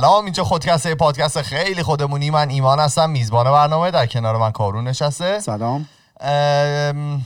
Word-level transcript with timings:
سلام 0.00 0.24
اینجا 0.24 0.44
خودکسته 0.44 0.94
پادکست 0.94 1.42
خیلی 1.42 1.82
خودمونی. 1.82 2.30
من 2.30 2.50
ایمان 2.50 2.80
هستم 2.80 3.10
میزبان 3.10 3.50
برنامه 3.50 3.90
در 3.90 4.06
کنار 4.06 4.36
من 4.36 4.50
کارون 4.50 4.88
نشسته. 4.88 5.40
سلام. 5.40 5.88
ام، 6.20 7.24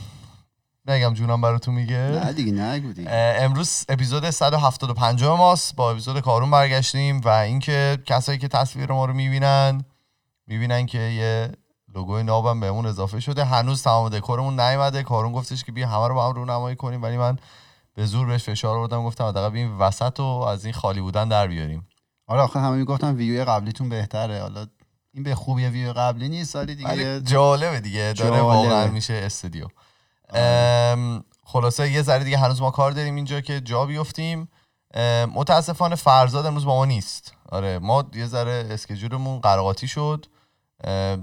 نگم 0.87 1.13
جونم 1.13 1.41
براتون 1.41 1.73
میگه. 1.73 1.95
نه 1.95 2.33
دیگه 2.33 2.51
نگو 2.51 2.93
دیگه. 2.93 3.09
امروز 3.39 3.85
اپیزود 3.89 4.29
175 4.29 5.23
ماست. 5.23 5.75
با 5.75 5.91
اپیزود 5.91 6.19
کارون 6.19 6.51
برگشتیم 6.51 7.21
و 7.21 7.27
اینکه 7.27 7.97
کسایی 8.05 8.37
که 8.37 8.47
تصویر 8.47 8.91
ما 8.91 9.05
رو 9.05 9.13
می‌بینن 9.13 9.85
می‌بینن 10.47 10.85
که 10.85 10.99
یه 10.99 11.51
لوگوی 11.95 12.23
نابم 12.23 12.59
بهمون 12.59 12.85
اضافه 12.85 13.19
شده. 13.19 13.45
هنوز 13.45 13.83
تمام 13.83 14.09
دکورمون 14.09 14.59
نیومده. 14.59 15.03
کارون 15.03 15.31
گفتش 15.31 15.63
که 15.63 15.71
بیا 15.71 15.87
همه 15.87 16.07
رو 16.07 16.15
با 16.15 16.27
هم 16.27 16.33
رونمایی 16.33 16.75
کنیم 16.75 17.03
ولی 17.03 17.17
من 17.17 17.37
به 17.95 18.05
زور 18.05 18.27
بهش 18.27 18.43
فشار 18.43 18.77
آوردم. 18.77 19.03
گفتم 19.03 19.25
حداقل 19.25 19.49
بیایم 19.49 19.81
وسط 19.81 20.19
و 20.19 20.23
از 20.23 20.65
این 20.65 20.73
خالی 20.73 21.01
بودن 21.01 21.27
در 21.27 21.47
بیاریم. 21.47 21.87
آره 22.31 22.41
آخه 22.41 22.59
همه 22.59 22.75
می‌گفتن 22.77 23.15
ویو 23.15 23.45
قبلیتون 23.45 23.89
بهتره. 23.89 24.41
حالا 24.41 24.65
این 25.13 25.23
به 25.23 25.35
خوبی 25.35 25.65
ویو 25.65 25.93
قبلی 25.93 26.29
نیست 26.29 26.57
دیگه 26.57 26.87
ولی 26.87 27.03
یه- 27.03 27.21
جالبه 27.21 27.79
دیگه 27.79 28.13
داره. 28.17 28.41
واقعا 28.41 28.87
میشه 28.87 29.13
استودیو. 29.13 29.67
خلاصه 31.45 31.91
یه 31.91 32.01
ذره 32.01 32.23
دیگه 32.23 32.37
هنوز 32.37 32.61
ما 32.61 32.71
کار 32.71 32.91
داریم 32.91 33.15
اینجا 33.15 33.41
که 33.41 33.61
جا 33.61 33.85
بیفتیم. 33.85 34.49
متاسفانه 35.35 35.95
فرزاد 35.95 36.45
امروز 36.45 36.65
با 36.65 36.75
ما 36.75 36.85
نیست. 36.85 37.33
آره 37.49 37.79
ما 37.79 38.03
یه 38.13 38.25
ذره 38.25 38.67
اسکجولمون 38.71 39.39
قراقاتی 39.39 39.87
شد. 39.87 40.25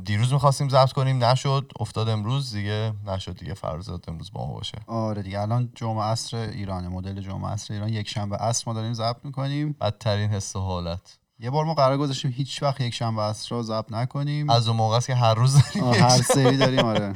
دیروز 0.05 0.33
می‌خواستیم 0.33 0.69
ضبط 0.69 0.93
کنیم 0.93 1.25
نشد. 1.25 1.73
افتاد 1.81 2.09
امروز 2.09 2.53
دیگه 2.53 2.93
نشد 3.07 3.39
دیگه. 3.39 3.55
فرزاد 3.55 4.05
امروز 4.09 4.33
با 4.33 4.47
ما 4.47 4.53
باشه. 4.53 4.79
آره 4.87 5.23
دیگه 5.23 5.41
الان 5.41 5.73
جمعه 5.75 6.05
عصر 6.05 6.37
ایرانه. 6.37 6.89
مدل 6.89 7.21
جمعه 7.21 7.51
عصر 7.51 7.75
ایران. 7.75 7.89
یک 7.89 8.09
شنبه 8.09 8.37
عصر 8.37 8.65
ما 8.67 8.73
داریم 8.73 8.95
ضبط 8.95 9.25
می‌کنیم. 9.25 9.77
بدترین 9.81 10.31
حس 10.31 10.57
و 10.57 10.61
حالت. 10.61 11.19
یه 11.39 11.51
بار 11.51 11.65
ما 11.65 11.75
قرار 11.75 11.99
گذاشتیم 11.99 12.31
هیچ 12.31 12.63
وقت 12.63 12.81
یک 12.81 12.95
شنبه 12.95 13.23
عصر 13.23 13.57
رو 13.57 13.63
ضبط 13.63 13.93
نکنیم. 13.93 14.51
از 14.51 14.69
اون 14.69 14.77
موقع 14.77 14.97
است 14.97 15.07
که 15.07 15.15
هر 15.15 15.35
روز 15.35 15.55
داریم 15.55 15.93
هر 15.95 16.23
سری 16.23 16.57
داریم 16.57 16.85
آره. 16.85 17.15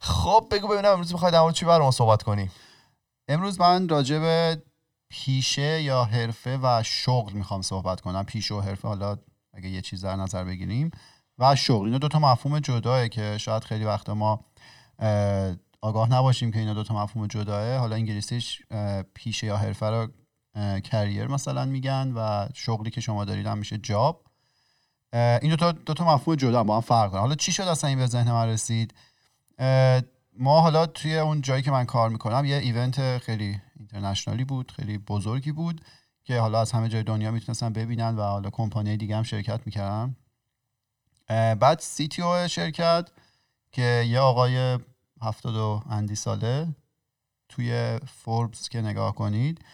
خب 0.00 0.46
بگو 0.50 0.68
ببینم 0.68 0.90
امروز 0.90 1.12
می‌خوای 1.12 1.32
در 1.32 1.50
چی 1.50 1.66
برام 1.66 1.90
صحبت 1.90 2.22
کنی؟ 2.22 2.50
امروز 3.28 3.60
من 3.60 3.88
راجع 3.88 4.18
به 4.18 4.62
پیشه 5.08 5.82
یا 5.82 6.04
حرفه 6.04 6.58
و 6.62 6.82
شغل 6.82 7.32
می‌خوام 7.32 7.62
صحبت 7.62 8.00
کنم. 8.00 8.24
پیشه 8.24 8.54
و 8.54 8.60
حرفه 8.60 8.88
حالا 8.88 9.16
اگه 9.54 9.68
یه 9.68 9.80
چیز 9.80 10.04
در 10.04 10.16
نظر 10.16 10.44
بگیریم. 10.44 10.90
و 11.38 11.56
شغل. 11.56 11.86
اینا 11.86 11.98
دو 11.98 12.08
تا 12.08 12.18
مفهوم 12.18 12.58
جداه 12.58 13.08
که 13.08 13.38
شاید 13.38 13.64
خیلی 13.64 13.84
وقتا 13.84 14.14
ما 14.14 14.44
اه، 14.98 15.54
آگاه 15.80 16.12
نباشیم 16.12 16.52
که 16.52 16.58
اینا 16.58 16.74
دو 16.74 16.84
تا 16.84 17.02
مفهوم 17.02 17.26
جداه 17.26 17.76
حالا 17.76 17.96
انگلیسیش 17.96 18.62
پیشه 19.14 19.46
یا 19.46 19.56
حرفه 19.56 19.86
رو 19.86 20.08
کریر 20.80 21.26
مثلا 21.26 21.64
میگن 21.64 22.12
و 22.16 22.48
شغلی 22.54 22.90
که 22.90 23.00
شما 23.00 23.24
دارید 23.24 23.46
هم 23.46 23.58
میشه 23.58 23.78
جاب. 23.78 24.24
این 25.12 25.50
دو 25.50 25.56
تا 25.56 25.72
دو 25.72 25.94
تا 25.94 26.14
مفهوم 26.14 26.36
جدا 26.36 26.64
با 26.64 26.74
هم 26.74 26.80
فرق 26.80 27.10
دارن. 27.10 27.20
حالا 27.22 27.34
چی 27.34 27.52
شد 27.52 27.62
اصلا 27.62 27.90
این 27.90 27.98
به 27.98 28.06
ذهن 28.06 28.32
من 28.32 28.48
رسید؟ 28.48 28.94
ما 30.38 30.60
حالا 30.60 30.86
توی 30.86 31.18
اون 31.18 31.40
جایی 31.40 31.62
که 31.62 31.70
من 31.70 31.84
کار 31.84 32.08
می‌کنم 32.08 32.44
یه 32.44 32.56
ایونت 32.56 33.18
خیلی 33.18 33.60
اینترنشنالی 33.78 34.44
بود 34.44 34.72
خیلی 34.76 34.98
بزرگی 34.98 35.52
بود 35.52 35.80
که 36.24 36.40
حالا 36.40 36.60
از 36.60 36.72
همه 36.72 36.88
جای 36.88 37.02
دنیا 37.02 37.30
می‌تونستن 37.30 37.72
ببینن 37.72 38.16
و 38.16 38.22
حالا 38.22 38.50
کمپانی 38.50 38.96
دیگه 38.96 39.16
هم 39.16 39.22
شرکت 39.22 39.60
می‌کردن. 39.66 40.16
بعد 41.28 41.78
سی 41.80 42.08
تی 42.08 42.22
او 42.22 42.48
شرکت 42.48 43.08
که 43.72 44.04
یه 44.08 44.20
آقای 44.20 44.78
هفتاد 45.22 45.54
و 45.56 45.82
اندی 45.90 46.14
ساله 46.14 46.68
توی 47.48 47.98
فوربس 48.06 48.68
که 48.68 48.80
نگاه 48.80 49.14
کنید 49.14 49.64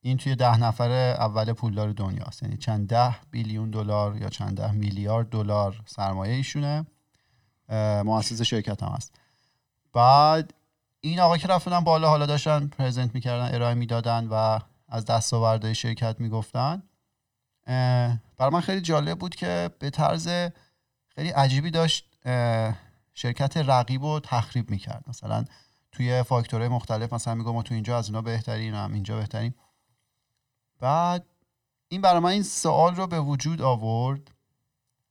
این 0.00 0.16
توی 0.16 0.36
ده 0.36 0.56
نفر 0.56 0.90
اول 0.90 1.52
پولدار 1.52 1.92
دنیاست. 1.92 2.42
یعنی 2.42 2.56
چند 2.56 2.88
ده 2.88 3.16
بیلیون 3.30 3.70
دلار 3.70 4.16
یا 4.16 4.28
چند 4.28 4.56
ده 4.56 4.72
میلیارد 4.72 5.28
دلار 5.28 5.82
سرمایه 5.86 6.34
ایشونه. 6.34 6.86
مؤسس 8.04 8.42
شرکت 8.42 8.82
هم 8.82 8.88
هست. 8.88 9.14
بعد 9.92 10.54
این 11.00 11.20
آقا 11.20 11.36
که 11.36 11.48
رفتن 11.48 11.80
بالا 11.80 12.08
حالا 12.08 12.26
داشتن 12.26 12.66
پرزنت 12.66 13.14
می‌کردن 13.14 13.54
ارائه 13.54 13.74
می‌دادن 13.74 14.26
و 14.26 14.58
از 14.88 15.04
دستاوردهای 15.04 15.74
شرکت 15.74 16.20
می‌گفتن. 16.20 16.82
برای 18.36 18.52
من 18.52 18.60
خیلی 18.60 18.80
جالب 18.80 19.18
بود 19.18 19.34
که 19.34 19.70
به 19.78 19.90
طرز 19.90 20.28
خیلی 21.16 21.30
عجیبی 21.30 21.70
داشت 21.70 22.18
شرکت 23.14 23.56
رقیب 23.56 24.04
رو 24.04 24.20
تخریب 24.20 24.70
می‌کرد. 24.70 25.04
مثلا 25.08 25.44
توی 25.92 26.22
فاکتورهای 26.22 26.68
مختلف 26.68 27.12
مثلا 27.12 27.34
میگم 27.34 27.52
ما 27.52 27.62
تو 27.62 27.74
اینجا 27.74 27.98
از 27.98 28.06
اینا 28.06 28.22
بهترین 28.22 28.74
هم 28.74 28.92
اینجا 28.92 29.16
بهترین 29.16 29.54
بعد 30.80 31.26
این 31.88 32.00
برای 32.00 32.20
من 32.20 32.30
این 32.30 32.42
سوال 32.42 32.94
رو 32.94 33.06
به 33.06 33.20
وجود 33.20 33.62
آورد 33.62 34.30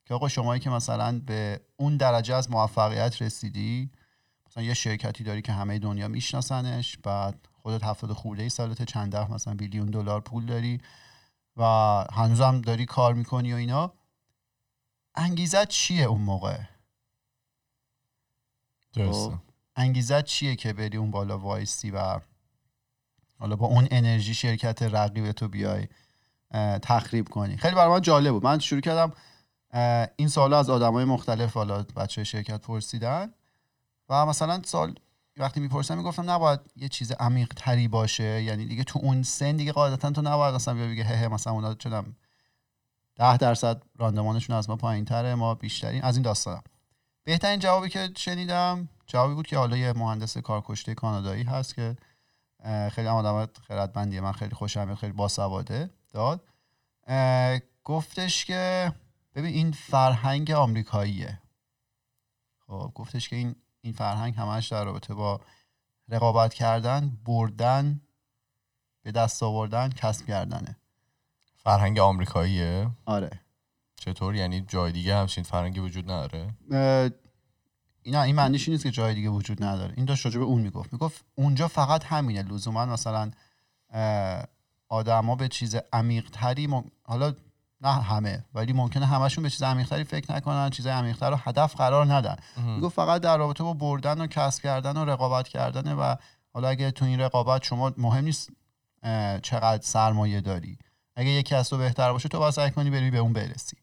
که 0.06 0.14
آقا 0.14 0.28
شمایی 0.28 0.62
که 0.62 0.70
مثلا 0.70 1.22
به 1.26 1.62
اون 1.78 1.98
درجه 1.98 2.36
از 2.36 2.52
موفقیت 2.52 3.22
رسیدی 3.22 3.92
مثلا 4.48 4.64
یه 4.64 4.74
شرکتی 4.74 5.24
داری 5.24 5.42
که 5.42 5.52
همه 5.52 5.80
دنیا 5.80 6.08
میشناسنش 6.08 6.98
بعد 6.98 7.48
خودت 7.62 7.84
هفتاد 7.84 8.12
خورده 8.12 8.44
ای 8.44 8.50
سالت 8.50 8.84
چند 8.84 9.12
ده 9.12 9.32
مثلا 9.32 9.54
بیلیون 9.54 9.86
دلار 9.86 10.22
پول 10.22 10.46
داری 10.46 10.82
و 11.58 11.64
هنوزم 12.14 12.62
داری 12.62 12.86
کار 12.86 13.14
می‌کنی 13.14 13.54
و 13.54 13.56
اینا. 13.56 13.94
انگیزه 15.18 15.66
چیه 15.66 16.04
اون 16.04 16.22
موقع؟ 16.22 16.58
درسته. 18.94 19.32
خب، 19.32 19.34
انگیزه 19.76 20.22
چیه 20.22 20.56
که 20.56 20.74
بری 20.74 20.98
اون 20.98 21.12
بالا 21.12 21.40
وایسی 21.40 21.92
و 21.92 22.20
حالا 23.40 23.56
با 23.56 23.68
اون 23.68 23.88
انرژی 23.92 24.34
شرکت 24.34 24.82
رقیب 24.82 25.32
تو 25.32 25.48
بیای 25.48 25.88
تخریب 26.82 27.30
کنی؟ 27.30 27.58
خیلی 27.58 27.76
برای 27.76 27.94
من 27.94 28.02
جالب 28.02 28.32
بود 28.32 28.44
من 28.44 28.60
شروع 28.60 28.82
کردم 28.82 29.12
این 30.16 30.28
سال 30.28 30.54
از 30.54 30.70
آدمای 30.70 31.06
مختلف 31.06 31.54
حالا 31.54 31.84
بچه 31.84 32.24
شرکت 32.24 32.62
پرسیدن 32.62 33.34
و 34.10 34.26
مثلا 34.26 34.62
سال 34.66 35.00
وقتی 35.38 35.60
می‌پرسم 35.60 35.98
می‌گفتم 35.98 36.30
نباید 36.30 36.60
یه 36.76 36.90
چیز 36.90 37.12
عمیق 37.12 37.54
تری 37.56 37.88
باشه؟ 37.88 38.44
یعنی 38.44 38.66
دیگه 38.66 38.84
تو 38.84 39.00
اون 39.00 39.24
سن 39.24 39.56
دیگه 39.56 39.72
قاعدتا 39.72 40.12
تو 40.12 40.22
نباید 40.22 40.56
اصلا 40.56 40.74
بیا 40.74 40.88
بگه 40.88 41.04
هه 41.04 41.28
مثلا 41.28 41.54
اونا 41.54 41.74
چدم 41.74 42.16
ده 43.16 43.38
درصد 43.38 43.84
راندمانشون 43.98 44.56
از 44.56 44.70
ما 44.70 44.76
پایین 44.76 45.06
تره 45.06 45.36
ما 45.36 45.56
بیشترین 45.56 46.04
از 46.04 46.16
این 46.16 46.24
داستانم. 46.24 46.64
بهترین 47.24 47.60
جوابی 47.60 47.90
که 47.90 48.10
شنیدم 48.18 48.90
جوابی 49.08 49.34
بود 49.34 49.48
که 49.48 49.58
حالا 49.58 49.78
یه 49.78 49.94
مهندس 49.94 50.38
کارکشته 50.38 50.96
کانادایی 50.96 51.44
هست 51.44 51.76
که 51.76 51.98
خیلی 52.92 53.08
هم 53.08 53.16
آدم 53.16 53.50
خردمندیه. 53.68 54.22
من 54.22 54.32
خیلی 54.32 54.56
خوشم 54.56 54.96
خیلی 54.96 55.14
باسواده 55.14 55.90
داد. 56.14 56.48
گفتش 57.84 58.46
که 58.46 58.94
ببین 59.36 59.54
این 59.54 59.72
فرهنگ 59.72 60.52
آمریکاییه. 60.52 61.42
خب 62.68 62.92
گفتش 62.96 63.30
که 63.30 63.36
این 63.36 63.56
این 63.82 63.94
فرهنگ 63.94 64.36
همش 64.36 64.68
در 64.68 64.86
رابطه 64.86 65.14
با 65.14 65.42
رقابت 66.10 66.54
کردن 66.54 67.18
بردن 67.26 68.02
به 69.04 69.12
دست 69.12 69.44
آوردن 69.44 69.90
کسب 69.90 70.26
کردنه. 70.26 70.78
فرهنگ 71.66 72.00
آمریکاییه؟ 72.00 72.88
آره. 73.06 73.30
چطور؟ 73.96 74.36
یعنی 74.36 74.62
جای 74.62 74.92
دیگه 74.92 75.16
همچین 75.16 75.44
فرهنگی 75.44 75.80
وجود 75.80 76.12
نداره؟ 76.12 76.48
اینا 78.04 78.22
این 78.22 78.36
معنیش 78.36 78.70
نیست 78.70 78.84
که 78.84 78.92
جای 78.92 79.14
دیگه 79.14 79.30
وجود 79.30 79.64
نداره. 79.64 79.94
این 79.98 80.06
داشت 80.06 80.26
راجع 80.26 80.40
به 80.40 80.46
اون 80.46 80.62
می‌گفت. 80.62 80.94
می‌گفت 80.94 81.26
اونجا 81.36 81.68
فقط 81.68 82.04
همینه. 82.04 82.42
لزوما 82.44 82.86
مثلا 82.86 83.32
آدما 84.90 85.36
به 85.36 85.48
چیز 85.48 85.76
عمیق 85.94 86.30
تری 86.30 86.70
حالا 87.04 87.34
نه 87.82 88.04
همه 88.04 88.46
ولی 88.54 88.74
ممکنه 88.74 89.06
همشون 89.06 89.44
به 89.44 89.50
چیز 89.50 89.64
عمیق 89.64 89.88
تری 89.88 90.04
فکر 90.04 90.36
نکنن 90.36 90.70
چیز 90.70 90.88
عمیق 90.88 91.24
رو 91.24 91.36
هدف 91.36 91.76
قرار 91.76 92.14
ندن. 92.14 92.36
می‌گفت 92.58 92.96
فقط 92.96 93.22
در 93.22 93.38
رابطه 93.38 93.64
با 93.64 93.74
بردن 93.74 94.22
و 94.22 94.28
کسب 94.28 94.64
کردن 94.64 94.98
و 94.98 95.06
رقابت 95.06 95.48
کردنه 95.48 95.94
و 95.94 96.16
حالا 96.54 96.68
اگه 96.68 96.92
تو 96.92 97.06
این 97.06 97.20
رقابت 97.20 97.64
شما 97.64 97.94
مهم 97.98 98.24
نیست 98.24 98.50
چقدر 99.42 99.82
سرمایه 99.82 100.42
داری. 100.42 100.78
اگه 101.16 101.30
یکی 101.30 101.56
از 101.56 101.70
تو 101.70 101.78
بهتر 101.78 102.12
باشه 102.12 102.30
تو 102.30 102.52
سعی 102.52 102.72
کنی 102.72 102.90
بری 102.90 103.12
به 103.12 103.18
اون 103.18 103.34
برسی. 103.34 103.78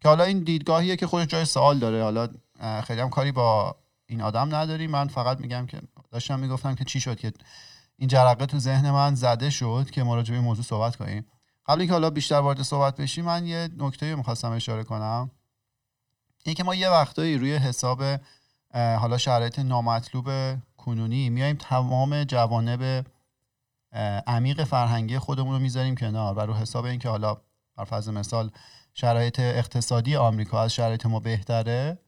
که 0.00 0.08
حالا 0.08 0.24
این 0.24 0.38
دیدگاهیه 0.38 0.96
که 0.96 1.06
خودش 1.06 1.26
جای 1.26 1.44
سوال 1.44 1.78
داره. 1.78 2.02
حالا 2.02 2.28
خیلی 2.84 3.00
هم 3.00 3.10
کاری 3.10 3.32
با 3.32 3.76
این 4.06 4.22
آدم 4.22 4.54
نداری. 4.54 4.86
من 4.86 5.08
فقط 5.08 5.40
میگم 5.40 5.66
که 5.66 5.80
داشتم 6.10 6.38
می‌گفتم 6.38 6.74
که 6.74 6.84
چی 6.84 7.00
شد 7.00 7.18
که 7.18 7.32
این 7.96 8.08
جرقه 8.08 8.46
تو 8.46 8.58
ذهن 8.58 8.90
من 8.90 9.14
زده 9.14 9.50
شد 9.50 9.90
که 9.92 10.02
ما 10.02 10.14
راجع 10.14 10.34
به 10.34 10.40
موضوع 10.40 10.64
صحبت 10.64 10.96
کنیم. 10.96 11.26
قبل 11.66 11.80
اینکه 11.80 11.92
حالا 11.92 12.10
بیشتر 12.10 12.34
وارد 12.34 12.62
صحبت 12.62 12.96
بشیم 12.96 13.24
من 13.24 13.46
یه 13.46 13.68
نکته 13.78 14.14
می‌خواستم 14.14 14.52
اشاره 14.52 14.84
کنم. 14.84 15.30
این 16.44 16.54
که 16.54 16.64
ما 16.64 16.74
یه 16.74 16.88
وقتایی 16.88 17.38
روی 17.38 17.56
حساب 17.56 18.02
حالا 18.74 19.18
شرایط 19.18 19.58
نامطلوب 19.58 20.30
کنونی 20.76 21.30
میایم 21.30 21.56
تمام 21.56 22.24
جوانب 22.24 23.06
عمیق 24.26 24.64
فرهنگی 24.64 25.18
خودمون 25.18 25.52
رو 25.52 25.58
می‌ذاریم 25.58 25.94
کنار 25.94 26.34
و 26.34 26.40
رو 26.40 26.54
حساب 26.54 26.84
اینکه 26.84 27.08
حالا 27.08 27.36
بر 27.76 27.84
فرض 27.84 28.08
مثال 28.08 28.50
شرایط 28.94 29.40
اقتصادی 29.40 30.16
آمریکا 30.16 30.62
از 30.62 30.74
شرایط 30.74 31.06
ما 31.06 31.20
بهتره 31.20 31.98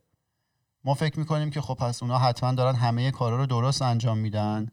ما 0.85 0.95
فکر 0.95 1.19
می‌کنیم 1.19 1.51
که 1.51 1.61
خب 1.61 1.75
پس 1.75 2.03
اونا 2.03 2.19
حتما 2.19 2.53
دارن 2.53 2.75
همه 2.75 3.11
کارا 3.11 3.37
رو 3.37 3.47
درست 3.47 3.83
انجام 3.83 4.19
میدن 4.19 4.69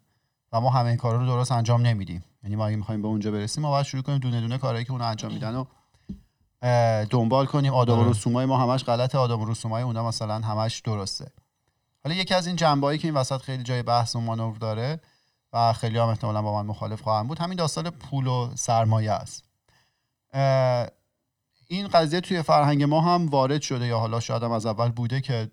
و 0.51 0.61
ما 0.61 0.69
همه 0.69 0.95
کارا 0.95 1.19
رو 1.19 1.25
درست 1.25 1.51
انجام 1.51 1.81
نمیدیم. 1.81 2.23
یعنی 2.43 2.55
ما 2.55 2.67
اگه 2.67 2.75
می‌خوایم 2.75 3.01
به 3.01 3.07
اونجا 3.07 3.31
برسیم 3.31 3.61
ما 3.61 3.69
باید 3.69 3.85
شروع 3.85 4.03
کنیم 4.03 4.17
دونه 4.17 4.41
دونه 4.41 4.57
کارهایی 4.57 4.85
که 4.85 4.91
اونا 4.91 5.05
انجام 5.05 5.33
میدن 5.33 5.55
و 5.55 5.65
دنبال 7.09 7.45
کنیم. 7.45 7.73
آداب 7.73 7.99
و. 7.99 8.09
رسومای 8.09 8.45
ما 8.45 8.57
همش 8.57 8.83
غلطه 8.83 9.17
آداب 9.17 9.41
و 9.41 9.45
رسومای 9.45 9.83
اونا 9.83 10.07
مثلا 10.07 10.35
همش 10.35 10.79
درسته. 10.79 11.31
حالا 12.03 12.15
یکی 12.15 12.33
از 12.33 12.47
این 12.47 12.55
جنبه‌ای 12.55 12.97
که 12.97 13.07
این 13.07 13.17
وسط 13.17 13.41
خیلی 13.41 13.63
جای 13.63 13.83
بحث 13.83 14.15
و 14.15 14.19
مانور 14.19 14.57
داره 14.57 15.01
و 15.53 15.73
خیلی 15.73 15.97
هم 15.97 16.07
احتمالا 16.07 16.41
با 16.41 16.63
من 16.63 16.69
مخالف 16.69 17.01
خواهم 17.01 17.27
بود. 17.27 17.39
همین 17.39 17.57
داستان 17.57 17.89
پول 17.89 18.27
و 18.27 18.49
سرمایه 18.55 19.11
است. 19.11 19.43
این 21.67 21.87
قضیه 21.87 22.21
توی 22.21 22.41
فرهنگ 22.41 22.83
ما 22.83 23.01
هم 23.01 23.27
وارد 23.27 23.61
شده 23.61 23.87
یا 23.87 23.99
حالا 23.99 24.19
شاید 24.19 24.43
هم 24.43 24.51
از 24.51 24.65
اول 24.65 24.89
بوده 24.89 25.21
که 25.21 25.51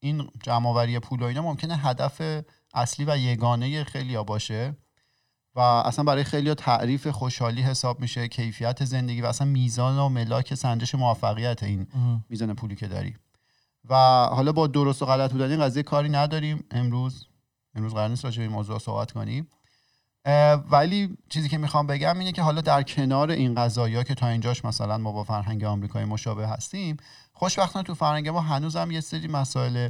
این 0.00 0.30
جمعآوری 0.42 0.98
پول 0.98 1.22
و 1.22 1.24
اینا 1.24 1.42
ممکنه 1.42 1.76
هدف 1.76 2.42
اصلی 2.74 3.04
و 3.08 3.16
یگانه 3.16 3.84
خیلی 3.84 4.16
باشه 4.16 4.76
و 5.54 5.60
اصلا 5.60 6.04
برای 6.04 6.24
خیلی 6.24 6.54
تعریف 6.54 7.06
خوشحالی 7.06 7.62
حساب 7.62 8.00
میشه 8.00 8.28
کیفیت 8.28 8.84
زندگی 8.84 9.20
و 9.20 9.26
اصلا 9.26 9.46
میزان 9.46 9.98
و 9.98 10.08
ملاک 10.08 10.54
سنجش 10.54 10.94
موفقیت 10.94 11.62
این 11.62 11.86
میزان 12.28 12.54
پولی 12.54 12.76
که 12.76 12.86
داری. 12.86 13.16
و 13.88 13.94
حالا 14.32 14.52
با 14.52 14.66
درست 14.66 15.02
و 15.02 15.06
غلط 15.06 15.32
بودن 15.32 15.50
این 15.50 15.60
قضیه 15.60 15.82
کاری 15.82 16.08
نداریم. 16.08 16.64
امروز 16.70 17.26
امروز 17.76 17.94
قرار 17.94 18.08
نیست 18.08 18.24
راجع 18.24 18.36
به 18.36 18.42
این 18.42 18.52
موضوع 18.52 18.78
صحبت 18.78 19.12
کنیم. 19.12 19.48
ولی 20.70 21.16
چیزی 21.28 21.48
که 21.48 21.58
می‌خوام 21.58 21.86
بگم 21.86 22.18
اینه 22.18 22.32
که 22.32 22.42
حالا 22.42 22.60
در 22.60 22.82
کنار 22.82 23.30
این 23.30 23.54
قضايا 23.54 24.02
که 24.02 24.14
تا 24.14 24.28
اینجاش 24.28 24.64
مثلا 24.64 24.98
ما 24.98 25.12
با 25.12 25.24
فرهنگ 25.24 25.64
آمریکایی 25.64 26.04
مشابه 26.04 26.48
هستیم 26.48 26.96
خوشبختانه 27.32 27.82
تو 27.82 27.94
فرهنگ 27.94 28.28
ما 28.28 28.40
هنوز 28.40 28.76
هم 28.76 28.90
یه 28.90 29.00
سری 29.00 29.28
مسائل 29.28 29.88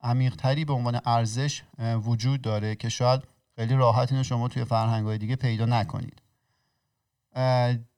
عمیقتری 0.00 0.64
به 0.64 0.72
عنوان 0.72 1.00
ارزش 1.04 1.62
وجود 2.04 2.42
داره 2.42 2.74
که 2.74 2.88
شاید 2.88 3.22
خیلی 3.56 3.74
راحت 3.74 4.12
اینو 4.12 4.24
شما 4.24 4.48
توی 4.48 4.64
فرهنگ 4.64 5.16
دیگه 5.16 5.36
پیدا 5.36 5.66
نکنید. 5.66 6.22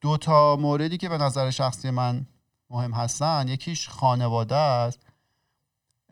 دو 0.00 0.16
تا 0.16 0.56
موردی 0.56 0.96
که 0.96 1.08
به 1.08 1.18
نظر 1.18 1.50
شخصی 1.50 1.90
من 1.90 2.26
مهم 2.70 2.92
هستن 2.92 3.48
یکیش 3.48 3.88
خانواده 3.88 4.56
است. 4.56 5.00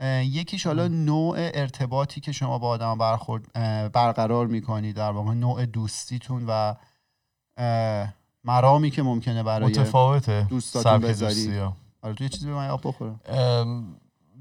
یکیش 0.06 0.66
حالا 0.66 0.88
نوع 0.88 1.36
ارتباطی 1.38 2.20
که 2.20 2.32
شما 2.32 2.58
با 2.58 2.68
آدم 2.68 2.98
برخورد 2.98 3.52
برقرار 3.92 4.46
می‌کنید 4.46 4.96
در 4.96 5.10
واقع 5.10 5.34
نوع 5.34 5.66
دوستیتون 5.66 6.44
و 6.48 6.74
مرامی 8.44 8.90
که 8.90 9.02
ممکنه 9.02 9.42
برای 9.42 9.70
متفاوته. 9.70 10.46
دوستاتون 10.50 10.98
بذاری. 10.98 11.60
آره 12.02 12.14
تو 12.14 12.24
یه 12.24 12.28
چیزی 12.28 12.46
به 12.46 12.52
من 12.54 12.68
آب 12.68 12.80
بخورم. 12.84 13.20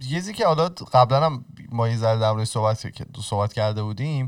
یه 0.02 0.34
که 0.34 0.46
حالا 0.46 0.70
قبلا 0.70 1.26
هم 1.26 1.46
ما 1.70 1.90
یه 1.90 1.98
ذره 1.98 2.20
در 2.20 2.46
صحبت 2.46 2.94
که 2.94 3.06
صحبت 3.24 3.54
کرده 3.54 3.84
بودیم 3.84 4.28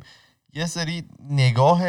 یه 0.54 0.66
سری 0.66 1.04
نگاه 1.30 1.81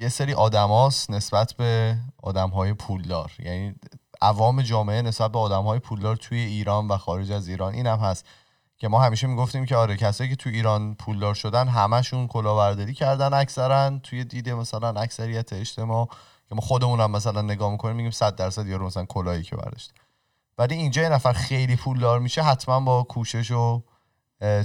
یه 0.00 0.08
سری 0.08 0.34
آدماست 0.34 1.10
نسبت 1.10 1.52
به 1.52 1.96
آدمهای 2.22 2.72
پولدار. 2.72 3.32
یعنی 3.38 3.74
عوام 4.20 4.62
جامعه 4.62 5.02
نسبت 5.02 5.32
به 5.32 5.38
آدمهای 5.38 5.78
پولدار 5.78 6.16
توی 6.16 6.38
ایران 6.38 6.88
و 6.88 6.96
خارج 6.96 7.32
از 7.32 7.48
ایران 7.48 7.74
این 7.74 7.86
هم 7.86 7.98
هست. 7.98 8.26
که 8.78 8.88
ما 8.88 9.02
همیشه 9.02 9.26
می‌گفتیم 9.26 9.66
که 9.66 9.76
آره 9.76 9.96
کسایی 9.96 10.30
که 10.30 10.36
توی 10.36 10.52
ایران 10.52 10.94
پولدار 10.94 11.34
شدن 11.34 11.68
همشون 11.68 12.26
کلاهبرداری 12.26 12.94
کردن 12.94 13.34
اکثرا. 13.34 13.98
توی 14.02 14.24
دیده 14.24 14.54
مثلا 14.54 15.00
اکثریت 15.00 15.52
اجتماع 15.52 16.08
که 16.48 16.54
ما 16.54 16.60
خودمون 16.60 17.00
هم 17.00 17.10
مثلا 17.10 17.42
نگاه 17.42 17.70
می‌کنیم 17.70 17.96
میگیم 17.96 18.10
100 18.10 18.36
درصد 18.36 18.66
یارو 18.66 18.86
مثلا 18.86 19.04
کلاهی 19.04 19.42
که 19.42 19.56
برداشت 19.56 19.92
ولی 20.58 20.74
اینجا 20.74 21.02
یه 21.02 21.08
نفر 21.08 21.32
خیلی 21.32 21.76
پولدار 21.76 22.20
میشه 22.20 22.42
حتما 22.42 22.80
با 22.80 23.02
کوشش 23.02 23.50
و 23.50 23.82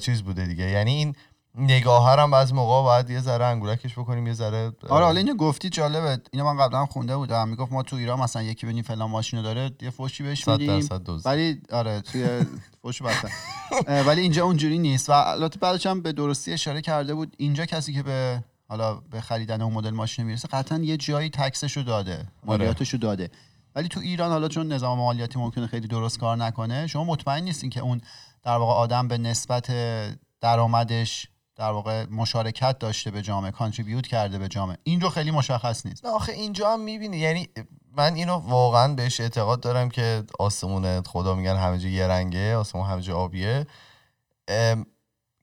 چیز 0.02 0.24
بوده 0.24 0.46
دیگه. 0.46 0.69
یعنی 0.69 0.92
این 0.92 1.16
نگاه 1.56 2.19
هم 2.19 2.33
از 2.33 2.53
موقع 2.53 2.83
باید 2.83 3.09
یه 3.09 3.21
ذره 3.21 3.45
انگولکش 3.45 4.00
بکنیم 4.00 4.27
یه 4.27 4.33
ذره 4.33 4.71
آره 4.89 5.06
حالا 5.06 5.18
اینو 5.18 5.36
گفتی 5.36 5.69
جالبه. 5.69 6.21
اینو 6.31 6.53
من 6.53 6.65
قبلا 6.65 6.86
خونده 6.86 7.18
بودم. 7.18 7.50
می‌گفت 7.50 7.71
ما 7.71 7.83
تو 7.83 7.95
ایران 7.95 8.19
مثلا 8.19 8.42
یکی 8.42 8.65
ببینیم 8.65 8.83
فلان 8.83 9.09
ماشینو 9.09 9.44
داره 9.44 9.71
یه 9.81 9.89
فوشی 9.89 10.24
بهش 10.24 10.48
میدیم. 10.48 10.89
ولی 11.25 11.62
آره 11.71 12.01
توی 12.01 12.45
فوش 12.81 13.01
بدتر. 13.01 13.30
اه، 13.88 14.01
ولی 14.01 14.21
اینجا 14.21 14.45
اونجوری 14.45 14.80
نیست. 14.80 15.09
و 15.09 15.13
البته 15.13 15.59
بعدش 15.59 15.86
هم 15.86 16.01
به 16.01 16.12
درستی 16.12 16.53
اشاره 16.53 16.81
کرده 16.81 17.13
بود. 17.13 17.36
اینجا 17.38 17.65
کسی 17.65 17.94
که 17.94 18.03
به 18.03 18.44
حالا 18.69 18.95
به 18.95 19.21
خریدن 19.21 19.62
اون 19.62 19.74
مدل 19.74 19.89
ماشین 19.89 20.25
می‌رسه 20.25 20.48
قطعا 20.48 20.77
یه 20.77 20.98
جایی 20.98 21.30
تکسشو 21.30 21.81
داده 21.81 22.25
مالیاتشو 22.44 22.98
داده. 22.98 23.30
ولی 23.75 23.88
تو 23.88 24.00
ایران 24.00 24.31
حالا 24.31 24.48
چون 24.48 24.74
نظام 24.74 24.98
مالیاتی 24.98 25.39
ممکنه 25.39 25.68
خیلی 25.68 25.88
درست 25.88 26.19
کار 26.19 26.38
نکنه 26.38 26.88
شما 26.88 27.03
مطمئن 27.03 27.44
نیستین 27.44 27.69
که 27.69 27.80
اون 27.80 28.01
در 28.44 28.57
واقع 28.57 28.74
آدم 28.74 29.07
به 29.07 29.18
نسبت 29.18 29.71
درآمدش 30.42 31.27
در 31.62 31.72
واقع 31.72 32.06
مشارکت 32.06 32.80
داشته 32.80 33.12
به 33.12 33.22
جامعه 33.22 33.52
کانتریبیوت 33.52 34.08
کرده 34.08 34.38
به 34.38 34.48
جامعه. 34.48 34.78
این 34.84 35.02
رو 35.02 35.10
خیلی 35.10 35.31
مشخص 35.31 35.86
نیست. 35.86 36.06
آخه 36.06 36.31
اینجا 36.31 36.74
هم 36.74 36.80
می‌بینی 36.80 37.18
یعنی 37.18 37.50
من 37.98 38.13
اینو 38.13 38.34
واقعا 38.34 38.94
بهش 38.94 39.22
اعتقاد 39.22 39.60
دارم 39.60 39.90
که 39.90 40.24
آسمون 40.40 41.02
خدا 41.02 41.36
میگن 41.36 41.58
همه 41.58 41.78
جا 41.78 41.88
یه 41.88 42.08
رنگه 42.08 42.56
آسمون 42.56 42.86
همه 42.86 43.02
جا 43.02 43.18
آبیه. 43.18 43.68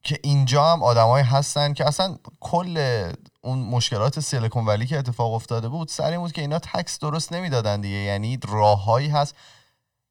که 0.03 0.19
اینجا 0.23 0.73
هم 0.73 0.83
آدمایی 0.83 1.25
هستن 1.25 1.73
که 1.73 1.87
اصلا 1.87 2.17
کل 2.41 3.13
اون 3.41 3.59
مشکلات 3.59 4.21
سیلیکون 4.21 4.67
ولی 4.67 4.87
که 4.87 4.99
اتفاق 4.99 5.33
افتاده 5.33 5.69
بود 5.69 5.89
سر 5.89 6.11
این 6.11 6.21
بود 6.21 6.33
که 6.33 6.41
اینا 6.41 6.59
تکس 6.59 6.99
درست 6.99 7.33
نمی‌دادن 7.33 7.81
دیگه. 7.81 7.97
یعنی 7.97 8.39
راههایی 8.49 9.09
هست. 9.09 9.35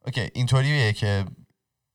اوکی 0.06 0.30
اینطوریه 0.34 0.94
که 0.94 1.26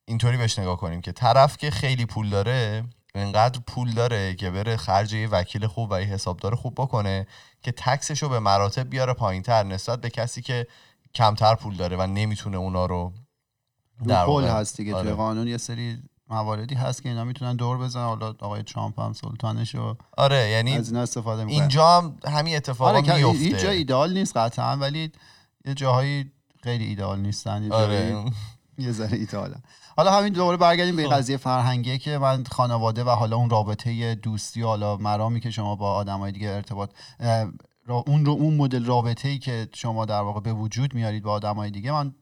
اینطوری 0.04 0.36
بهش 0.36 0.58
نگاه 0.58 0.76
کنیم 0.76 1.00
که 1.00 1.12
طرف 1.12 1.56
که 1.56 1.70
خیلی 1.70 2.06
پول 2.06 2.30
داره 2.30 2.84
اینقدر 3.14 3.60
پول 3.66 3.92
داره 3.92 4.34
که 4.34 4.50
بره 4.50 4.76
خرج 4.76 5.12
یه 5.12 5.28
وکیل 5.28 5.66
خوب 5.66 5.88
و 5.90 6.00
یه 6.00 6.06
حسابدار 6.06 6.54
خوب 6.54 6.74
بکنه 6.74 7.26
که 7.62 7.72
تکسش 7.72 8.22
رو 8.22 8.28
به 8.28 8.38
مراتب 8.38 8.90
بیاره 8.90 9.14
پایین 9.14 9.42
تر 9.42 9.62
نسبت 9.62 10.00
به 10.00 10.10
کسی 10.10 10.42
که 10.42 10.66
کمتر 11.14 11.54
پول 11.54 11.76
داره 11.76 11.96
و 11.96 12.06
نمی‌تونه 12.06 12.56
اونا 12.56 12.86
رو 12.86 13.12
در 14.06 14.26
پول 14.26 14.44
هست 14.44 14.76
دیگه 14.76 14.94
آره. 14.94 15.04
توی 15.04 15.12
قانون 15.12 15.48
یه 15.48 15.56
سری 15.56 16.02
مواردی 16.28 16.74
هست 16.74 17.02
که 17.02 17.08
اینا 17.08 17.24
می‌تونن 17.24 17.56
دور 17.56 17.78
بزنن. 17.78 18.04
حالا 18.04 18.28
آقای 18.28 18.62
ترامپ 18.62 19.00
هم 19.00 19.12
سلطانش 19.12 19.74
و 19.74 19.96
آره 20.16 20.48
یعنی 20.48 20.76
از 20.76 20.88
اینا 20.88 21.02
استفاده 21.02 21.44
می‌کنن 21.44 21.60
اینجا 21.60 22.00
هم 22.00 22.18
همین 22.28 22.56
اتفاقا 22.56 22.90
آره 22.90 23.16
میفته 23.16 23.38
هیچ 23.38 23.56
جا 23.56 23.70
ایدئال 23.70 24.12
نیست 24.12 24.36
قطعا 24.36 24.76
ولی 24.76 25.12
یه 25.64 25.74
جاهایی 25.74 26.32
خیلی 26.62 26.84
ایدئال 26.84 27.20
نیستن 27.20 27.62
یه 27.62 27.72
آره. 27.72 28.24
یه 28.78 28.92
ذره 28.92 29.18
ایدئالن. 29.18 29.62
حالا 29.96 30.12
همین 30.12 30.32
دوباره 30.32 30.56
برگردیم 30.56 30.96
به 30.96 31.02
این 31.02 31.10
قضیه 31.10 31.36
فرهنگی 31.36 31.98
که 31.98 32.18
من 32.18 32.44
خانواده 32.44 33.04
و 33.04 33.08
حالا 33.10 33.36
اون 33.36 33.50
رابطه 33.50 34.14
دوستی 34.14 34.62
حالا 34.62 34.96
مرامی 34.96 35.40
که 35.40 35.50
شما 35.50 35.76
با 35.76 35.92
آدمای 35.94 36.32
دیگه 36.32 36.48
ارتباط 36.48 36.90
را- 37.86 38.04
اون 38.06 38.24
رو 38.24 38.32
اون 38.32 38.54
مدل 38.54 38.84
رابطه 38.84 39.28
ای 39.28 39.38
که 39.38 39.68
شما 39.74 40.04
در 40.04 40.20
واقع 40.20 40.40
به 40.40 40.52
وجود 40.52 40.94
میارید 40.94 41.22
با 41.22 41.32
آدمای 41.32 41.70
دیگه 41.70 41.92
من 41.92 42.14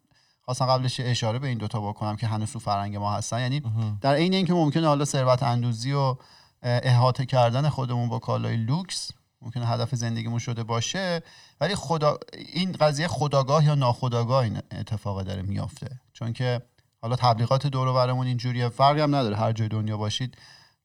خواستم 0.44 0.66
قبلش 0.66 1.00
اشاره 1.00 1.38
به 1.38 1.48
این 1.48 1.58
دوتا 1.58 1.80
بکنم 1.80 2.16
که 2.16 2.26
هنوز 2.26 2.52
تو 2.52 2.58
فرهنگ 2.58 2.96
ما 2.96 3.12
هستن. 3.12 3.40
یعنی 3.40 3.62
در 4.00 4.14
عین 4.14 4.34
اینکه 4.34 4.52
ممکنه 4.54 4.86
حالا 4.86 5.04
ثروت 5.04 5.42
اندوزی 5.42 5.92
و 5.92 6.16
احاطه 6.62 7.26
کردن 7.26 7.68
خودمون 7.68 8.08
با 8.08 8.18
کالای 8.18 8.56
لوکس 8.56 9.10
ممکنه 9.42 9.66
هدف 9.66 9.94
زندگیمون 9.94 10.38
شده 10.38 10.62
باشه 10.62 11.22
ولی 11.60 11.74
خدا 11.74 12.18
این 12.54 12.72
قضیه 12.72 13.08
خداگاه 13.08 13.64
یا 13.64 13.74
ناخداگاه 13.74 14.44
این 14.44 14.58
اتفاق 14.72 15.22
داره 15.22 15.42
میافته. 15.42 16.00
چون 16.12 16.32
که 16.32 16.62
حالا 17.02 17.16
تبلیغات 17.16 17.66
دور 17.66 17.88
و 17.88 17.94
برمون 17.94 18.26
اینجوریه. 18.26 18.68
فرقی 18.68 19.00
هم 19.00 19.14
نداره 19.14 19.36
هر 19.36 19.52
جای 19.52 19.68
دنیا 19.68 19.96
باشید. 19.96 20.36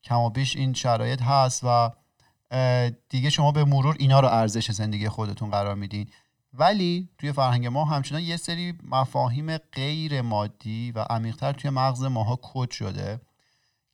کم 0.03 0.19
و 0.19 0.29
بیش 0.29 0.55
این 0.55 0.73
شرایط 0.73 1.21
هست 1.21 1.63
و 1.63 1.91
دیگه 3.09 3.29
شما 3.29 3.51
به 3.51 3.65
مرور 3.65 3.95
اینا 3.99 4.19
رو 4.19 4.27
ارزش 4.27 4.71
زندگی 4.71 5.09
خودتون 5.09 5.49
قرار 5.49 5.75
میدین. 5.75 6.09
ولی 6.53 7.09
توی 7.17 7.31
فرهنگ 7.31 7.67
ما 7.67 7.85
همچنان 7.85 8.21
یه 8.21 8.37
سری 8.37 8.73
مفاهیم 8.83 9.57
غیر 9.57 10.21
مادی 10.21 10.91
و 10.91 10.99
عمیقتر 10.99 11.51
توی 11.51 11.69
مغز 11.69 12.03
ماها 12.03 12.39
کد 12.41 12.71
شده 12.71 13.21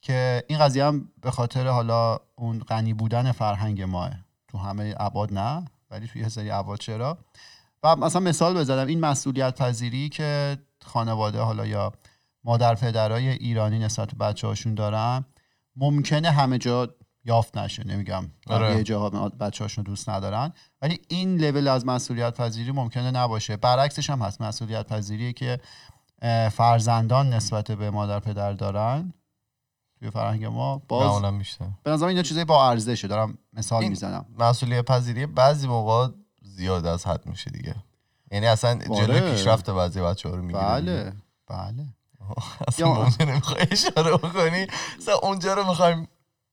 که 0.02 0.44
این 0.48 0.60
قضیه 0.60 0.86
هم 0.86 1.10
به 1.22 1.32
خاطر 1.32 1.68
حالا 1.68 2.20
اون 2.36 2.60
غنی 2.60 2.94
بودن 2.94 3.32
فرهنگ 3.32 3.82
ماه. 3.82 4.12
تو 4.48 4.58
همه 4.58 4.96
ابعاد 5.00 5.34
نه 5.34 5.66
ولی 5.92 6.08
توی 6.08 6.22
یه 6.22 6.30
سری 6.30 6.52
ابعاد 6.52 6.80
چرا؟ 6.80 7.18
و 7.84 7.96
مثلا 7.96 8.22
مثال 8.22 8.58
بزنم. 8.58 8.88
این 8.88 9.00
مسئولیت 9.00 9.62
پذیری 9.62 10.10
که 10.10 10.58
خانواده 10.86 11.40
حالا 11.40 11.66
یا 11.66 11.94
مادر 12.44 12.76
پدرای 12.76 13.30
ایرانی 13.30 13.80
نسبت 13.80 14.12
به 14.12 14.26
بچه 14.26 14.48
هاشون 14.48 14.76
دارن 14.76 15.26
ممکنه 15.76 16.32
همه 16.32 16.58
جا 16.58 16.96
یافت 17.26 17.58
نشه 17.58 17.88
نمیگم. 17.88 18.32
آره. 18.48 18.70
بقیه 18.70 18.84
جاها 18.84 19.30
بچه 19.30 19.64
هاشون 19.64 19.84
دوست 19.84 20.10
ندارن. 20.10 20.54
ولی 20.82 21.00
این 21.08 21.38
لول 21.38 21.68
از 21.68 21.86
مسئولیت 21.86 22.38
پذیری 22.38 22.72
ممکنه 22.72 23.12
نباشه. 23.12 23.58
برعکسش 23.58 24.10
هم 24.10 24.22
هست. 24.22 24.42
مسئولیت 24.42 24.88
پذیری 24.88 25.34
که 25.34 25.60
فرزندان 26.52 27.34
نسبت 27.34 27.72
به 27.72 27.90
مادر 27.90 28.20
پدر 28.20 28.54
دارن. 28.54 29.14
توی 30.00 30.10
فرهنگ 30.10 30.46
ما 30.46 30.78
باز 30.88 31.22
به 31.84 31.92
نظرم 31.92 32.10
اینا 32.10 32.22
چیزای 32.22 32.46
با 32.46 32.70
ارزشه. 32.70 33.08
دارم 33.08 33.38
مثال 33.54 33.88
می‌زنم. 33.88 34.26
مسئولیت 34.40 34.86
پذیری 34.86 35.26
بعضی 35.26 35.68
موقع 35.68 36.08
زیاد 36.42 36.86
از 36.86 37.08
حد 37.08 37.26
میشه 37.26 37.52
دیگه. 37.52 37.76
یعنی 38.32 38.48
اصلا 38.48 38.80
آره. 38.90 39.06
جلوی 39.08 39.32
پیشرفت 39.32 39.70
بعضی 39.70 40.02
بچه 40.02 40.30
ها 40.30 40.36
رو 40.36 40.42
می‌گیره 40.42 40.66
بله. 40.66 41.14
بله. 41.48 41.86
اصلا 42.68 42.94
ممکنه 42.94 43.36
می‌خوای 43.36 43.68
اشاره 43.72 44.18
بکنی؟ 44.18 44.68
اصلا 44.98 45.16
اونجا 45.16 45.54
رو 45.54 45.68
می‌خوایم 45.68 46.08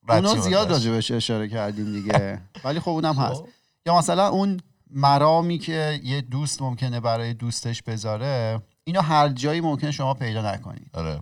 اونو 0.09 0.37
زیاد 0.37 0.71
راجبش 0.71 1.11
اشاره 1.11 1.49
کردیم 1.49 1.93
دیگه. 1.93 2.41
ولی 2.65 2.81
خب 2.81 2.89
اونم 2.89 3.15
هست. 3.15 3.43
یا 3.87 3.99
مثلا 3.99 4.29
اون 4.29 4.61
مرامی 4.91 5.59
که 5.59 6.01
یه 6.05 6.21
دوست 6.21 6.63
ممکنه 6.63 7.01
برای 7.01 7.35
دوستش 7.35 7.83
بذاره 7.83 8.63
اینو 8.85 9.01
هر 9.01 9.29
جایی 9.29 9.61
ممکن 9.61 9.91
شما 9.91 10.15
پیدا 10.15 10.53
نکنید. 10.53 10.91
آره. 10.95 11.21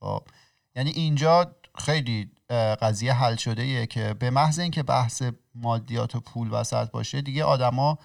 خب. 0.00 0.22
یعنی 0.76 0.90
اینجا 0.90 1.52
خیلی 1.78 2.30
قضیه 2.82 3.12
حل 3.12 3.36
شده 3.36 3.62
ایه 3.62 3.86
که 3.86 4.14
به 4.18 4.30
محض 4.30 4.58
اینکه 4.58 4.82
بحث 4.82 5.22
مادیات 5.54 6.14
و 6.14 6.20
پول 6.20 6.48
وسط 6.50 6.90
باشه 6.90 7.20
دیگه 7.20 7.44
آدما 7.44 7.98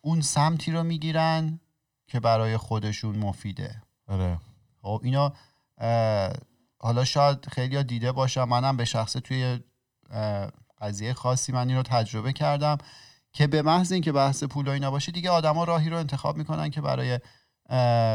اون 0.00 0.20
سمتی 0.20 0.72
رو 0.72 0.82
می‌گیرن 0.82 1.60
که 2.06 2.20
برای 2.20 2.56
خودشون 2.56 3.16
مفیده. 3.18 3.82
آره. 4.08 4.38
خب 4.82 5.00
اینا 5.04 5.32
حالا 6.78 7.04
شاید 7.04 7.46
خیلی 7.52 7.84
دیده 7.84 8.12
باشم 8.12 8.44
منم 8.44 8.76
به 8.76 8.84
شخصه 8.84 9.20
توی 9.20 9.60
قضیه 10.80 11.12
خاصی 11.12 11.52
من 11.52 11.68
این 11.68 11.76
رو 11.76 11.82
تجربه 11.82 12.32
کردم 12.32 12.78
که 13.32 13.46
به 13.46 13.62
محض 13.62 13.92
اینکه 13.92 14.12
بحث 14.12 14.44
پول 14.44 14.68
و 14.68 14.70
اینا 14.70 14.90
باشه 14.90 15.12
دیگه 15.12 15.30
آدما 15.30 15.64
راهی 15.64 15.90
رو 15.90 15.96
انتخاب 15.96 16.36
می‌کنن 16.36 16.70
که 16.70 16.80
برای 16.80 17.20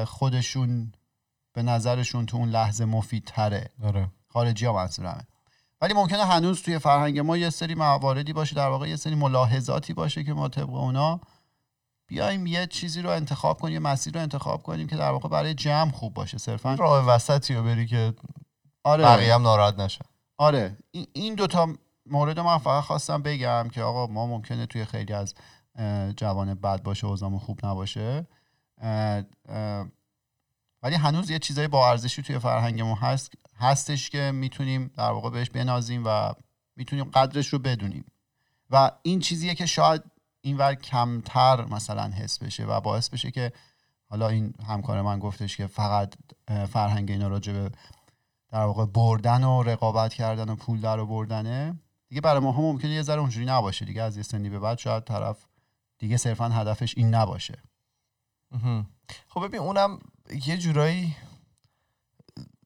خودشون 0.05 0.91
به 1.53 1.63
نظرشون 1.63 2.25
تو 2.25 2.37
اون 2.37 2.49
لحظه 2.49 2.85
مفیدتره. 2.85 3.69
آره. 3.83 4.11
خارجی 4.27 4.65
ها 4.65 4.73
منظورمه. 4.73 5.27
ولی 5.81 5.93
ممکنه 5.93 6.25
هنوز 6.25 6.61
توی 6.61 6.79
فرهنگ 6.79 7.19
ما 7.19 7.37
یه 7.37 7.49
سری 7.49 7.75
مواردی 7.75 8.33
باشه 8.33 8.55
در 8.55 8.67
واقع 8.67 8.89
یه 8.89 8.95
سری 8.95 9.15
ملاحظاتی 9.15 9.93
باشه 9.93 10.23
که 10.23 10.33
ما 10.33 10.47
طبق 10.47 10.73
اونا 10.73 11.19
بیایم 12.07 12.47
یه 12.47 12.67
چیزی 12.67 13.01
رو 13.01 13.09
انتخاب 13.09 13.59
کنیم 13.59 13.73
یه 13.73 13.79
مسیر 13.79 14.13
رو 14.13 14.21
انتخاب 14.21 14.63
کنیم 14.63 14.87
که 14.87 14.95
در 14.95 15.11
واقع 15.11 15.29
برای 15.29 15.53
جمع 15.53 15.91
خوب 15.91 16.13
باشه. 16.13 16.37
صرفا 16.37 16.73
راه 16.73 17.07
وسطی 17.07 17.53
رو 17.55 17.63
بری 17.63 17.87
که 17.87 18.13
آره. 18.83 19.03
بقیه 19.03 19.35
هم 19.35 19.41
ناراحت 19.41 19.79
نشن 19.79 20.05
آره. 20.37 20.77
این- 21.13 21.35
دوتا 21.35 21.69
مورد 22.05 22.39
من 22.39 22.57
فقط 22.57 22.83
خواستم 22.83 23.21
بگم 23.21 23.69
که 23.71 23.81
آقا 23.83 24.07
ما 24.07 24.27
ممکنه 24.27 24.65
توی 24.65 24.85
خیلی 24.85 25.13
از 25.13 25.33
جوان 26.17 26.53
بد 26.53 26.83
باشه 26.83 27.07
اوضاعمون 27.07 27.39
خوب 27.39 27.65
نباشه. 27.65 28.27
ولی 30.83 30.95
هنوز 30.95 31.29
یه 31.29 31.39
چیزای 31.39 31.67
با 31.67 31.89
ارزشی 31.89 32.21
توی 32.21 32.39
فرهنگمون 32.39 32.95
هست 32.95 33.31
هستش 33.57 34.09
که 34.09 34.31
می‌تونیم 34.31 34.91
در 34.97 35.11
واقع 35.11 35.29
بهش 35.29 35.49
بنازیم 35.49 36.03
و 36.05 36.33
می‌تونیم 36.75 37.05
قدرش 37.05 37.47
رو 37.47 37.59
بدونیم. 37.59 38.05
و 38.69 38.91
این 39.01 39.19
چیزیه 39.19 39.55
که 39.55 39.65
شاید 39.65 40.03
اینور 40.45 40.75
کمتر 40.75 41.65
مثلا 41.65 42.03
حس 42.03 42.39
بشه 42.39 42.65
و 42.65 42.79
باعث 42.79 43.09
بشه 43.09 43.31
که 43.31 43.51
حالا 44.09 44.27
این 44.27 44.53
همکار 44.67 45.01
من 45.01 45.19
گفتش 45.19 45.57
که 45.57 45.67
فقط 45.67 46.13
فرهنگ 46.69 47.11
اینا 47.11 47.27
راجع 47.27 47.53
به 47.53 47.71
در 48.49 48.63
واقع 48.63 48.85
بردن 48.85 49.43
و 49.43 49.63
رقابت 49.63 50.13
کردن 50.13 50.49
و 50.49 50.55
پول 50.55 50.81
در 50.81 51.03
بردنه 51.03 51.79
دیگه 52.09 52.21
برای 52.21 52.39
ما 52.39 52.51
هم 52.51 52.61
ممکنه 52.61 52.91
یه 52.91 53.01
ذره 53.01 53.19
اونجوری 53.19 53.45
نباشه 53.45 53.85
دیگه 53.85 54.01
از 54.01 54.17
یه 54.17 54.23
سنی 54.23 54.49
به 54.49 54.59
بعد 54.59 54.77
شاید 54.77 55.03
طرف 55.03 55.45
دیگه 55.97 56.17
صرفا 56.17 56.49
هدفش 56.49 56.93
این 56.97 57.15
نباشه. 57.15 57.63
خب 59.27 59.47
ببین 59.47 59.59
اونم 59.59 59.99
یه 60.45 60.57
جورایی 60.57 61.15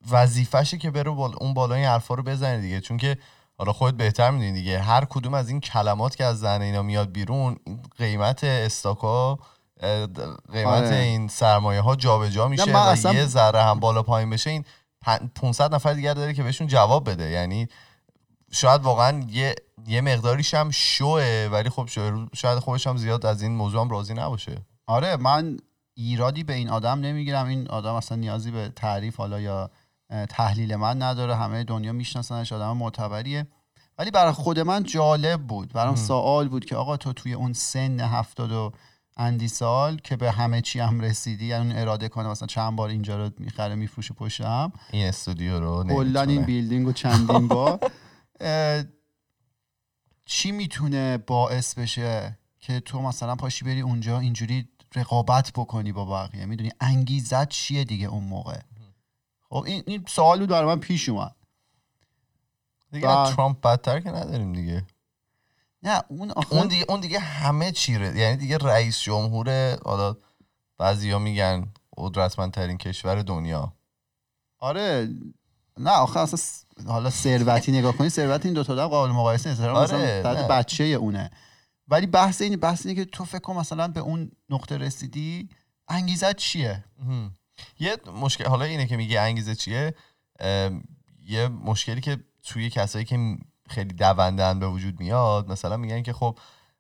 وظیفشه 0.10 0.78
که 0.78 0.92
بره 0.92 1.12
بال... 1.12 1.34
اون 1.42 1.54
بالا 1.54 1.76
این 1.76 1.86
حرفا 1.86 2.14
رو 2.14 2.24
بزنه 2.24 2.62
دیگه. 2.62 2.82
چون 2.82 2.98
که 2.98 3.18
حالا 3.60 3.74
خودت 3.74 3.98
بهتر 3.98 4.32
می‌دونی 4.32 4.52
دیگه. 4.52 4.80
هر 4.80 5.06
کدوم 5.06 5.34
از 5.34 5.50
این 5.50 5.60
کلمات 5.60 6.16
که 6.16 6.26
از 6.26 6.40
ذهن 6.40 6.62
اینا 6.62 6.82
میاد 6.82 7.12
بیرون 7.12 7.56
قیمت 7.98 8.44
استاکا 8.44 9.40
قیمت 10.52 10.66
آره. 10.84 10.96
این 10.96 11.28
سرمایه 11.28 11.82
ها 11.82 11.96
جابجا 11.96 12.48
میشه 12.48 12.66
من 12.66 12.74
و 12.74 12.78
اصلا- 12.78 13.14
یه 13.14 13.26
ذره 13.26 13.62
هم 13.64 13.80
بالا 13.80 14.04
پایین 14.04 14.30
بشه 14.30 14.50
این 14.50 14.66
پن- 15.02 15.32
500 15.36 15.76
نفر 15.76 15.94
دیگر 15.94 16.14
داره 16.14 16.34
که 16.34 16.44
بهشون 16.44 16.68
جواب 16.68 17.10
بده. 17.10 17.30
یعنی 17.30 17.68
شاید 18.52 18.82
واقعا 18.82 19.24
یه 19.30 19.56
یه 19.88 20.02
مقداریش 20.02 20.54
هم 20.54 20.72
شوه 20.72 21.50
ولی 21.52 21.70
خب 21.70 21.90
شاید 22.36 22.60
خودش 22.60 22.88
هم 22.88 22.98
زیاد 22.98 23.26
از 23.26 23.42
این 23.42 23.52
موضوع 23.56 23.82
هم 23.82 23.90
راضی 23.90 24.14
نباشه. 24.14 24.58
آره 24.88 25.18
من 25.18 25.58
ایرادی 25.94 26.44
به 26.44 26.54
این 26.54 26.70
آدم 26.70 27.00
نمی‌گیرم. 27.00 27.48
این 27.48 27.68
آدم 27.68 27.94
اصلا 27.94 28.18
نیازی 28.18 28.52
به 28.52 28.70
تعریف 28.76 29.16
حالا 29.16 29.40
یا 29.40 29.70
تحلیل 30.30 30.76
من 30.76 31.02
نداره. 31.02 31.36
همه 31.36 31.64
دنیا 31.64 31.92
میشناسنش 31.92 32.54
آدم 32.54 32.78
معتبریه. 32.78 33.48
ولی 33.98 34.12
برای 34.12 34.32
خود 34.32 34.60
من 34.60 34.84
جالب 34.84 35.42
بود. 35.48 35.74
برام 35.74 35.96
سوال 35.96 36.48
بود 36.48 36.66
که 36.66 36.76
آقا 36.76 36.98
تو 36.98 37.14
توی 37.14 37.34
اون 37.34 37.54
سن 37.54 38.00
هفتاد 38.00 38.52
و 38.52 38.72
اندی 39.18 39.48
سال 39.48 39.98
که 39.98 40.16
به 40.16 40.32
همه 40.32 40.62
چی 40.62 40.80
هم 40.80 41.02
رسیدی 41.02 41.46
یعنی 41.46 41.72
اون 41.72 41.80
اراده 41.80 42.10
کنه 42.10 42.28
مثلا 42.30 42.48
چند 42.48 42.76
بار 42.76 42.90
اینجا 42.90 43.18
رو 43.26 43.32
می‌خره 43.38 43.76
میفروشه 43.76 44.14
پشتم. 44.14 44.72
این 44.92 45.08
استودیو 45.08 45.60
رو 45.60 45.84
کلا 45.84 46.22
این. 46.22 46.44
بیلدینگ 46.44 46.88
و 46.88 46.94
چندین 46.94 47.48
بار. 47.58 47.80
اه، 48.40 48.84
چی 50.26 50.52
می‌تونه 50.52 51.18
باعث 51.18 51.74
بشه 51.74 52.38
که 52.60 52.80
تو 52.80 53.02
مثلا 53.02 53.36
پاشی 53.36 53.66
بری 53.66 53.82
اونجا 53.82 54.20
اینجوری 54.20 54.70
رقابت 54.96 55.52
بکنی 55.56 55.92
با 55.92 56.06
بقیه؟ 56.06 56.46
می‌دونی 56.46 56.72
انگیزت 56.80 57.50
چیه 57.50 57.84
دیگه 57.84 58.08
اون 58.08 58.24
موقع؟ 58.24 58.60
خب 59.50 59.64
این, 59.68 59.84
این 59.88 60.06
سوال 60.08 60.40
بود 60.40 60.50
برای 60.50 60.68
من 60.76 60.80
پیش 60.80 61.10
اومد. 61.10 61.36
دیگه 62.92 63.08
ترامپ 63.08 63.62
بدتر 63.62 64.00
که 64.00 64.10
نداریم 64.10 64.54
دیگه. 64.54 64.86
نه 65.84 66.02
اون 66.08 66.32
آخه 66.32 66.54
اون 66.56 66.68
دیگه 66.68 66.86
اون 66.90 67.00
دیگه 67.00 67.20
همه 67.20 67.72
چیره. 67.72 68.18
یعنی 68.18 68.38
دیگه 68.38 68.58
رئیس 68.58 69.00
جمهور 69.00 69.80
حالا 69.86 70.16
بعضیا 70.78 71.20
میگن 71.20 71.68
قدرتمندترین 71.98 72.78
کشور 72.78 73.22
دنیا. 73.22 73.74
آره 74.60 75.10
نه 75.78 75.92
آخه 75.92 76.20
اصلا 76.20 76.38
س- 76.38 76.66
حالا 76.88 77.10
ثروتی 77.10 77.72
نگاه 77.72 77.98
کنی 77.98 78.10
ثروت 78.10 78.46
این 78.46 78.54
دو 78.54 78.64
تا 78.64 78.88
قابل 78.88 79.12
مقایسه 79.12 79.50
نیست. 79.50 79.62
آره، 79.62 80.18
مثلا. 80.24 80.48
بچه 80.48 80.84
اونه. 80.84 81.32
ولی 81.88 82.08
بحث 82.08 82.42
این 82.42 82.56
بحث 82.56 82.86
اینه 82.86 83.06
که 83.06 83.12
تو 83.12 83.26
فکر 83.26 83.40
کن 83.40 83.56
مثلا 83.56 83.88
به 83.88 84.00
اون 84.00 84.32
نقطه 84.50 84.78
رسیدی 84.78 85.50
انگیزت 85.88 86.36
چیه. 86.36 86.84
یه 87.80 87.98
مشکل 88.22 88.46
حالا 88.46 88.66
اینه 88.66 88.88
که 88.88 88.98
میگه 88.98 89.20
انگیزه 89.20 89.56
چیه؟ 89.56 89.94
یه 91.28 91.48
مشکلی 91.48 92.02
که 92.02 92.18
توی 92.44 92.70
کسایی 92.70 93.06
که 93.06 93.38
خیلی 93.70 93.94
دوندن 93.94 94.60
به 94.60 94.68
وجود 94.68 95.00
میاد 95.00 95.52
مثلا 95.52 95.78
میگن 95.78 96.04
که 96.04 96.14
خب 96.14 96.38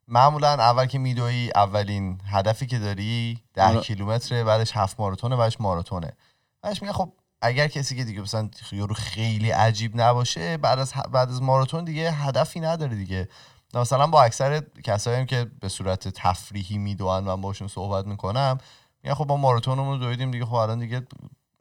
معمولا 0.07 0.53
اول 0.53 0.86
که 0.86 1.00
میدوی 1.00 1.51
اولین 1.55 2.21
هدفی 2.25 2.65
که 2.65 2.79
داری 2.79 3.39
ده 3.53 3.63
آره. 3.63 3.79
کیلومتره 3.79 4.43
بعدش 4.43 4.71
هفت 4.74 5.00
ماراتونه 5.00 5.36
بعدش 5.36 5.62
ماراتونه. 5.62 6.13
بعدش 6.62 6.81
میگن 6.81 6.93
خب 6.93 7.13
اگر 7.41 7.67
کسی 7.67 7.95
که 7.95 8.03
دیگه 8.03 8.21
مثلا 8.21 8.50
یارو 8.71 8.93
خیلی 8.93 9.51
عجیب 9.51 10.01
نباشه 10.01 10.57
بعد 10.57 10.79
از 10.79 10.93
بعد 11.12 11.29
از 11.29 11.41
ماراتون 11.41 11.83
دیگه 11.83 12.12
هدفی 12.12 12.59
نداره 12.59 12.95
دیگه. 12.95 13.29
مثلا 13.74 14.07
با 14.07 14.24
اکثر 14.24 14.63
کسایی 14.83 15.25
که 15.25 15.51
به 15.59 15.69
صورت 15.69 16.07
تفریحی 16.07 16.77
می‌دونن 16.77 17.19
من 17.19 17.41
باشون 17.41 17.67
صحبت 17.67 18.05
می‌کنم 18.05 18.57
میگن 19.03 19.15
خب 19.15 19.27
ما 19.27 19.38
ماراتونمون 19.38 20.00
رو 20.00 20.06
دویدیم 20.06 20.32
دیگه 20.32 20.46
خب 20.46 20.53
الان 20.53 20.79
دیگه 20.79 21.08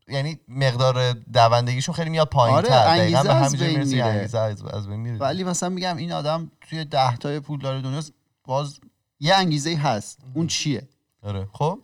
یعنی 0.09 0.39
مقدار 0.49 1.13
دوندگیشون 1.13 1.95
خیلی 1.95 2.11
میاد 2.11 2.29
پایین 2.29 2.57
آره، 2.57 2.69
تر. 2.69 2.89
انگیزه 2.89 3.23
به 3.23 3.35
از 3.35 3.57
بین 3.57 3.85
میره. 3.85 4.05
انگیزه 4.05 4.39
از, 4.39 4.65
از 4.65 4.89
بین 4.89 5.01
میره 5.01 5.19
ولی 5.19 5.45
مثلا 5.45 5.69
میگم 5.69 5.97
این 5.97 6.13
آدم 6.13 6.51
توی 6.61 6.85
ده 6.85 7.17
تای 7.17 7.41
پول 7.41 7.61
داره 7.61 7.81
دنیاست 7.81 8.13
باز 8.45 8.81
یه 9.21 9.35
انگیزه 9.35 9.77
هست. 9.77 10.19
اون 10.35 10.47
چیه؟ 10.47 10.89
آره. 11.23 11.49
خب؟ 11.53 11.79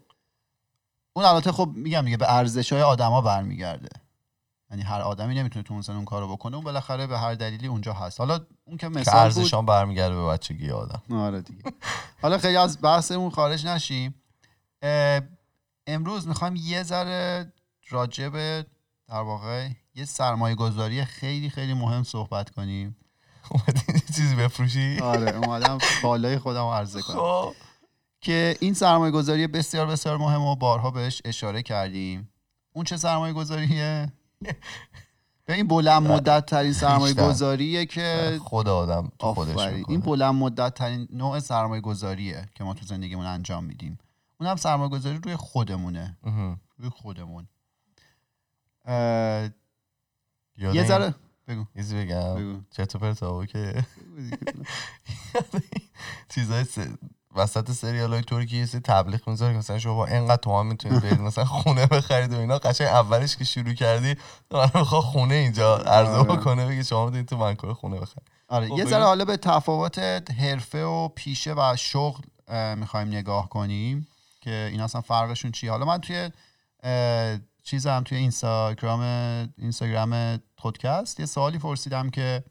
اون 1.12 1.24
البته 1.24 1.52
خب 1.52 1.70
میگم 1.74 2.02
دیگه 2.04 2.16
به 2.16 2.32
ارزش 2.32 2.72
های 2.72 2.82
آدما 2.82 3.20
برمیگرده. 3.20 3.88
یعنی 4.70 4.82
هر 4.82 5.00
آدمی 5.00 5.34
نمی‌تونه 5.34 5.62
تو 5.62 5.74
اون 5.74 5.84
اون 5.88 6.04
کارو 6.04 6.28
بکنه 6.28 6.54
اون 6.54 6.64
بالاخره 6.64 7.06
به 7.06 7.18
هر 7.18 7.34
دلیلی 7.34 7.66
اونجا 7.66 7.92
هست. 7.92 8.20
حالا 8.20 8.40
اون 8.64 8.76
که 8.76 8.88
مثال 8.88 9.14
بود 9.14 9.38
ارزشان 9.38 9.66
برمیگرده 9.66 10.14
به 10.14 10.26
بچگی 10.26 10.70
آدم. 10.70 11.02
آره 11.10 11.40
دیگه. 11.40 11.62
حالا 12.22 12.38
خیلی 12.38 12.56
از 12.56 12.78
بحثمون 12.82 13.30
خارج 13.30 13.66
نشیم. 13.66 14.14
امروز 15.86 16.28
می‌خوایم 16.28 16.56
یه 16.56 16.82
ذره 16.82 17.52
راجع 17.90 18.28
به 18.28 18.66
در 19.08 19.20
واقع 19.20 19.68
یه 19.94 20.04
سرمایه 20.04 20.54
گذاری 20.54 21.04
خیلی 21.04 21.50
خیلی 21.50 21.74
مهم 21.74 22.02
صحبت 22.02 22.50
کنیم. 22.50 22.96
اومدی 23.50 23.80
یه 23.94 24.02
چیزی 24.16 24.36
بفروشی؟ 24.36 24.98
آره 24.98 25.36
اومدم 25.36 25.78
بالای 26.02 26.38
خودم 26.38 26.66
عرضه 26.66 27.02
کنم. 27.02 27.16
خب. 27.16 27.54
که 28.20 28.56
این 28.60 28.74
سرمایه 28.74 29.12
گذاری 29.12 29.46
بسیار 29.46 29.86
بسیار 29.86 30.16
مهم 30.16 30.42
و 30.42 30.56
بارها 30.56 30.90
بهش 30.90 31.22
اشاره 31.24 31.62
کردیم. 31.62 32.28
اون 32.72 32.84
چه 32.84 32.96
سرمایه 32.96 33.32
گذاریه؟ 33.32 34.12
به 35.46 35.54
این 35.54 35.68
بلند 35.68 36.02
مدت 36.02 36.46
ترین 36.46 36.72
سرمایه 36.72 37.14
گذاریه 37.14 37.86
که 37.86 38.40
خود 38.44 38.68
آدم 38.68 39.12
تو 39.18 39.34
خودش 39.34 39.56
این 39.88 40.00
بلند 40.00 40.34
مدت 40.34 40.74
ترین 40.74 41.08
نوع 41.12 41.40
سرمایه 41.40 41.80
گذاریه 41.80 42.48
که 42.54 42.64
ما 42.64 42.74
تو 42.74 42.86
زندگیمون 42.86 43.26
انجام 43.26 43.64
میدیم. 43.64 43.98
اون 44.40 44.50
هم 44.50 44.56
سرمایه 44.56 44.90
گذاری 44.90 45.18
روی 45.18 45.36
خودمونه 45.36 46.18
مهم. 46.22 46.60
روی 46.78 46.90
خودمون 46.90 47.48
اه، 48.84 49.48
یه 50.58 50.84
ذره 50.84 51.14
بگو 51.48 51.64
چیزی 51.76 52.04
بگم 52.04 52.34
بگو. 52.34 52.60
چطور 52.70 53.00
پرتابو 53.00 53.46
که 53.46 53.84
چیزای. 56.34 56.64
وسط 57.36 57.72
سریال 57.72 58.12
های 58.12 58.22
ترکی 58.22 58.56
یه 58.56 58.66
سری 58.66 58.80
تبلیغ 58.80 59.28
می‌ذاره 59.28 59.52
که 59.52 59.58
مثلا 59.58 59.78
شما 59.78 59.94
با 59.94 60.06
اینقدر 60.06 60.36
تومن 60.36 60.66
می‌تونید 60.66 61.02
برید 61.02 61.20
مثلا 61.28 61.44
خونه 61.44 61.86
بخرید 61.86 62.32
و 62.32 62.38
اینا 62.38 62.58
قشنگ 62.58 62.86
اولش 62.88 63.36
که 63.36 63.44
شروع 63.44 63.72
کردی 63.74 64.16
من 64.50 64.70
می‌خواد 64.74 65.02
خونه 65.02 65.34
اینجا 65.34 65.76
عرضه 65.76 66.10
آره. 66.10 66.36
بکنه 66.36 66.66
بگه 66.66 66.82
شما 66.82 67.04
می‌تونید 67.04 67.26
تو 67.28 67.36
منکور 67.36 67.74
خونه 67.74 68.00
بخرید 68.00 68.26
آره 68.48 68.68
خب 68.68 68.78
یه. 68.78 68.84
ذره 68.84 69.04
حالا 69.04 69.24
به 69.24 69.36
تفاوت 69.36 69.98
حرفه 70.38 70.84
و 70.84 71.08
پیشه 71.08 71.54
و 71.54 71.76
شغل 71.78 72.22
اه، 72.48 72.74
می‌خوایم 72.74 73.08
نگاه 73.08 73.48
کنیم 73.48 74.06
که 74.44 74.68
این 74.72 74.80
اصلا 74.80 75.00
فرقشون 75.00 75.52
چیه. 75.52 75.70
حالا 75.70 75.84
من 75.84 75.98
توی 75.98 76.30
چیزم 77.62 78.02
توی 78.04 78.18
اینستاگرام 78.18 79.00
اینستاگرام 79.58 80.38
خودکست 80.58 81.20
یه 81.20 81.26
سوالی 81.26 81.58
پرسیدم 81.58 82.10
که 82.10 82.44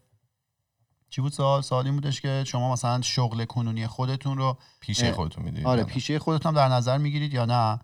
چی 1.10 1.20
بود 1.20 1.32
سوال؟ 1.32 1.60
سوالی 1.62 1.90
بودش 1.90 2.20
که 2.20 2.44
شما 2.46 2.72
مثلا 2.72 3.00
شغل 3.02 3.44
کنونی 3.44 3.86
خودتون 3.86 4.38
رو 4.38 4.58
پیشه 4.80 5.12
خودتون 5.12 5.44
می‌دونید 5.44 5.66
آره 5.66 5.84
پیشه 5.84 6.18
خودتون 6.18 6.50
هم 6.50 6.56
در 6.56 6.68
نظر 6.68 6.98
می‌گیرید 6.98 7.34
یا 7.34 7.44
نه؟ 7.44 7.78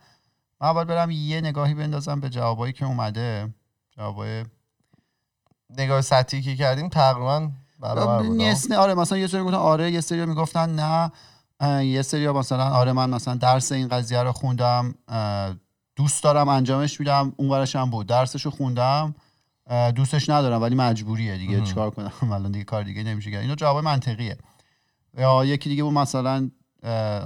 من 0.61 0.69
اول 0.69 0.85
برم 0.85 1.11
یه 1.11 1.41
نگاهی 1.41 1.75
بندازم 1.75 2.21
به 2.21 2.29
جوابایی 2.29 2.73
که 2.73 2.85
اومده. 2.85 3.55
جوابای 3.97 4.45
نگاه 5.71 6.01
سطحی 6.01 6.43
که 6.43 6.57
کردیم 6.57 6.89
تقریبا 6.89 7.51
برابر 7.81 8.23
بود 8.23 8.41
یه 8.41 8.55
سری- 8.55 8.75
آره 8.77 8.95
مثلا 8.95 9.19
یه 9.19 9.27
سری 9.27 9.43
گفتن 9.43 9.55
آره 9.57 9.91
یه 9.91 10.01
سری 10.01 10.27
می‌گفتن 10.27 10.71
نه. 10.75 11.13
یه 11.63 12.03
سری 12.03 12.29
مثلا 12.29 12.65
آره 12.65 12.93
من 12.93 13.11
مثلا 13.11 13.35
درس 13.35 13.73
این 13.73 13.89
قضیه 13.89 14.23
رو 14.23 14.33
خوندم 14.33 14.95
دوست 15.97 16.23
دارم 16.23 16.49
انجامش 16.49 17.01
میدم 17.01 17.33
اون 17.37 17.51
ورش 17.51 17.77
هم 17.77 17.91
بود. 17.91 18.07
درسش 18.07 18.45
رو 18.45 18.51
خوندم 18.51 19.15
دوستش 19.95 20.29
ندارم 20.31 20.63
ولی 20.63 20.75
مجبوریه 20.75 21.37
دیگه. 21.37 21.61
چیکار 21.61 21.91
کنم؟ 21.91 22.13
الان 22.33 22.53
دیگه 22.53 22.65
کار 22.65 22.83
دیگه 22.83 23.03
نمیشه 23.03 23.31
کرد. 23.31 23.41
اینا 23.41 23.55
جواب 23.55 23.85
منطقیه. 23.85 24.39
یا 25.19 25.45
یکی 25.45 25.69
دیگه 25.69 25.83
بود 25.83 25.93
مثلا 25.93 26.51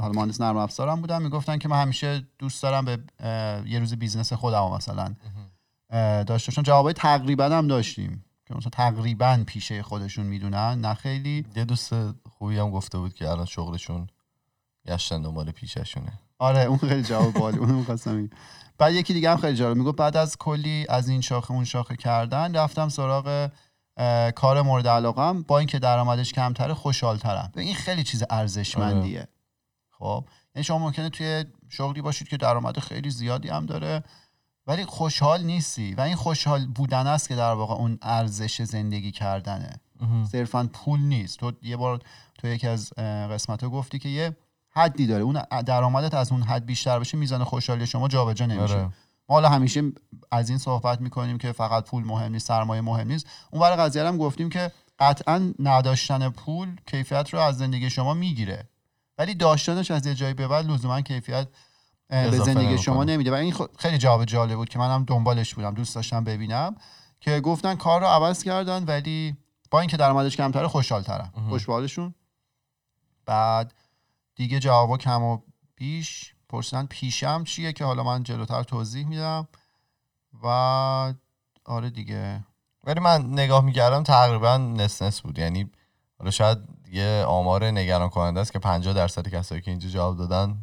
حالا 0.00 0.12
مهندس 0.12 0.40
نرم 0.40 0.56
افزارم 0.56 1.00
بودم 1.00 1.22
می‌گفتن 1.22 1.58
که 1.58 1.68
من 1.68 1.82
همیشه 1.82 2.26
دوست 2.38 2.62
دارم 2.62 2.84
به 2.84 2.98
یه 3.66 3.78
روز 3.78 3.94
business 3.94 4.32
خودم 4.32 4.70
مثلا 4.72 5.14
داشته 6.24 6.50
باشم. 6.50 6.62
جوابای 6.62 6.92
تقریبا 6.92 7.44
هم 7.44 7.66
داشتیم. 7.66 8.24
که 8.46 8.54
مثلا 8.54 8.70
تقریبا 8.70 9.44
پیشه 9.46 9.82
خودشون 9.82 10.26
می‌دونن 10.26 10.80
نه 10.80 10.94
خیلی. 10.94 11.46
یه 11.56 11.64
دوست 11.64 11.94
خوبی 12.30 12.58
هم 12.58 12.70
گفته 12.70 12.98
بود 12.98 13.14
که 13.14 13.28
الان 13.30 13.44
شغلشون 13.44 14.06
گشتن 14.86 15.22
دنبال 15.22 15.50
پیششونه 15.50 16.12
آره 16.38 16.60
اون 16.60 16.78
خیلی 16.78 17.02
جواب 17.02 17.32
باحالی. 17.32 17.58
اونو 17.58 17.74
می‌خواستم. 17.78 18.30
بعد 18.78 18.92
یکی 18.92 19.14
دیگه 19.14 19.30
هم 19.30 19.36
خیلی 19.36 19.56
جالب 19.56 19.76
می‌گفت 19.76 19.96
بعد 19.96 20.16
از 20.16 20.36
کلی 20.38 20.86
از 20.88 21.08
این 21.08 21.20
شاخه 21.20 21.50
اون 21.52 21.64
شاخه 21.64 21.96
کردن 21.96 22.56
رفتم 22.56 22.88
سراغ 22.88 23.50
کار 24.34 24.62
مورد 24.62 24.88
علاقم 24.88 25.42
با 25.42 25.58
اینکه 25.58 25.78
درآمدش 25.78 26.32
کمتره 26.32 26.74
خوشحالترم. 26.74 27.52
این 27.56 27.74
خیلی 27.74 28.04
چیز 28.04 28.24
ارزشمندیه. 28.30 29.28
خب؟ 29.90 30.24
یعنی 30.54 30.64
شما 30.64 30.78
ممکنه 30.78 31.08
توی 31.08 31.44
شغلی 31.68 32.02
باشید 32.02 32.28
که 32.28 32.36
درآمد 32.36 32.78
خیلی 32.78 33.10
زیادی 33.10 33.48
هم 33.48 33.66
داره 33.66 34.04
ولی 34.66 34.84
خوشحال 34.84 35.44
نیستی. 35.44 35.94
و 35.94 36.00
این 36.00 36.16
خوشحال 36.16 36.66
بودن 36.66 37.06
است 37.06 37.28
که 37.28 37.34
در 37.36 37.52
واقع 37.52 37.74
اون 37.74 37.98
ارزش 38.02 38.62
زندگی 38.62 39.10
کردنه. 39.10 39.80
صرفا 40.32 40.70
پول 40.72 41.00
نیست. 41.00 41.38
تو 41.38 41.52
یه 41.62 41.76
بار 41.76 42.00
تو 42.38 42.48
یکی 42.48 42.68
از 42.68 42.92
قسمت 43.30 43.62
ها 43.62 43.70
گفتی 43.70 43.98
که 43.98 44.08
یه 44.08 44.36
حدی 44.76 45.06
داره. 45.06 45.22
اون 45.22 45.42
درآمدت 45.66 46.14
از 46.14 46.32
اون 46.32 46.42
حد 46.42 46.66
بیشتر 46.66 46.98
بشه 46.98 47.18
میزان 47.18 47.44
خوشحالی 47.44 47.86
شما 47.86 48.08
جابجا 48.08 48.46
نمیشه. 48.46 48.74
آره. 48.74 48.90
ما 49.28 49.34
حالا 49.34 49.48
همیشه 49.48 49.82
از 50.30 50.48
این 50.48 50.58
صحبت 50.58 51.00
می‌کنیم 51.00 51.38
که 51.38 51.52
فقط 51.52 51.84
پول 51.84 52.04
مهم 52.04 52.32
نیست 52.32 52.48
سرمایه 52.48 52.80
مهم 52.82 53.06
نیست. 53.08 53.26
اون 53.50 53.62
برای 53.62 53.76
قضیه 53.76 54.06
هم 54.06 54.18
گفتیم 54.18 54.48
که 54.48 54.72
قطعا 54.98 55.52
نداشتن 55.58 56.28
پول 56.28 56.76
کیفیت 56.86 57.34
رو 57.34 57.40
از 57.40 57.58
زندگی 57.58 57.90
شما 57.90 58.14
می‌گیره. 58.14 58.68
ولی 59.18 59.34
داشتنش 59.34 59.90
از 59.90 60.06
یه 60.06 60.14
جایی 60.14 60.34
به 60.34 60.48
بعد 60.48 60.70
لزوما 60.70 61.00
کیفیت 61.00 61.48
به 62.08 62.38
زندگی. 62.38 62.78
شما 62.78 63.04
نمیده. 63.04 63.30
و 63.30 63.34
این 63.34 63.54
خیلی 63.78 63.98
جواب 63.98 64.24
جالب 64.24 64.54
بود 64.54 64.68
که 64.68 64.78
منم 64.78 65.04
دنبالش 65.04 65.54
بودم. 65.54 65.74
دوست 65.74 65.94
داشتم 65.94 66.24
ببینم 66.24 66.76
که 67.20 67.40
گفتن 67.40 67.74
کار 67.74 68.00
رو 68.00 68.06
عوض 68.06 68.42
کردن 68.42 68.84
ولی 68.84 69.36
با 69.70 69.80
اینکه 69.80 69.96
درآمدش 69.96 70.36
کمتره 70.36 70.68
خوشحال‌ترن. 70.68 71.30
مهم. 71.36 71.48
خوش 71.48 71.66
به 71.66 71.72
حالشون 71.72 72.14
بعد 73.26 73.74
دیگه 74.34 74.60
جوابا 74.60 74.96
کم 74.96 75.22
و 75.22 75.38
بیش 75.76 76.34
پرسیدن 76.48 76.86
پیشم 76.86 77.44
چیه 77.44 77.72
که 77.72 77.84
حالا 77.84 78.02
من 78.02 78.22
جلوتر 78.22 78.62
توضیح 78.62 79.06
میدم 79.06 79.48
و 80.42 81.14
آره 81.64 81.90
دیگه. 81.90 82.44
ولی 82.84 83.00
من 83.00 83.30
نگاه 83.32 83.64
می‌کردم 83.64 84.02
تقریبا 84.02 84.56
نس 84.56 85.02
نس 85.02 85.20
بود. 85.20 85.38
یعنی 85.38 85.70
حالا 86.18 86.30
شاید 86.30 86.58
یه 86.92 87.24
آمار 87.28 87.64
نگران 87.64 88.08
کننده 88.08 88.40
است 88.40 88.52
که 88.52 88.58
50 88.58 88.94
درصد 88.94 89.28
کسایی 89.28 89.60
که 89.60 89.70
اینجا 89.70 89.88
جواب 89.88 90.16
دادن 90.16 90.58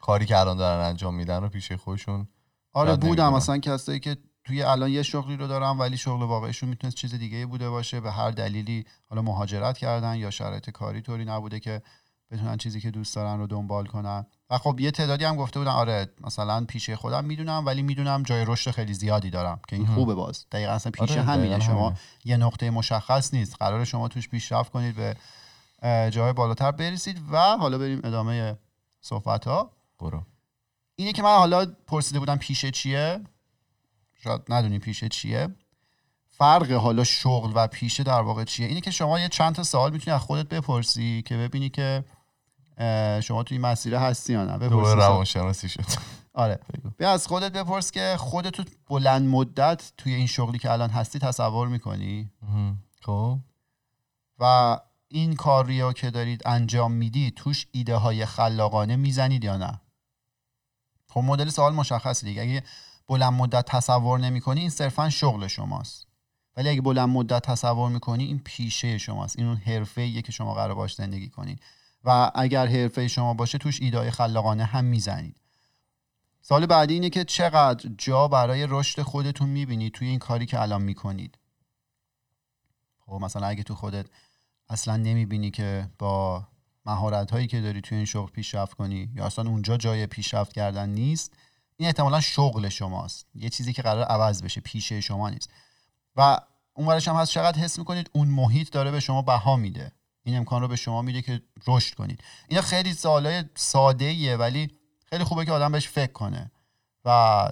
کاری 0.00 0.26
که 0.26 0.38
الان 0.38 0.56
دارن 0.56 0.84
انجام 0.84 1.14
میدن 1.14 1.44
و 1.44 1.48
پیشه 1.48 1.76
خودشون 1.76 2.28
آره 2.72 2.96
بودم. 2.96 3.32
مثلا 3.32 3.58
کسایی 3.58 4.00
که 4.00 4.16
توی 4.44 4.62
الان 4.62 4.90
یه 4.90 5.02
شغلی 5.02 5.36
رو 5.36 5.46
دارن 5.46 5.78
ولی 5.78 5.96
شغل 5.96 6.22
واقعیشون 6.22 6.68
می‌تونست 6.68 6.96
چیز 6.96 7.14
دیگه 7.14 7.46
بوده 7.46 7.70
باشه 7.70 8.00
به 8.00 8.12
هر 8.12 8.30
دلیلی 8.30 8.84
حالا 9.08 9.22
مهاجرت 9.22 9.78
کردن 9.78 10.16
یا 10.16 10.30
شرایط 10.30 10.70
کاری 10.70 11.00
طوری 11.00 11.24
نبوده 11.24 11.60
که 11.60 11.82
بتونن 12.30 12.56
چیزی 12.56 12.80
که 12.80 12.90
دوست 12.90 13.16
دارن 13.16 13.38
رو 13.38 13.46
دنبال 13.46 13.86
کنن. 13.86 14.26
و 14.50 14.58
خب 14.58 14.80
یه 14.80 14.90
تعدادی 14.90 15.24
هم 15.24 15.36
گفته 15.36 15.58
بودن 15.58 15.70
آره 15.70 16.08
مثلا 16.20 16.64
پیشه 16.64 16.96
خودم 16.96 17.24
می‌دونم 17.24 17.66
ولی 17.66 17.82
می‌دونم 17.82 18.22
جای 18.22 18.44
رشد 18.44 18.70
خیلی 18.70 18.94
زیادی 18.94 19.30
دارم 19.30 19.60
که 19.68 19.76
این. 19.76 19.86
خوبه 19.86 20.14
باز. 20.14 20.46
دقیقا 20.52 20.72
اصلا 20.72 20.92
پیشه 20.92 21.12
آره، 21.12 21.22
همینه. 21.22 21.60
شما. 21.60 21.94
یه 22.24 22.36
نقطه 22.36 22.70
مشخص 22.70 23.34
نیست. 23.34 23.56
قرار 23.56 23.84
شما 23.84 24.08
توش 24.08 24.28
پیشرفت 24.28 24.72
کنید 24.72 24.96
به 24.96 25.16
جای 26.10 26.32
بالاتر 26.32 26.70
برسید 26.70 27.20
و 27.32 27.56
حالا 27.56 27.78
بریم 27.78 28.00
ادامه 28.04 28.58
صحبت 29.00 29.44
ها 29.44 29.70
برو. 29.98 30.22
اینه 30.96 31.12
که 31.12 31.22
من 31.22 31.36
حالا 31.36 31.66
پرسیده 31.86 32.18
بودم 32.18 32.36
پیشه 32.36 32.70
چیه؟ 32.70 33.20
شاید 34.14 34.40
ندونی 34.48 34.78
پیشه 34.78 35.08
چیه. 35.08 35.48
فرق 36.38 36.70
حالا 36.72 37.04
شغل 37.04 37.52
و 37.54 37.66
پیشه 37.66 38.02
در 38.02 38.20
واقع 38.20 38.44
چیه؟ 38.44 38.66
اینه 38.66 38.80
که 38.80 38.90
شما 38.90 39.20
یه 39.20 39.28
چند 39.28 39.54
تا 39.54 39.62
سوال 39.62 39.92
می‌تونی 39.92 40.14
از 40.14 40.20
خودت 40.20 40.48
بپرسی 40.48 41.22
که 41.22 41.36
ببینی 41.36 41.70
که 41.70 42.04
شما 43.22 43.42
توی 43.42 43.58
مسیر 43.58 43.94
هستی 43.94 44.32
یا 44.32 44.44
نه. 44.44 44.52
دوباره 44.52 44.68
بپرسی. 44.68 44.96
روانشناسی 44.96 45.68
شد. 45.68 45.84
آره. 46.34 46.60
بیا 46.98 47.10
از 47.10 47.26
خودت 47.26 47.52
بپرس 47.52 47.90
که 47.90 48.16
خودت 48.18 48.54
بلند 48.88 49.28
مدت 49.28 49.92
توی 49.96 50.14
این 50.14 50.26
شغلی 50.26 50.58
که 50.58 50.70
الان 50.70 50.90
هستی 50.90 51.18
تصور 51.18 51.68
می‌کنی. 51.68 52.30
خب. 53.02 53.38
و 54.38 54.78
این 55.08 55.34
کاری 55.34 55.80
رو 55.80 55.92
که 55.92 56.10
دارید 56.10 56.42
انجام 56.46 56.92
می‌دید 56.92 57.34
توش 57.34 57.66
ایده 57.72 57.96
های 57.96 58.26
خلاقانه 58.26 58.96
می‌زنید 58.96 59.44
یا 59.44 59.56
نه؟ 59.56 59.80
خب 61.08 61.20
مدل 61.20 61.48
سوال 61.48 61.74
مشخصه 61.74 62.26
دیگه. 62.26 62.42
اگه 62.42 62.62
بلند 63.08 63.32
مدت 63.32 63.64
تصور 63.64 64.18
نمی‌کنی 64.18 64.60
این 64.60 64.70
صرفا 64.70 65.10
شغل 65.10 65.46
شماست. 65.46 66.06
ولی 66.56 66.68
اگه 66.68 66.80
بلند 66.80 67.08
مدت 67.08 67.42
تصور 67.42 67.90
می‌کنی 67.90 68.24
این 68.24 68.38
پیشه 68.38 68.98
شماست. 68.98 69.38
این 69.38 69.48
اون 69.48 69.56
حرفه 69.56 70.22
که 70.22 70.32
شما 70.32 70.54
قرار 70.54 70.74
باش 70.74 70.94
زندگی 70.94 71.28
کنید 71.28 71.60
و 72.04 72.30
اگر 72.34 72.66
حرفه 72.66 73.08
شما 73.08 73.34
باشه 73.34 73.58
توش 73.58 73.80
ایده 73.80 73.98
های 73.98 74.10
خلاقانه 74.10 74.64
هم 74.64 74.84
می‌زنید. 74.84 75.36
سال 76.42 76.66
بعدی 76.66 76.94
اینه 76.94 77.10
که 77.10 77.24
چقدر 77.24 77.90
جا 77.98 78.28
برای 78.28 78.66
رشد 78.70 79.02
خودتون 79.02 79.48
می‌بینید 79.48 79.92
توی 79.92 80.08
این 80.08 80.18
کاری 80.18 80.46
که 80.46 80.60
الان 80.60 80.82
می‌کنید؟ 80.82 81.38
خب 82.98 83.12
مثلا 83.12 83.46
اگه 83.46 83.62
تو 83.62 83.74
خودت 83.74 84.06
اصلا 84.68 84.96
نمی‌بینی 84.96 85.50
که 85.50 85.88
با 85.98 86.46
مهارت 86.86 87.30
هایی 87.30 87.46
که 87.46 87.60
داری 87.60 87.80
توی 87.80 87.96
این 87.96 88.06
شغل 88.06 88.30
پیشرفت 88.30 88.74
کنی 88.74 89.10
یا 89.14 89.26
اصلا 89.26 89.50
اونجا 89.50 89.76
جای 89.76 90.06
پیشرفت 90.06 90.52
کردن 90.52 90.88
نیست 90.88 91.32
این 91.76 91.86
احتمالا 91.86 92.20
شغل 92.20 92.68
شماست. 92.68 93.26
یه 93.34 93.48
چیزی 93.48 93.72
که 93.72 93.82
قرار 93.82 94.04
عوض 94.04 94.42
بشه 94.42 94.60
پیشه 94.60 95.00
شما 95.00 95.30
نیست. 95.30 95.50
و 96.16 96.40
اون 96.74 96.86
ورش 96.88 97.08
هم 97.08 97.16
هست 97.16 97.30
چقدر 97.30 97.58
حس 97.58 97.78
می‌کنید 97.78 98.10
اون 98.12 98.28
محیط 98.28 98.70
داره 98.72 98.90
به 98.90 99.00
شما 99.00 99.22
بها 99.22 99.56
میده. 99.56 99.92
این 100.22 100.36
امکان 100.36 100.62
رو 100.62 100.68
به 100.68 100.76
شما 100.76 101.02
میده 101.02 101.22
که 101.22 101.42
رشد 101.66 101.94
کنید. 101.94 102.24
اینا 102.48 102.62
خیلی 102.62 102.92
سوالای 102.92 103.44
ساده 103.54 104.04
ایه 104.04 104.36
ولی 104.36 104.70
خیلی 105.10 105.24
خوبه 105.24 105.44
که 105.44 105.52
آدم 105.52 105.72
بهش 105.72 105.88
فکر 105.88 106.12
کنه 106.12 106.50
و 107.04 107.48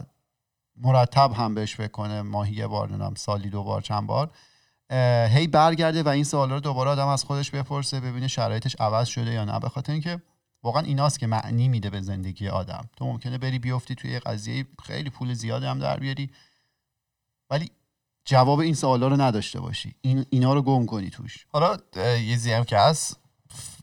مرتب 0.76 1.32
هم 1.32 1.54
بهش 1.54 1.76
فکر 1.76 1.88
کنه. 1.88 2.22
ماهی 2.22 2.54
یه 2.54 2.66
بار 2.66 2.88
نمی‌دونم 2.88 3.14
سالی 3.14 3.50
دو 3.50 3.62
بار 3.62 3.80
چند 3.80 4.06
بار. 4.06 4.30
هی 5.28 5.46
برگرده 5.46 6.02
و 6.02 6.08
این 6.08 6.24
سوالا 6.24 6.54
رو 6.54 6.60
دوباره 6.60 6.90
آدم 6.90 7.08
از 7.08 7.24
خودش 7.24 7.50
بپرسه 7.50 8.00
ببینه 8.00 8.28
شرایطش 8.28 8.76
عوض 8.80 9.08
شده 9.08 9.32
یا 9.32 9.44
نه. 9.44 9.58
به 9.58 9.68
خاطر 9.68 9.92
اینکه 9.92 10.22
واقعا 10.62 10.82
ایناست 10.82 11.18
که 11.18 11.26
معنی 11.26 11.68
میده 11.68 11.90
به 11.90 12.00
زندگی 12.00 12.48
آدم. 12.48 12.88
تو 12.96 13.04
ممکنه 13.04 13.38
بری 13.38 13.58
بیفتی 13.58 13.94
توی 13.94 14.10
یه 14.10 14.18
قضیه 14.18 14.66
خیلی 14.82 15.10
پول 15.10 15.34
زیادی 15.34 15.66
هم 15.66 15.78
در 15.78 16.00
بیاری 16.00 16.30
ولی 17.50 17.70
جواب 18.24 18.58
این 18.58 18.74
سوالا 18.74 19.08
رو 19.08 19.20
نداشته 19.20 19.60
باشی. 19.60 19.94
این 20.00 20.26
اینا 20.30 20.54
رو 20.54 20.62
گم 20.62 20.86
کنی 20.86 21.10
توش. 21.10 21.46
حالا 21.52 21.76
یه 22.16 22.56
هم 22.56 22.64
که 22.64 22.78
هست 22.78 23.20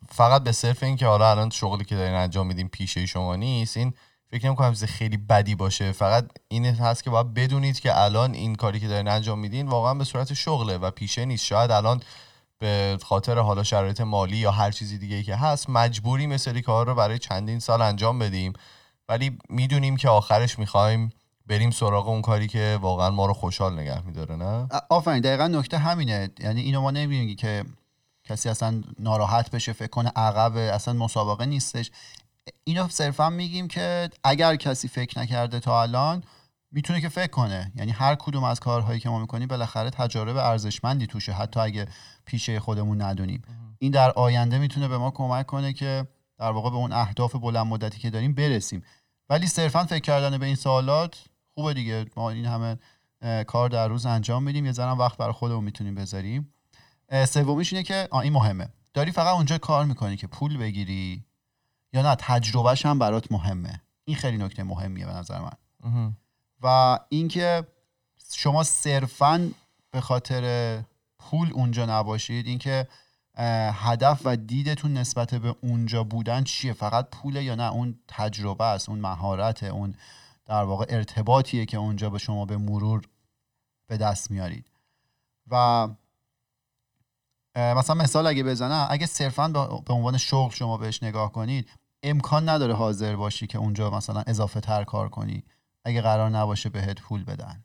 فقط 0.10 0.44
به 0.44 0.52
صرف 0.52 0.84
این 0.84 0.96
که 0.96 1.06
حالا 1.06 1.32
الان 1.32 1.50
شغلی 1.50 1.86
که 1.86 1.96
دارین 1.96 2.14
انجام 2.14 2.48
میدین 2.48 2.68
پیشه 2.68 3.06
شما 3.06 3.36
نیست 3.36 3.78
این 3.78 3.94
فکر 4.32 4.46
نمی 4.46 4.56
کنم 4.56 4.74
خیلی 4.74 5.18
بدی 5.18 5.56
باشه. 5.56 5.92
فقط 5.92 6.26
این 6.48 6.66
هست 6.66 7.04
که 7.04 7.10
باید 7.10 7.34
بدونید 7.34 7.80
که 7.80 8.02
الان 8.02 8.34
این 8.34 8.56
کاری 8.56 8.80
که 8.80 8.88
دارین 8.88 9.08
انجام 9.08 9.40
میدین 9.40 9.68
واقعا 9.68 9.94
به 9.94 10.04
صورت 10.04 10.34
شغله 10.34 10.78
و 10.78 10.92
پیشه 10.92 11.26
نیست. 11.26 11.46
شاید 11.46 11.72
الان 11.72 12.02
به 12.60 12.98
خاطر 13.04 13.40
حالا 13.40 13.64
شرایط 13.64 14.02
مالی 14.02 14.38
یا 14.38 14.52
هر 14.52 14.72
چیزی 14.72 14.98
دیگه 14.98 15.16
ای 15.16 15.24
که 15.24 15.36
هست 15.36 15.70
مجبوری 15.70 16.28
مثلی 16.28 16.62
کار 16.62 16.88
رو 16.88 16.96
برای 16.96 17.20
چندین 17.20 17.60
سال 17.60 17.82
انجام 17.82 18.20
بدیم. 18.20 18.54
ولی 19.10 19.38
می‌دونیم 19.50 19.98
که 19.98 20.10
آخرش 20.10 20.60
می‌خوایم 20.60 21.10
بریم 21.50 21.72
سراغ 21.72 22.08
اون 22.08 22.22
کاری 22.22 22.48
که 22.48 22.80
واقعا 22.82 23.10
ما 23.10 23.26
رو 23.26 23.34
خوشحال 23.34 23.80
نگه 23.80 24.06
میداره 24.06 24.36
نه؟ 24.36 24.68
آفرین 24.90 25.22
دقیقا 25.22 25.48
نکته 25.48 25.78
همینه. 25.78 26.30
یعنی 26.40 26.62
اینو 26.62 26.82
ما 26.82 26.92
نمی‌بینیم 26.92 27.36
که 27.36 27.64
کسی 28.24 28.50
اصلا 28.50 28.84
ناراحت 29.00 29.52
بشه 29.52 29.74
فکر 29.74 29.88
کنه 29.88 30.12
عقب 30.16 30.56
اصلا 30.56 30.94
مسابقه 30.94 31.46
نیستش. 31.46 31.92
اینو 32.64 32.88
صرفا 32.88 33.30
میگیم 33.30 33.68
که 33.68 34.10
اگر 34.24 34.56
کسی 34.56 34.88
فکر 34.88 35.20
نکرده 35.20 35.60
تا 35.60 35.82
الان 35.82 36.24
می‌تونه 36.72 37.02
که 37.02 37.10
فکر 37.10 37.32
کنه. 37.32 37.72
یعنی 37.76 37.92
هر 37.92 38.16
کدوم 38.16 38.44
از 38.44 38.60
کارهایی 38.60 39.00
که 39.00 39.10
ما 39.10 39.20
می‌کنیم 39.20 39.48
بالاخره 39.48 39.90
تجارب 39.90 40.38
ارزشمندی 40.38 41.08
توشه 41.08 41.32
حتی 41.32 41.60
اگه 41.60 41.88
پیشه 42.26 42.60
خودمون 42.60 43.02
ندونیم. 43.02 43.42
این 43.80 43.92
در 43.92 44.12
آینده 44.12 44.58
می‌تونه 44.58 44.88
به 44.88 44.98
ما 44.98 45.12
کمک 45.12 45.46
کنه 45.46 45.74
که 45.74 46.08
در 46.38 46.52
واقع 46.52 46.70
به 46.70 46.76
اون 46.76 46.92
اهداف 46.92 47.36
بلند 47.36 47.68
مدتی 47.68 48.00
که 48.00 48.10
داریم 48.10 48.34
برسیم. 48.34 48.84
ولی 49.30 49.48
صرفا 49.48 49.84
فکر 49.84 50.00
کردن 50.00 50.38
به 50.38 50.46
این 50.46 50.56
سوالات 50.56 51.29
خوبه 51.60 51.74
دیگه. 51.74 52.06
ما 52.16 52.30
این 52.30 52.46
همه 52.46 52.78
کار 53.44 53.70
در 53.70 53.88
روز 53.88 54.06
انجام 54.06 54.44
میدیم. 54.44 54.66
یه 54.66 54.72
ذره 54.72 54.92
وقت 54.92 55.18
برای 55.18 55.34
خودمون 55.34 55.64
می‌تونیم 55.64 55.96
بذاریم. 55.96 56.54
سومیش 57.28 57.74
اینه 57.74 57.84
که 57.84 58.10
این 58.14 58.34
مهمه. 58.34 58.70
داری 58.94 59.12
فقط 59.12 59.36
اونجا 59.36 59.58
کار 59.58 59.86
می‌کنی 59.86 60.18
که 60.18 60.28
پول 60.28 60.58
بگیری 60.58 61.24
یا 61.94 62.02
نه 62.02 62.16
تجربهش 62.20 62.86
هم 62.86 63.00
برات 63.00 63.32
مهمه. 63.32 63.82
این 64.06 64.18
خیلی 64.18 64.38
نکته 64.38 64.64
مهمیه 64.64 65.06
به 65.06 65.14
نظر 65.14 65.40
من. 65.40 66.16
و 66.62 67.00
اینکه 67.10 67.68
شما 68.34 68.64
صرفا 68.64 69.50
به 69.92 70.02
خاطر 70.02 70.84
پول 71.20 71.52
اونجا 71.54 71.86
نباشید. 71.86 72.48
اینکه 72.48 72.88
هدف 73.74 74.22
و 74.26 74.36
دیدتون 74.36 74.94
نسبت 74.94 75.36
به 75.36 75.56
اونجا 75.62 76.04
بودن 76.04 76.44
چیه؟ 76.44 76.74
فقط 76.74 77.10
پوله 77.10 77.44
یا 77.44 77.56
نه؟ 77.56 77.72
اون 77.72 78.00
تجربه 78.08 78.66
است 78.66 78.90
اون 78.90 79.00
مهارت 79.00 79.64
اون 79.64 79.94
در 80.50 80.64
واقع 80.64 80.86
ارتباطیه 80.90 81.66
که 81.66 81.78
اونجا 81.78 82.10
به 82.10 82.18
شما 82.18 82.46
به 82.46 82.58
مرور 82.58 83.02
به 83.88 83.98
دست 83.98 84.32
میارید. 84.32 84.72
و 85.52 85.88
مثلا 87.56 87.96
مثال 87.96 88.28
اگه 88.28 88.44
بزنم 88.44 88.88
اگه 88.90 89.06
صرفا 89.06 89.48
به 89.86 89.94
عنوان 89.94 90.18
شغل 90.18 90.54
شما 90.54 90.78
بهش 90.78 91.04
نگاه 91.04 91.32
کنید 91.32 91.70
امکان 92.04 92.50
نداره 92.50 92.74
حاضر 92.74 93.16
باشی 93.16 93.48
که 93.48 93.58
اونجا 93.58 93.90
مثلا 93.90 94.24
اضافه 94.28 94.60
تر 94.60 94.84
کار 94.84 95.10
کنی. 95.10 95.44
اگه 95.86 96.02
قرار 96.02 96.30
نباشه 96.30 96.70
بهت 96.70 97.02
پول 97.02 97.24
بدن. 97.24 97.64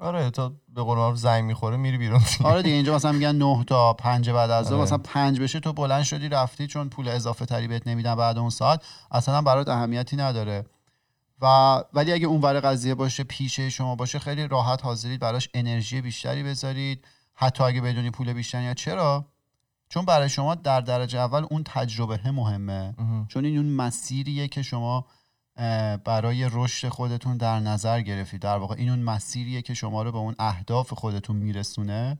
آره 0.00 0.30
تا 0.30 0.52
به 0.68 0.82
قول 0.82 1.14
زنگ 1.14 1.44
می‌خوره 1.44 1.76
میری 1.76 1.98
بیرون. 1.98 2.20
آره 2.44 2.62
دیگه 2.62 2.74
اینجا 2.74 2.94
مثلا 2.94 3.12
میگن 3.12 3.36
9 3.36 3.64
تا 3.64 3.92
5 3.92 4.30
بعد 4.30 4.50
از 4.50 4.72
آره. 4.72 4.82
مثلا 4.82 4.98
5 4.98 5.40
بشه 5.40 5.60
تو 5.60 5.72
بلند 5.72 6.02
شدی 6.02 6.28
رفتی 6.28 6.66
چون 6.66 6.88
پول 6.88 7.08
اضافه 7.08 7.46
تری 7.46 7.68
بهت 7.68 7.86
نمیدن 7.86 8.14
بعد 8.14 8.38
اون 8.38 8.50
ساعت 8.50 8.84
اصلا 9.10 9.42
برات 9.42 9.68
اهمیتی 9.68 10.16
نداره. 10.16 10.64
و 11.42 11.46
ولی 11.92 12.12
اگه 12.12 12.26
اون 12.26 12.40
ور 12.40 12.60
قضیه 12.60 12.94
باشه 12.94 13.24
پیشه 13.24 13.70
شما 13.70 13.96
باشه 13.96 14.18
خیلی 14.18 14.48
راحت 14.48 14.84
حاضرید 14.84 15.20
براش 15.20 15.48
انرژی 15.54 16.00
بیشتری 16.00 16.42
بذارید. 16.42 17.06
حتی 17.34 17.64
اگه 17.64 17.80
بدونی 17.80 18.10
پول 18.10 18.32
بیشتری 18.32 18.64
یا 18.64 18.74
چرا. 18.74 19.26
چون 19.88 20.04
برای 20.04 20.28
شما 20.28 20.54
در 20.54 20.80
درجه 20.80 21.18
اول 21.18 21.46
اون 21.50 21.62
تجربه 21.64 22.30
مهمه. 22.30 22.94
چون 23.28 23.44
این 23.44 23.56
اون 23.56 23.66
مسیریه 23.66 24.48
که 24.48 24.62
شما 24.62 25.06
برای 26.04 26.48
رشد 26.52 26.88
خودتون 26.88 27.36
در 27.36 27.60
نظر 27.60 28.00
گرفتید. 28.00 28.40
در 28.40 28.56
واقع 28.56 28.74
این 28.78 28.88
اون 28.88 28.98
مسیریه 28.98 29.62
که 29.62 29.74
شما 29.74 30.02
رو 30.02 30.12
به 30.12 30.18
اون 30.18 30.34
اهداف 30.38 30.92
خودتون 30.92 31.36
میرسونه. 31.36 32.18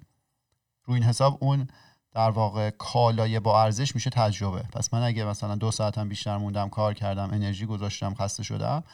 رو 0.84 0.94
این 0.94 1.02
حساب 1.02 1.38
اون 1.40 1.68
در 2.12 2.30
واقع 2.30 2.70
کالای 2.70 3.40
با 3.40 3.62
ارزش 3.62 3.94
میشه 3.94 4.10
تجربه. 4.10 4.62
پس 4.62 4.94
من 4.94 5.02
اگه 5.02 5.24
مثلا 5.24 5.54
دو 5.54 5.70
ساعتم 5.70 6.08
بیشتر 6.08 6.36
موندم 6.36 6.68
کار 6.68 6.94
کردم 6.94 7.30
انرژی 7.32 7.66
گذاشتم 7.66 8.14
خسته 8.14 8.42
شدم 8.42 8.84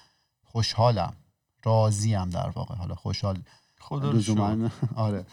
خوشحالم. 0.57 1.17
راضیم 1.65 2.31
در 2.31 2.49
واقع. 2.49 2.75
حالا 2.75 2.95
خوشحال. 2.95 3.43
خدا 3.81 4.13
آره. 4.97 5.27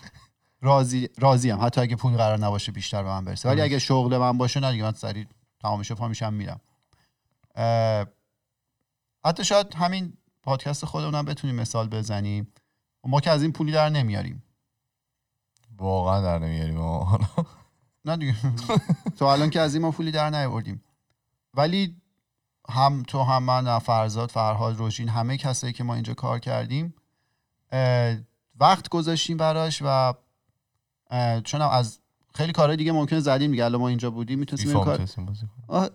راضی 0.62 1.10
راضیم. 1.18 1.62
حتی 1.62 1.82
اگه 1.82 1.96
پول 1.96 2.14
قرار 2.18 2.40
نباشه 2.40 2.72
بیشتر 2.72 3.04
به 3.04 3.10
من 3.10 3.26
برسه. 3.26 3.50
ولی 3.50 3.62
اگه 3.62 3.80
شغل 3.80 4.18
من 4.18 4.38
باشه 4.38 4.60
نه 4.60 4.72
دیگه. 4.72 4.84
من 4.84 4.92
سریع 4.92 5.26
تمامش 5.60 5.92
پا 5.92 6.08
میشم 6.08 6.34
میرم. 6.34 6.60
حتی 9.26 9.46
شاید 9.46 9.76
همین 9.76 10.18
پادکست 10.44 10.86
خودمونم 10.86 11.26
بتونیم 11.26 11.56
مثال 11.56 11.88
بزنیم. 11.88 12.54
ما 13.04 13.22
که 13.22 13.30
از 13.30 13.42
این 13.42 13.52
پولی 13.52 13.72
در 13.72 13.90
نمیاریم. 13.90 14.44
واقعا 15.78 16.22
در 16.22 16.40
نمیاریم. 16.40 16.78
نه 18.06 18.18
دیگه. 18.18 18.36
تو 19.18 19.26
الان 19.26 19.50
که 19.50 19.60
از 19.60 19.74
این 19.74 19.84
ما 19.84 19.92
پولی 19.92 20.12
در 20.12 20.30
نیاوردیم. 20.30 20.84
ولی 21.54 22.02
هم 22.70 23.04
تو 23.08 23.24
هم 23.24 23.44
من 23.44 23.80
فرزاد 23.80 24.32
فرهاد 24.32 24.78
روشین 24.78 25.10
همه 25.10 25.38
کسایی 25.38 25.74
که 25.74 25.84
ما 25.84 25.94
اینجا 25.94 26.14
کار 26.14 26.40
کردیم 26.40 26.94
وقت 28.60 28.90
گذاشتیم 28.90 29.38
براش 29.38 29.82
و 29.86 30.14
چون 31.44 31.62
از 31.62 32.00
خیلی 32.36 32.52
کارهای 32.52 32.78
دیگه 32.78 32.92
ممکنه 32.92 33.20
زدیم 33.20 33.52
دیگه. 33.52 33.66
الان 33.66 33.82
ما 33.82 33.88
اینجا 33.88 34.12
بودیم 34.12 34.40
می‌تونستیم 34.40 34.84
کار 34.84 35.08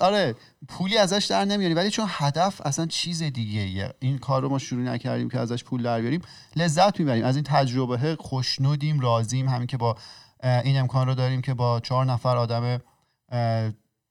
آره 0.00 0.34
پولی 0.68 0.98
ازش 0.98 1.26
در 1.30 1.44
نمیاریم. 1.44 1.76
ولی 1.76 1.90
چون 1.90 2.06
هدف 2.08 2.60
اصلا 2.64 2.86
چیز 2.86 3.22
دیگه 3.22 3.94
این 4.00 4.18
کار 4.18 4.42
رو 4.42 4.48
ما 4.48 4.58
شروع 4.58 4.82
نکردیم 4.82 5.28
که 5.28 5.38
ازش 5.38 5.64
پول 5.64 5.82
در 5.82 6.00
بیاریم. 6.00 6.22
لذت 6.56 7.00
می‌بریم. 7.00 7.24
از 7.24 7.36
این 7.36 7.44
تجربه 7.44 8.16
خوشنودیم 8.20 9.00
راضیم. 9.00 9.48
همین 9.48 9.66
که 9.66 9.76
با 9.76 9.96
این 10.42 10.78
امکان 10.78 11.06
رو 11.06 11.14
داریم 11.14 11.42
که 11.42 11.54
با 11.54 11.80
چهار 11.80 12.04
نفر 12.04 12.36
آدم 12.36 12.80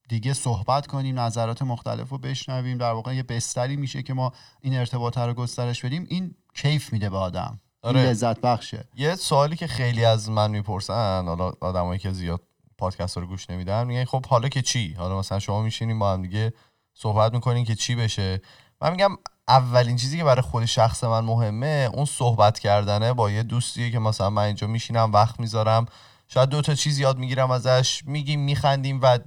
دیگه 0.08 0.32
صحبت 0.32 0.86
کنیم 0.86 1.20
نظرات 1.20 1.62
مختلف 1.62 2.08
رو 2.08 2.18
بشنویم. 2.18 2.78
در 2.78 2.92
واقع 2.92 3.14
یه 3.14 3.22
بستری 3.22 3.76
میشه 3.76 4.02
که 4.02 4.14
ما 4.14 4.32
این 4.60 4.78
ارتباط 4.78 5.18
رو 5.18 5.34
گسترش 5.34 5.84
بدیم. 5.84 6.06
این 6.08 6.34
کیف 6.54 6.92
میده 6.92 7.10
به 7.10 7.16
آدم. 7.16 7.60
آره. 7.82 8.02
لذت 8.02 8.40
بخشه. 8.40 8.88
یه 8.96 9.14
سوالی 9.14 9.56
که 9.56 9.66
خیلی 9.66 10.04
از 10.04 10.30
من 10.30 10.50
می‌پرسن 10.50 11.24
حالا 11.26 11.52
آدمایی 11.60 11.98
که 11.98 12.12
زیاد 12.12 12.42
پادکست 12.78 13.16
رو 13.18 13.26
گوش 13.26 13.50
نمیدن 13.50 13.86
میگن 13.86 14.04
خب 14.04 14.26
حالا 14.26 14.48
که 14.48 14.62
چی؟ 14.62 14.94
حالا 14.98 15.18
مثلا 15.18 15.38
شما 15.38 15.62
میشینیم 15.62 15.98
با 15.98 16.12
هم 16.12 16.22
دیگه 16.22 16.52
صحبت 16.94 17.34
می‌کنین 17.34 17.64
که 17.64 17.74
چی 17.74 17.94
بشه؟ 17.94 18.40
من 18.80 18.90
میگم 18.90 19.10
اولین 19.48 19.96
چیزی 19.96 20.18
که 20.18 20.24
برای 20.24 20.42
خود 20.42 20.64
شخص 20.64 21.04
من 21.04 21.24
مهمه 21.24 21.90
اون 21.94 22.04
صحبت 22.04 22.58
کردنه 22.58 23.12
با 23.12 23.30
یه 23.30 23.42
دوستیه 23.42 23.90
که 23.90 23.98
مثلا 23.98 24.30
من 24.30 24.42
اینجا 24.42 24.66
میشینم 24.66 25.12
وقت 25.12 25.40
می‌ذارم 25.40 25.86
شاید 26.28 26.48
دو 26.48 26.62
تا 26.62 26.74
چیز 26.74 26.98
یاد 26.98 27.18
می‌گیرم 27.18 27.50
ازش 27.50 28.02
میگیم 28.06 28.40
میخندیم 28.40 29.00
و 29.02 29.18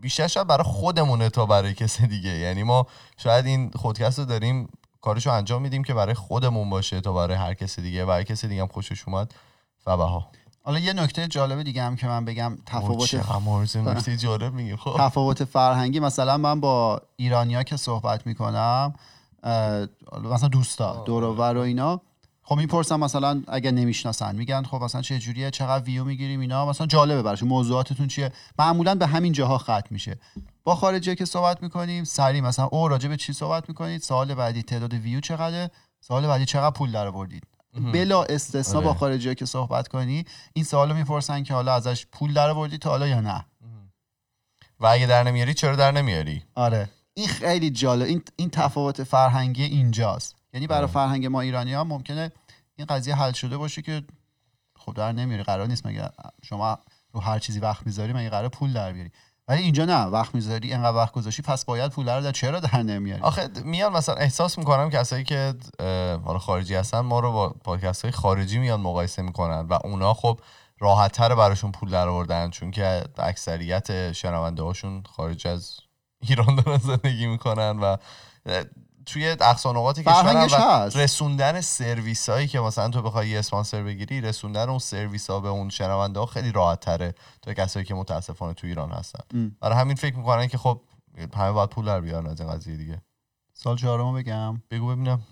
بیشتر 0.00 0.26
شاید 0.26 0.46
برای 0.46 0.64
خودمونه 0.64 1.30
تا 1.30 1.46
برای 1.46 1.74
کسی 1.74 2.06
دیگه. 2.06 2.30
یعنی 2.30 2.62
ما 2.62 2.86
شاید 3.16 3.46
این 3.46 3.70
خودکست 3.70 4.18
رو 4.18 4.24
داریم 4.24 4.68
کارشو 5.00 5.30
انجام 5.30 5.62
میدیم 5.62 5.84
که 5.84 5.94
برای 5.94 6.14
خودمون 6.14 6.70
باشه 6.70 7.00
تا 7.00 7.12
برای 7.12 7.36
هر 7.36 7.54
کسی 7.54 7.82
دیگه. 7.82 8.04
برای 8.04 8.24
کسی 8.24 8.48
دیگه 8.48 8.62
هم 8.62 8.68
خوشش 8.68 9.08
اومد. 9.08 9.34
ها 9.86 10.30
حالا 10.62 10.78
یه 10.78 10.92
نکته 10.92 11.28
جالب 11.28 11.62
دیگه 11.62 11.82
هم 11.82 11.96
که 11.96 12.06
من 12.06 12.24
بگم 12.24 12.58
تفاوت 12.66 13.14
نکته 13.76 14.16
جالب 14.16 14.54
میگیم 14.54 14.76
خب. 14.76 14.96
تفاوت 14.98 15.44
فرهنگی. 15.44 16.00
مثلا 16.00 16.36
من 16.36 16.60
با 16.60 17.02
ایرانیا 17.16 17.62
که 17.62 17.76
صحبت 17.76 18.26
می‌کنم 18.26 18.94
مثلا 20.24 20.48
دوستا 20.48 21.04
دور 21.04 21.24
و 21.24 21.58
اینا 21.58 22.00
خب 22.48 22.56
می‌پرسم 22.56 23.00
مثلا 23.00 23.42
اگر 23.48 23.70
نمی‌شناسن 23.70 24.36
میگن 24.36 24.62
خب 24.62 24.82
مثلا 24.82 25.02
چه 25.02 25.18
جوریه 25.18 25.50
چقدر 25.50 25.84
ویو 25.84 26.04
می‌گیریم 26.04 26.40
اینا؟ 26.40 26.66
مثلا 26.66 26.86
جالبه 26.86 27.22
براش 27.22 27.42
موضوعاتتون 27.42 28.06
چیه؟ 28.06 28.32
معمولا 28.58 28.94
به 28.94 29.06
همین 29.06 29.32
جاها 29.32 29.58
ختم 29.58 29.86
میشه. 29.90 30.18
با 30.64 30.74
خارجی 30.74 31.14
که 31.14 31.24
صحبت 31.24 31.62
می‌کنیم 31.62 32.04
سری 32.04 32.40
مثلا 32.40 32.64
او 32.64 32.88
راجع 32.88 33.08
به 33.08 33.16
چی 33.16 33.32
صحبت 33.32 33.68
می‌کنید؟ 33.68 34.02
سال 34.02 34.34
بعدی 34.34 34.62
تعداد 34.62 34.94
ویو 34.94 35.20
چقدره؟ 35.20 35.70
سال 36.00 36.26
بعدی 36.26 36.44
چقدر 36.44 36.70
پول 36.70 36.92
در 36.92 37.10
بردید 37.10 37.42
بلا 37.92 38.22
استثنا 38.22 38.80
با 38.80 38.90
آره. 38.90 38.98
خارجی 38.98 39.34
که 39.34 39.46
صحبت 39.46 39.88
کنی 39.88 40.24
این 40.52 40.64
سوالو 40.64 40.94
می‌پرسن 40.94 41.42
که 41.42 41.54
حالا 41.54 41.74
ازش 41.74 42.06
پول 42.06 42.32
در 42.32 42.54
بردی 42.54 42.78
تا 42.78 42.90
حالا 42.90 43.06
یا 43.06 43.20
نه. 43.20 43.44
و 44.80 44.86
اگه 44.86 45.06
در 45.06 45.22
نمیاری 45.22 45.54
چرا 45.54 45.76
در 45.76 45.90
نمیاری؟ 45.90 46.42
آره. 46.54 46.88
این 47.14 47.28
خیلی 47.28 47.70
جالب 47.70 48.06
این 48.06 48.22
این 48.36 48.50
تفاوت 48.50 49.02
فرهنگی 49.02 49.64
اینجاست. 49.64 50.36
یعنی 50.56 50.66
برای 50.66 50.86
فرهنگ 50.86 51.26
ما 51.26 51.40
ایرانی 51.40 51.74
ها 51.74 51.84
ممکنه 51.84 52.32
این 52.76 52.86
قضیه 52.86 53.14
حل 53.14 53.32
شده 53.32 53.56
باشه 53.56 53.82
که 53.82 54.02
خب 54.78 54.94
در 54.94 55.12
نمیاری 55.12 55.42
قرار 55.42 55.66
نیست 55.66 55.86
مگه 55.86 56.10
شما 56.44 56.78
رو 57.12 57.20
هر 57.20 57.38
چیزی 57.38 57.60
وقت 57.60 57.86
می‌ذاری 57.86 58.12
مگه 58.12 58.30
قرار 58.30 58.48
پول 58.48 58.72
در 58.72 58.92
بیاری. 58.92 59.10
ولی 59.48 59.62
اینجا 59.62 59.84
نه 59.84 60.04
وقت 60.04 60.34
می‌ذاری 60.34 60.72
اینقدر 60.72 60.96
وقت 60.96 61.12
گذاشتی 61.12 61.42
پس 61.42 61.64
باید 61.64 61.92
پول 61.92 62.08
رو 62.08 62.22
در 62.22 62.32
چرا 62.32 62.60
در 62.60 62.82
نمیاری؟ 62.82 63.22
آخه 63.22 63.48
میان 63.64 63.92
مثلا 63.92 64.14
احساس 64.14 64.58
می‌کنم 64.58 64.90
کسایی 64.90 65.24
که 65.24 65.54
حالا 66.24 66.38
خارجی 66.38 66.74
هستن 66.74 67.00
ما 67.00 67.20
رو 67.20 67.32
با 67.32 67.48
پادکست 67.48 68.02
های 68.02 68.12
خارجی 68.12 68.58
میان 68.58 68.80
مقایسه 68.80 69.22
می‌کنن 69.22 69.66
و 69.68 69.78
اونا 69.84 70.14
خب 70.14 70.40
راحت 70.78 71.20
براشون 71.20 71.72
پول 71.72 71.90
در 71.90 72.08
آوردن 72.08 72.50
چون 72.50 72.70
که 72.70 73.04
اکثریت 73.18 74.12
شنونده 74.12 74.62
هاشون 74.62 75.02
خارج 75.16 75.46
از 75.46 75.80
ایران 76.20 76.56
دارن 76.56 76.78
زندگی 76.78 77.26
می‌کنن 77.26 77.78
و 77.78 77.96
توی 79.06 79.28
اقصانقاط 79.28 80.00
کشور 80.00 80.90
و 80.94 80.98
رسوندن 80.98 81.60
سرویس 81.60 82.28
هایی 82.28 82.48
که 82.48 82.60
مثلا 82.60 82.88
تو 82.88 83.02
بخوای 83.02 83.28
یه 83.28 83.38
اسپانسر 83.38 83.82
بگیری 83.82 84.20
رسوندن 84.20 84.68
اون 84.68 84.78
سرویس 84.78 85.30
ها 85.30 85.40
به 85.40 85.48
اون 85.48 85.68
شنونده 85.68 86.20
ها 86.20 86.26
خیلی 86.26 86.52
راحت 86.52 86.80
تره 86.80 87.14
تا 87.42 87.54
کسایی 87.54 87.86
که 87.86 87.94
متاسفانه 87.94 88.54
تو 88.54 88.66
ایران 88.66 88.90
هستن. 88.90 89.50
برای 89.60 89.78
همین 89.78 89.96
فکر 89.96 90.16
می‌کنن 90.16 90.46
که 90.46 90.58
خب 90.58 90.80
همه 91.34 91.52
باید 91.52 91.70
پول 91.70 91.84
در 91.84 92.00
بیارن 92.00 92.26
از 92.26 92.40
این 92.40 92.50
قضیه 92.50 92.76
دیگه. 92.76 93.02
سال 93.52 93.76
چهارم 93.76 94.14
بگم. 94.14 94.62
بگو 94.70 94.86
ببینم. 94.86 95.22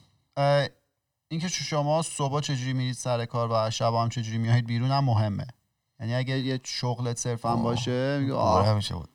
اینکه 1.28 1.48
شما 1.48 2.02
صبح 2.02 2.40
چجوری 2.40 2.72
میرید 2.72 2.94
سر 2.94 3.24
کار 3.24 3.48
و 3.52 3.70
شب 3.70 3.94
هم 3.94 4.08
چجوری 4.08 4.38
میایید 4.38 4.66
بیرون 4.66 4.90
هم 4.90 5.04
مهمه. 5.04 5.46
یعنی 6.00 6.14
اگر 6.14 6.36
یه 6.36 6.60
شغلت 6.64 7.18
صرفا 7.18 7.56
باشه 7.56 8.18
میگه 8.18 8.34
آره 8.34 8.68
همیشه 8.68 8.94
بود. 8.94 9.13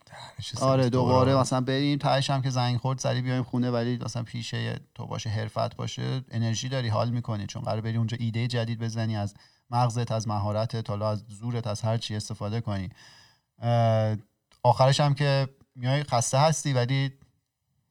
آره 0.62 0.90
دوباره 0.90 1.36
مثلا 1.36 1.62
بریم 1.62 1.98
تهش 1.98 2.30
هم 2.30 2.42
که 2.42 2.50
زنگ 2.50 2.78
خورد 2.78 3.00
سری 3.00 3.22
بیایم 3.22 3.44
خونه 3.44 3.72
ولی 3.72 3.98
مثلا 3.98 4.24
پیشه 4.24 4.80
تو 4.96 5.06
باشه 5.06 5.30
حرفت 5.30 5.76
باشه 5.76 6.22
انرژی 6.32 6.70
داری 6.70 6.88
حال 6.88 7.10
می‌کنی 7.10 7.48
چون 7.48 7.62
قرار 7.62 7.82
بری 7.82 7.98
اونجا 7.98 8.18
ایده 8.20 8.48
جدید 8.48 8.80
بزنی 8.80 9.18
از 9.18 9.34
مغزت 9.70 10.12
از 10.12 10.28
مهارتت 10.28 10.90
حالا 10.90 11.10
از 11.10 11.24
زورت 11.28 11.68
از 11.68 11.82
هر 11.82 11.98
چی 11.98 12.16
استفاده 12.16 12.62
کنی. 12.62 12.90
آخرش 14.64 15.00
هم 15.00 15.14
که 15.14 15.50
میای 15.76 16.04
خسته 16.04 16.38
هستی 16.38 16.74
ولی 16.74 17.14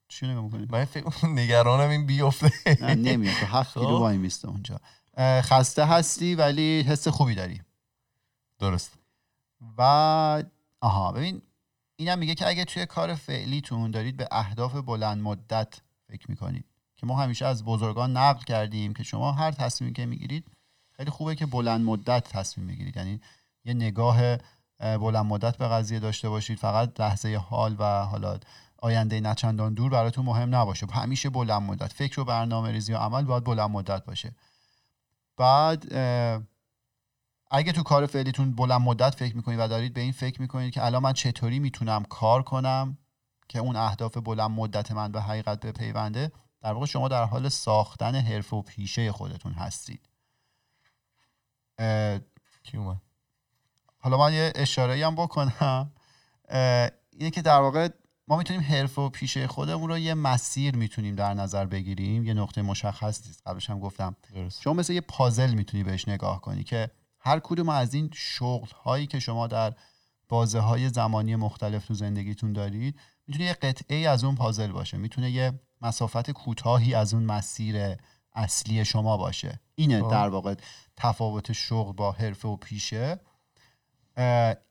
چی 0.09 0.27
نگاه 0.27 0.45
می‌کنی؟ 0.45 0.67
من 0.71 0.85
فکر 0.85 1.27
نگرانم 1.27 1.91
این 1.91 2.07
بیفته. 2.07 2.53
نه 2.81 2.95
نمیاد. 2.95 3.35
تو 3.41 3.47
هفت 3.47 3.75
کیلو 3.75 3.87
خب. 3.87 3.93
وای 3.93 4.19
میسته 4.19 4.49
اونجا. 4.49 4.81
خسته 5.19 5.85
هستی 5.85 6.35
ولی 6.35 6.83
حس 6.83 7.09
خوبی 7.09 7.35
داری. 7.35 7.63
درست. 8.59 8.99
و 9.79 10.43
آها 10.81 11.13
ببین 11.13 11.43
اینم 12.01 12.19
میگه 12.19 12.35
که 12.35 12.49
اگه 12.49 12.65
توی 12.65 12.87
کار 12.87 13.15
فعلیتون 13.15 13.91
دارید 13.91 14.17
به 14.17 14.29
اهداف 14.31 14.77
بلند 14.77 15.23
مدت 15.23 15.81
فکر 16.09 16.31
می‌کنید 16.31 16.65
که 16.97 17.07
ما 17.07 17.23
همیشه 17.23 17.47
از 17.47 17.65
بزرگان 17.65 18.17
نقل 18.17 18.45
کردیم 18.45 18.95
که 18.95 19.03
شما 19.03 19.33
هر 19.33 19.51
تصمیمی 19.51 19.95
که 19.95 20.07
می‌گیرید 20.07 20.45
خیلی 20.93 21.11
خوبه 21.11 21.35
که 21.35 21.47
بلند 21.47 21.85
مدت 21.85 22.29
تصمیم 22.29 22.67
بگیرید 22.67 22.97
یعنی 22.97 23.21
یه 23.65 23.75
نگاه 23.75 24.37
بلند 24.79 25.27
مدت 25.27 25.57
به 25.57 25.69
قضیه 25.69 25.99
داشته 25.99 26.29
باشید. 26.29 26.59
فقط 26.59 27.01
لحظه 27.01 27.37
حال 27.37 27.77
و 27.79 28.05
حالا 28.05 28.39
آینده 28.79 29.21
نچندان 29.21 29.75
دور 29.75 29.91
براتون 29.91 30.25
مهم 30.25 30.55
نباشه. 30.55 30.87
همیشه 30.87 31.31
بلند 31.31 31.63
مدت. 31.63 31.93
فکر 31.93 32.21
و 32.21 32.25
برنامه 32.25 32.71
ریزی 32.71 32.93
و 32.93 32.97
عمل 32.97 33.25
باید 33.25 33.45
بلند 33.45 33.71
مدت 33.71 34.05
باشه. 34.05 34.35
بعد 35.37 35.95
اگه 37.51 37.73
تو 37.73 37.83
کار 37.83 38.07
فعلیتون 38.07 38.55
بلند 38.55 38.81
مدت 38.81 39.15
فکر 39.15 39.37
می‌کنید 39.37 39.59
و 39.61 39.69
دارید 39.69 39.95
به 39.95 40.01
این 40.01 40.13
فکر 40.13 40.41
می‌کنید 40.41 40.73
که 40.73 40.85
الان 40.85 41.03
من 41.03 41.13
چطوری 41.13 41.59
می‌تونم 41.59 42.05
کار 42.05 42.43
کنم 42.43 42.99
که 43.49 43.59
اون 43.59 43.77
اهداف 43.77 44.17
بلند 44.17 44.51
مدت 44.51 44.93
من 44.93 45.13
به 45.13 45.21
حقیقت 45.21 45.61
بپیونده 45.61 46.33
در 46.63 46.73
واقع 46.73 46.87
شما 46.87 47.09
در 47.09 47.25
حال 47.25 47.49
ساختن 47.49 48.15
حرف 48.15 48.53
و 48.53 48.63
پیشه 48.63 49.13
خودتون 49.13 49.53
هستید. 49.53 50.09
حالا 53.99 54.19
من 54.19 54.33
یه 54.33 54.53
اشاره 54.55 55.07
هم 55.07 55.15
بکنم. 55.15 55.93
اینه 57.13 57.31
که 57.33 57.43
در 57.43 57.61
واقع 57.61 57.89
ما 58.29 58.37
می‌تونیم 58.37 58.63
حرف 58.63 58.99
و 58.99 59.09
پیشه 59.09 59.47
خودمون 59.47 59.91
رو 59.91 59.99
یه 59.99 60.15
مسیر 60.15 60.77
می‌تونیم 60.77 61.15
در 61.15 61.35
نظر 61.35 61.67
بگیریم. 61.67 62.25
یه 62.25 62.35
نقطه 62.35 62.63
مشخص 62.63 63.27
نیست. 63.27 63.43
قبلش 63.47 63.71
هم 63.71 63.81
گفتم. 63.81 64.17
درست. 64.35 64.63
شما 64.63 64.73
مثل 64.73 64.93
یه 64.93 65.01
پازل 65.01 65.55
می‌تونی 65.55 65.85
بهش 65.85 66.09
نگاه 66.09 66.41
کنی 66.41 66.65
که 66.65 66.91
هر 67.29 67.41
کدوم 67.41 67.69
از 67.69 67.95
این 67.95 68.11
شغل 68.15 68.69
هایی 68.85 69.07
که 69.07 69.21
شما 69.21 69.47
در 69.47 69.75
بازه 70.29 70.61
های 70.61 70.89
زمانی 70.89 71.37
مختلف 71.37 71.87
تو 71.87 71.95
زندگیتون 71.95 72.53
دارید 72.53 73.01
می‌تونه 73.27 73.47
یه 73.47 73.53
قطعه 73.53 73.97
ای 73.97 74.07
از 74.07 74.25
اون 74.25 74.35
پازل 74.35 74.73
باشه. 74.73 74.97
می‌تونه 74.97 75.31
یه 75.31 75.61
مسافت 75.83 76.31
کوتاهی 76.31 76.95
از 76.95 77.15
اون 77.15 77.23
مسیر 77.23 77.97
اصلی 78.33 78.85
شما 78.85 79.17
باشه. 79.17 79.61
اینه 79.75 80.03
خب. 80.03 80.11
در 80.11 80.29
واقع 80.29 80.55
تفاوت 80.97 81.53
شغل 81.53 81.93
با 81.93 82.13
حرفه 82.13 82.49
و 82.49 82.57
پیشه. 82.57 83.21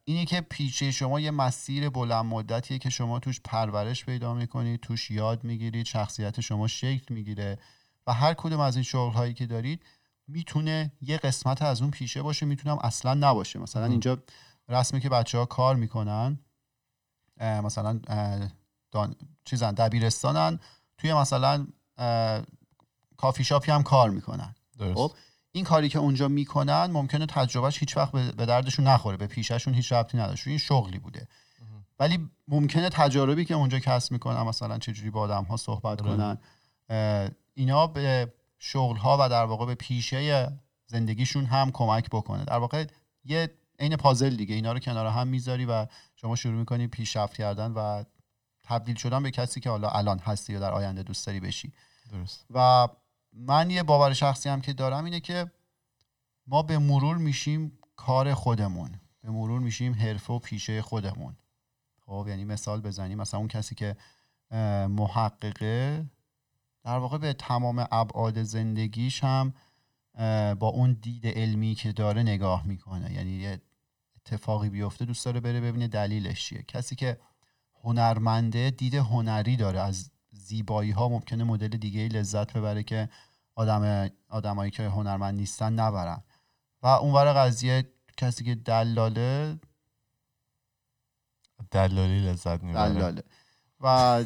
اینه 0.03 0.25
که 0.27 0.41
پیچه 0.41 0.91
شما 0.91 1.19
یه 1.19 1.31
مسیر 1.31 1.89
بلند 1.89 2.25
مدتیه 2.25 2.77
که 2.77 2.89
شما 2.89 3.19
توش 3.19 3.41
پرورش 3.43 4.05
پیدا 4.05 4.33
می‌کنید 4.33 4.79
توش 4.79 5.11
یاد 5.11 5.43
می‌گیرید 5.43 5.85
شخصیت 5.85 6.41
شما 6.41 6.67
شکل 6.67 7.13
می‌گیره 7.13 7.57
و 8.07 8.13
هر 8.13 8.33
کدوم 8.33 8.59
از 8.59 8.75
این 8.75 8.83
شغل 8.83 9.13
هایی 9.13 9.33
که 9.33 9.45
دارید 9.45 9.83
می‌تونه 10.27 10.91
یه 11.01 11.17
قسمت 11.17 11.61
از 11.61 11.81
اون 11.81 11.91
پیشه 11.91 12.21
باشه 12.21 12.45
می‌تونم 12.45 12.77
اصلا 12.81 13.13
نباشه. 13.13 13.59
مثلا 13.59 13.85
اینجا 13.85 14.17
رسمی 14.69 14.99
که 14.99 15.09
بچه 15.09 15.37
ها 15.37 15.45
کار 15.45 15.75
می‌کنن 15.75 16.39
مثلا 17.41 17.99
دان... 18.91 19.15
چیزن 19.45 19.71
دبیرستانن. 19.71 20.59
توی 20.97 21.13
مثلا 21.13 21.67
کافی 23.17 23.43
شاپی 23.43 23.71
هم 23.71 23.83
کار 23.83 24.09
می‌کنن. 24.09 24.55
خب 24.93 25.11
این 25.51 25.63
کاری 25.63 25.89
که 25.89 25.99
اونجا 25.99 26.27
می‌کنن 26.27 26.85
ممکنه 26.85 27.25
تجربهش 27.25 27.79
هیچ 27.79 27.97
وقت 27.97 28.11
به 28.11 28.45
دردشون 28.45 28.87
نخوره 28.87 29.17
به 29.17 29.27
پیششون 29.27 29.73
هیچ 29.73 29.91
ربطی 29.91 30.17
نداشت 30.17 30.47
این 30.47 30.57
شغلی 30.57 30.99
بوده. 30.99 31.27
ولی 31.99 32.29
ممکنه 32.47 32.89
تجاربی 32.89 33.45
که 33.45 33.53
اونجا 33.53 33.79
کسب 33.79 34.11
می‌کنن 34.11 34.41
مثلا 34.41 34.77
چجوری 34.77 35.09
با 35.09 35.21
آدم 35.21 35.43
ها 35.43 35.57
صحبت. 35.57 36.01
کنن 36.01 36.37
اینا 37.53 37.87
به 37.87 38.33
شغل 38.59 38.97
ها 38.97 39.17
و 39.19 39.29
در 39.29 39.43
واقع 39.43 39.65
به 39.65 39.75
پیشه 39.75 40.51
زندگیشون 40.87 41.45
هم 41.45 41.71
کمک 41.71 42.09
بکنه. 42.09 42.45
در 42.45 42.57
واقع 42.57 42.85
یه 43.25 43.51
عین 43.79 43.95
پازل 43.95 44.35
دیگه 44.35 44.55
اینا 44.55 44.71
رو 44.71 44.79
کنار 44.79 45.07
هم 45.07 45.27
می‌ذاری 45.27 45.65
و 45.65 45.87
شما 46.15 46.35
شروع 46.35 46.55
می‌کنی 46.55 46.87
پیشرفت 46.87 47.37
کردن 47.37 47.71
و 47.71 48.03
تبدیل 48.63 48.95
شدن 48.95 49.23
به 49.23 49.31
کسی 49.31 49.59
که 49.59 49.69
حالا 49.69 49.89
الان 49.89 50.19
هستی 50.19 50.53
یا 50.53 50.59
در 50.59 50.71
آینده 50.71 51.03
دوست 51.03 51.27
داری 51.27 51.39
بشی. 51.39 51.73
درست. 52.11 52.45
و 52.49 52.87
من 53.33 53.69
یه 53.69 53.83
باور 53.83 54.13
شخصی 54.13 54.49
هم 54.49 54.61
که 54.61 54.73
دارم 54.73 55.05
اینه 55.05 55.19
که 55.19 55.51
ما 56.47 56.61
به 56.61 56.77
مرور 56.77 57.17
میشیم 57.17 57.79
کار 57.95 58.33
خودمون. 58.33 58.99
به 59.23 59.29
مرور 59.29 59.59
میشیم 59.59 59.93
حرفه 59.93 60.33
و 60.33 60.39
پیشه 60.39 60.81
خودمون. 60.81 61.35
خب 62.05 62.25
یعنی 62.29 62.45
مثال 62.45 62.81
بزنیم. 62.81 63.17
مثلا 63.17 63.39
اون 63.39 63.47
کسی 63.47 63.75
که 63.75 63.95
محققه 64.89 66.05
در 66.87 66.97
واقع 66.97 67.17
به 67.17 67.33
تمام 67.33 67.87
ابعاد 67.91 68.43
زندگیش 68.43 69.23
هم 69.23 69.53
با 70.59 70.67
اون 70.67 70.93
دید 70.93 71.27
علمی 71.27 71.75
که 71.75 71.91
داره 71.91 72.23
نگاه 72.23 72.67
می‌کنه. 72.67 73.13
یعنی 73.13 73.31
یه 73.31 73.61
اتفاقی 74.15 74.69
بیفته 74.69 75.05
دوست 75.05 75.25
داره 75.25 75.39
بره 75.39 75.61
ببینه 75.61 75.87
دلیلش 75.87 76.45
چیه. 76.45 76.63
کسی 76.63 76.95
که 76.95 77.17
هنرمنده 77.83 78.69
دید 78.69 78.95
هنری 78.95 79.55
داره. 79.55 79.79
از 79.79 80.11
زیبایی 80.31 80.91
ها 80.91 81.09
ممکنه 81.09 81.43
مدل 81.43 81.67
دیگه 81.67 82.07
لذت 82.07 82.53
ببره 82.53 82.83
که 82.83 83.09
آدم 83.55 84.09
آدمایی 84.29 84.71
که 84.71 84.83
هنرمند 84.83 85.35
نیستن 85.35 85.73
نبرن. 85.73 86.23
و 86.81 86.87
اونور 86.87 87.33
قضیه 87.33 87.91
کسی 88.17 88.43
که 88.43 88.55
دلاله 88.55 89.59
دلالی 91.71 92.19
لذت 92.19 92.63
می‌بره. 92.63 92.93
دلاله. 92.93 93.23
و 93.81 94.23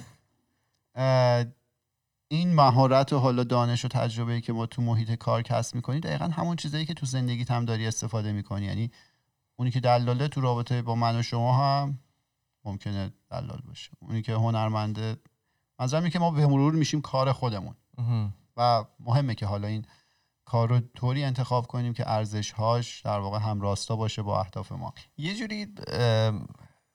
این 2.31 2.55
مهارت 2.55 3.13
و 3.13 3.19
حالا 3.19 3.43
دانش 3.43 3.85
و 3.85 3.87
تجربه 3.87 4.41
که 4.41 4.53
ما 4.53 4.65
تو 4.65 4.81
محیط 4.81 5.11
کار 5.11 5.41
کسب 5.41 5.75
می‌کنی 5.75 5.99
دقیقا 5.99 6.25
همون 6.25 6.55
چیزایی 6.55 6.85
که 6.85 6.93
تو 6.93 7.05
زندگیت 7.05 7.51
هم 7.51 7.65
داری 7.65 7.87
استفاده 7.87 8.31
می‌کنی. 8.31 8.65
یعنی 8.65 8.91
اونی 9.55 9.71
که 9.71 9.79
دلاله 9.79 10.27
تو 10.27 10.41
رابطه 10.41 10.81
با 10.81 10.95
من 10.95 11.19
و 11.19 11.21
شما 11.21 11.57
هم 11.57 11.99
ممکنه 12.65 13.11
دلال 13.31 13.61
باشه. 13.67 13.91
اونی 13.99 14.21
که 14.21 14.33
هنرمنده 14.33 15.17
منظورم 15.79 16.09
که 16.09 16.19
ما 16.19 16.31
به 16.31 16.47
مرور 16.47 16.73
میشیم 16.73 17.01
کار 17.01 17.31
خودمون. 17.31 17.75
و 18.57 18.85
مهمه 18.99 19.35
که 19.35 19.45
حالا 19.45 19.67
این 19.67 19.85
کار 20.45 20.69
رو 20.69 20.79
طوری 20.79 21.23
انتخاب 21.23 21.67
کنیم 21.67 21.93
که 21.93 22.09
ارزش 22.09 22.51
هاش 22.51 23.01
در 23.01 23.19
واقع 23.19 23.39
هم 23.39 23.61
راستا 23.61 23.95
باشه 23.95 24.21
با 24.21 24.39
اهداف 24.39 24.71
ما. 24.71 24.93
یه 25.17 25.35
جوری 25.35 25.67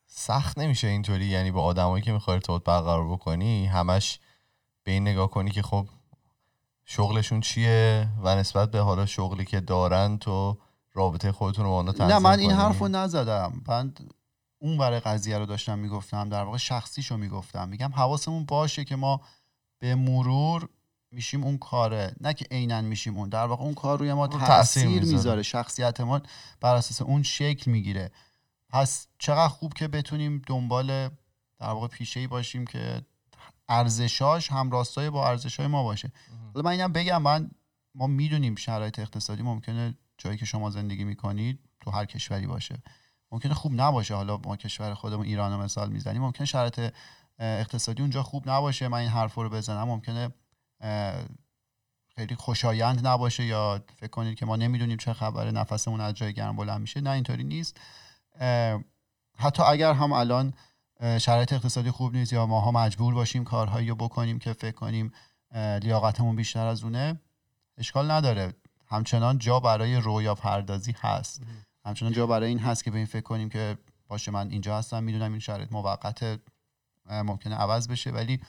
سخت 0.07 0.59
نمیشه 0.59 0.89
اینطوری 0.89 1.27
یعنی 1.27 1.51
با 1.51 1.63
آدمایی 1.63 2.05
که 2.05 2.13
می‌خوای 2.13 2.35
ارتباط 2.35 2.65
برقرار 2.65 3.09
بکنی 3.09 3.67
همش 3.67 4.19
به 4.87 4.93
این 4.93 5.09
نگاه 5.09 5.31
کنی 5.31 5.51
که 5.51 5.63
خب 5.63 5.89
شغلشون 6.85 7.41
چیه 7.41 8.09
و 8.23 8.37
نسبت 8.37 8.71
به 8.71 8.81
حالا 8.81 9.07
شغلی 9.07 9.45
که 9.45 9.61
دارن 9.61 10.19
تو 10.19 10.59
رابطه 10.93 11.33
خودتون 11.33 11.65
رو 11.65 11.71
با 11.71 11.77
اونا 11.77 12.07
نه 12.07 12.19
من 12.19 12.39
این 12.39 12.51
حرف 12.51 12.79
رو 12.79 12.89
نزدم. 12.89 13.63
من 13.69 13.95
اون 14.59 14.79
برای 14.79 15.01
قضیه 15.01 15.39
رو 15.39 15.47
داشتم 15.47 15.79
می‌گفتم 15.79 16.29
در 16.29 16.43
واقع 16.43 16.59
شخصیشو 16.59 17.17
می‌گفتم. 17.17 17.69
میگم 17.69 17.93
حواسمون 17.95 18.45
باشه 18.45 18.85
که 18.85 18.97
ما 18.97 19.21
به 19.79 19.95
مرور 19.95 20.69
میشیم 21.11 21.45
اون 21.45 21.59
کاره. 21.59 22.17
نه 22.21 22.35
که 22.35 22.47
عینا 22.51 22.81
میشیم 22.81 23.17
اون. 23.17 23.29
در 23.29 23.47
واقع 23.47 23.65
اون 23.65 23.75
کار 23.75 23.99
روی 23.99 24.13
ما 24.13 24.27
تاثیر 24.27 25.05
می‌ذاره. 25.05 25.43
شخصیت 25.43 26.01
ما 26.01 26.21
بر 26.61 26.75
اساس 26.75 27.03
اون 27.03 27.23
شکل 27.23 27.71
می‌گیره. 27.71 28.11
پس 28.69 29.07
چقدر 29.19 29.49
خوب 29.49 29.75
که 29.75 29.89
بتونیم 29.89 30.43
دنبال 30.47 31.09
در 31.59 31.71
واقع 31.71 31.87
پیشه 31.87 32.21
ای 32.21 32.27
باشیم 32.27 32.67
که 32.67 33.03
ارزشاش 33.69 34.53
هم 34.53 34.71
راستای 34.71 35.11
با 35.11 35.29
ارزشای 35.29 35.67
ما 35.67 35.83
باشه. 35.83 36.13
حالا 36.55 36.65
من 36.65 36.71
اینم 36.71 36.93
بگم 36.93 37.23
من 37.23 37.51
ما 37.95 38.07
می‌دونیم 38.07 38.55
شرایط 38.55 38.99
اقتصادی 38.99 39.43
ممکنه 39.43 39.95
جایی 40.19 40.39
که 40.39 40.45
شما 40.45 40.71
زندگی 40.71 41.05
می‌کنید 41.05 41.61
تو 41.81 41.91
هر 41.91 42.05
کشوری 42.05 42.47
باشه. 42.47 42.83
ممکنه 43.33 43.55
خوب 43.55 43.73
نباشه. 43.75 44.15
حالا 44.15 44.37
ما 44.37 44.57
کشور 44.57 44.95
خودمون 44.95 45.27
ایران 45.27 45.53
رو 45.53 45.63
مثال 45.63 45.91
می‌زنیم. 45.91 46.23
ممکنه 46.23 46.47
شرایط 46.47 46.93
اقتصادی 47.39 48.03
اونجا 48.03 48.23
خوب 48.23 48.51
نباشه. 48.51 48.89
من 48.89 48.99
این 48.99 49.09
حرف 49.09 49.35
رو 49.35 49.51
بزنم. 49.51 49.89
ممکنه 49.89 50.35
خیلی 52.15 52.35
خوشایند 52.35 53.07
نباشه 53.07 53.45
یا 53.45 53.85
فکر 53.97 54.11
کنید 54.11 54.39
که 54.39 54.47
ما 54.47 54.57
نمی‌دونیم 54.57 54.97
چه 54.97 55.13
خبره 55.13 55.51
نفسمون 55.51 56.01
از 56.01 56.15
جای 56.15 56.33
گرم 56.33 56.57
بلند 56.57 56.81
میشه. 56.81 57.01
نه 57.01 57.11
اینطوری 57.11 57.45
نیست. 57.45 57.81
حتی 59.39 59.63
اگر 59.63 59.93
هم 59.93 60.13
الان 60.13 60.55
شرایط 61.01 61.53
اقتصادی 61.53 61.91
خوب 61.91 62.17
نیست 62.17 62.33
یا 62.33 62.47
ماها 62.47 62.71
مجبور 62.71 63.15
باشیم 63.15 63.45
کارهایی 63.45 63.89
رو 63.89 63.95
بکنیم 63.95 64.39
که 64.39 64.53
فکر 64.53 64.75
کنیم 64.75 65.13
لیاقتمون 65.55 66.37
بیشتر 66.37 66.67
از 66.67 66.85
اونه 66.85 67.21
اشکال 67.79 68.11
نداره. 68.11 68.55
همچنان 68.89 69.39
جا 69.39 69.61
برای 69.61 69.97
رویا 69.97 70.35
پردازی 70.35 70.95
هست. 71.01 71.43
همچنان 71.85 72.13
جا 72.13 72.27
برای 72.27 72.49
این 72.49 72.59
هست 72.59 72.85
که 72.85 72.91
به 72.91 72.97
این 72.97 73.07
فکر 73.07 73.23
کنیم 73.23 73.49
که 73.49 73.79
باشه 74.09 74.31
من 74.31 74.51
اینجا 74.51 74.79
هستم 74.79 75.03
می‌دونم 75.03 75.31
این 75.31 75.41
شرایط 75.41 75.73
موقت 75.73 76.41
ممکنه 77.11 77.55
عوض 77.55 77.89
بشه. 77.89 78.11
ولی 78.11 78.41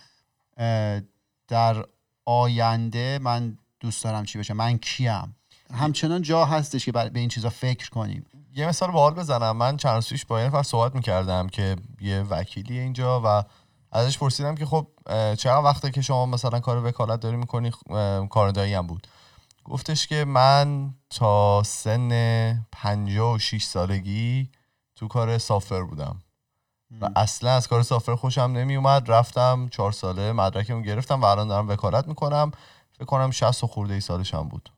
در 1.48 1.86
آینده 2.26 3.20
من 3.22 3.58
دوست 3.80 4.04
دارم 4.04 4.26
چی 4.26 4.40
بشه. 4.40 4.54
من 4.54 4.78
کیم. 4.78 5.36
همچنان 5.74 6.22
جا 6.22 6.46
هستش 6.46 6.86
که 6.86 6.92
به 6.92 7.20
این 7.20 7.30
چیزا 7.30 7.50
فکر 7.50 7.90
کنیم. 7.90 8.26
یه 8.58 8.68
مثال 8.68 8.92
باحال 8.92 9.14
بزنم. 9.14 9.58
من 9.58 9.78
چند 9.78 9.94
روز 9.96 10.10
پیش 10.10 10.26
با 10.26 10.40
یه 10.40 10.48
نفر 10.48 10.64
صحبت 10.64 10.96
می‌کردم 10.96 11.48
که 11.48 11.76
یه 12.02 12.22
وکیلی 12.22 12.80
اینجا 12.80 13.22
و 13.26 13.44
ازش 13.92 14.18
پرسیدم 14.18 14.56
که 14.56 14.66
خب 14.66 14.88
چقدر 15.36 15.64
وقته 15.64 15.92
که 15.92 16.02
شما 16.02 16.26
مثلا 16.26 16.60
کار 16.60 16.86
وکالت 16.86 17.20
داری 17.20 17.38
می‌کنی؟ 17.38 17.72
کاردایی 18.30 18.74
هم 18.74 18.88
بود. 18.88 19.08
گفتش 19.64 20.08
که 20.08 20.26
من 20.26 20.94
تا 21.10 21.64
سن 21.64 22.66
56 22.72 23.64
سالگی 23.64 24.50
تو 24.96 25.08
کار 25.08 25.38
سافر 25.38 25.84
بودم. 25.84 26.20
و 27.02 27.10
اصلا 27.16 27.52
از 27.52 27.68
کار 27.68 27.84
سافر 27.84 28.16
خوشم 28.16 28.42
نمی 28.42 28.76
اومد 28.76 29.12
رفتم 29.12 29.68
چهار 29.72 29.92
ساله 29.92 30.32
مدرکمو 30.32 30.82
گرفتم 30.82 31.22
و 31.22 31.26
الان 31.26 31.48
دارم 31.48 31.70
وکالت 31.70 32.08
می‌کنم. 32.08 32.52
فکر 32.92 33.06
کنم 33.06 33.32
60 33.32 33.64
و 33.64 33.68
خورده 33.68 33.94
ای 33.94 34.02
سالشم 34.02 34.44
بود. 34.44 34.70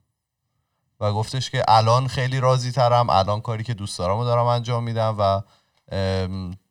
و 1.00 1.14
گفتش 1.14 1.50
که 1.50 1.64
الان 1.68 2.08
خیلی 2.08 2.40
راضی 2.40 2.72
ترم 2.72 3.10
الان 3.10 3.42
کاری 3.42 3.64
که 3.64 3.74
دوست 3.74 4.00
دارم 4.00 4.24
دارم 4.24 4.46
انجام 4.46 4.84
میدم 4.84 5.16
و 5.20 5.42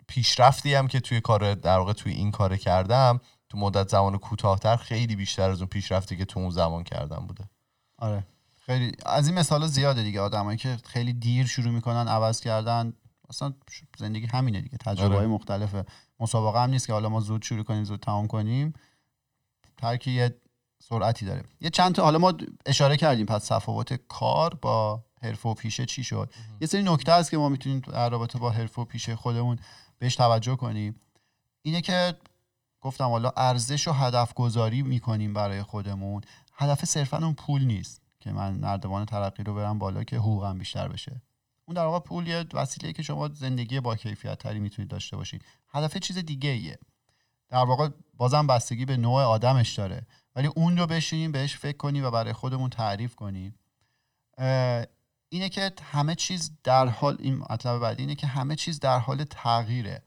پیشرفتی 0.06 0.74
هم 0.74 0.88
که 0.88 1.00
توی 1.00 1.20
کار 1.20 1.54
در 1.54 1.78
واقع 1.78 1.92
توی 1.92 2.12
این 2.12 2.30
کار 2.30 2.56
کردم 2.56 3.20
تو 3.48 3.58
مدت 3.58 3.88
زمان 3.88 4.18
کوتاهتر 4.18 4.76
خیلی 4.76 5.16
بیشتر 5.16 5.50
از 5.50 5.58
اون 5.60 5.68
پیشرفتی 5.68 6.16
که 6.16 6.24
تو 6.24 6.40
اون 6.40 6.50
زمان 6.50 6.84
کردم 6.84 7.24
بوده. 7.28 7.44
آره. 7.98 8.26
خیلی 8.66 8.92
از 9.06 9.28
این 9.28 9.38
مثال 9.38 9.66
زیاده 9.66 10.02
دیگه 10.02 10.20
آدمایی 10.20 10.58
که 10.58 10.76
خیلی 10.84 11.12
دیر 11.12 11.46
شروع 11.46 11.70
می‌کنن 11.70 12.08
عوض 12.08 12.40
کردن 12.40 12.92
اصلا 13.30 13.52
زندگی 13.98 14.26
همینه 14.26 14.60
دیگه 14.60 14.76
تجربه 14.76 15.08
های 15.08 15.18
آره. 15.18 15.26
مختلفه. 15.26 15.84
مسابقه 16.20 16.62
هم 16.62 16.70
نیست 16.70 16.86
که 16.86 16.92
حالا 16.92 17.08
ما 17.08 17.20
زود 17.20 17.42
شروع 17.42 17.64
کنیم 17.64 17.84
زود 17.84 18.00
تمام 18.00 18.26
کنیم. 18.26 18.72
یه 20.06 20.34
سرعتی 20.78 21.26
داره. 21.26 21.44
یه 21.60 21.70
چند 21.70 21.94
تا 21.94 22.02
حالا 22.02 22.18
ما 22.18 22.34
اشاره 22.66 22.96
کردیم 22.96 23.26
پس 23.26 23.46
تفاوت 23.46 23.92
کار 23.94 24.54
با 24.54 25.04
حرفه 25.22 25.48
و 25.48 25.54
پیشه 25.54 25.86
چی 25.86 26.04
شد. 26.04 26.32
یه 26.60 26.66
سری 26.66 26.82
نکته 26.82 27.12
هست 27.12 27.30
که 27.30 27.36
ما 27.36 27.48
می‌تونیم 27.48 27.80
در 27.80 28.10
رابطه 28.10 28.38
با 28.38 28.50
حرفه 28.50 28.82
و 28.82 28.84
پیشه 28.84 29.16
خودمون 29.16 29.58
بهش 29.98 30.16
توجه 30.16 30.56
کنیم. 30.56 31.00
اینه 31.62 31.80
که 31.80 32.14
گفتم 32.80 33.04
حالا 33.04 33.32
ارزش 33.36 33.88
و 33.88 33.92
هدف 33.92 34.34
گذاری 34.34 34.82
می‌کنیم 34.82 35.32
برای 35.32 35.62
خودمون. 35.62 36.22
هدف 36.54 36.84
صرفا 36.84 37.16
اون 37.16 37.34
پول 37.34 37.64
نیست 37.64 38.02
که 38.20 38.32
من 38.32 38.60
نردبان 38.60 39.04
ترقی 39.04 39.42
رو 39.42 39.54
برم 39.54 39.78
بالا 39.78 40.04
که 40.04 40.16
حقوقم 40.16 40.58
بیشتر 40.58 40.88
بشه. 40.88 41.22
اون 41.64 41.74
در 41.74 41.84
واقع 41.84 41.98
پول 41.98 42.26
یه 42.26 42.44
وسیله 42.54 42.92
که 42.92 43.02
شما 43.02 43.28
زندگی 43.28 43.80
با 43.80 43.96
کیفیت 43.96 44.38
تری 44.38 44.60
می‌تونید 44.60 44.90
داشته 44.90 45.16
باشید 45.16 45.44
هدف 45.68 45.96
چیز 45.96 46.18
دیگه 46.18 46.50
ایه 46.50 46.78
در 47.48 47.64
واقع 47.64 47.88
بازم 48.16 48.46
بستگی 48.46 48.84
به 48.84 48.96
نوع 48.96 49.22
آدمش 49.22 49.74
داره. 49.74 50.06
ولی 50.38 50.46
اون 50.46 50.76
رو 50.76 50.86
بشینیم 50.86 51.32
بهش 51.32 51.56
فکر 51.56 51.76
کنیم 51.76 52.04
و 52.04 52.10
برای 52.10 52.32
خودمون 52.32 52.70
تعریف 52.70 53.14
کنیم. 53.14 53.54
اینه 55.28 55.48
که 55.48 55.72
همه 55.82 56.14
چیز 56.14 56.52
در 56.64 56.86
حال 56.86 57.16
این 57.20 57.38
مطلب 57.50 57.78
بعدی 57.78 58.02
اینه 58.02 58.14
که 58.14 58.26
همه 58.26 58.56
چیز 58.56 58.80
در 58.80 58.98
حال 58.98 59.24
تغییره. 59.24 60.02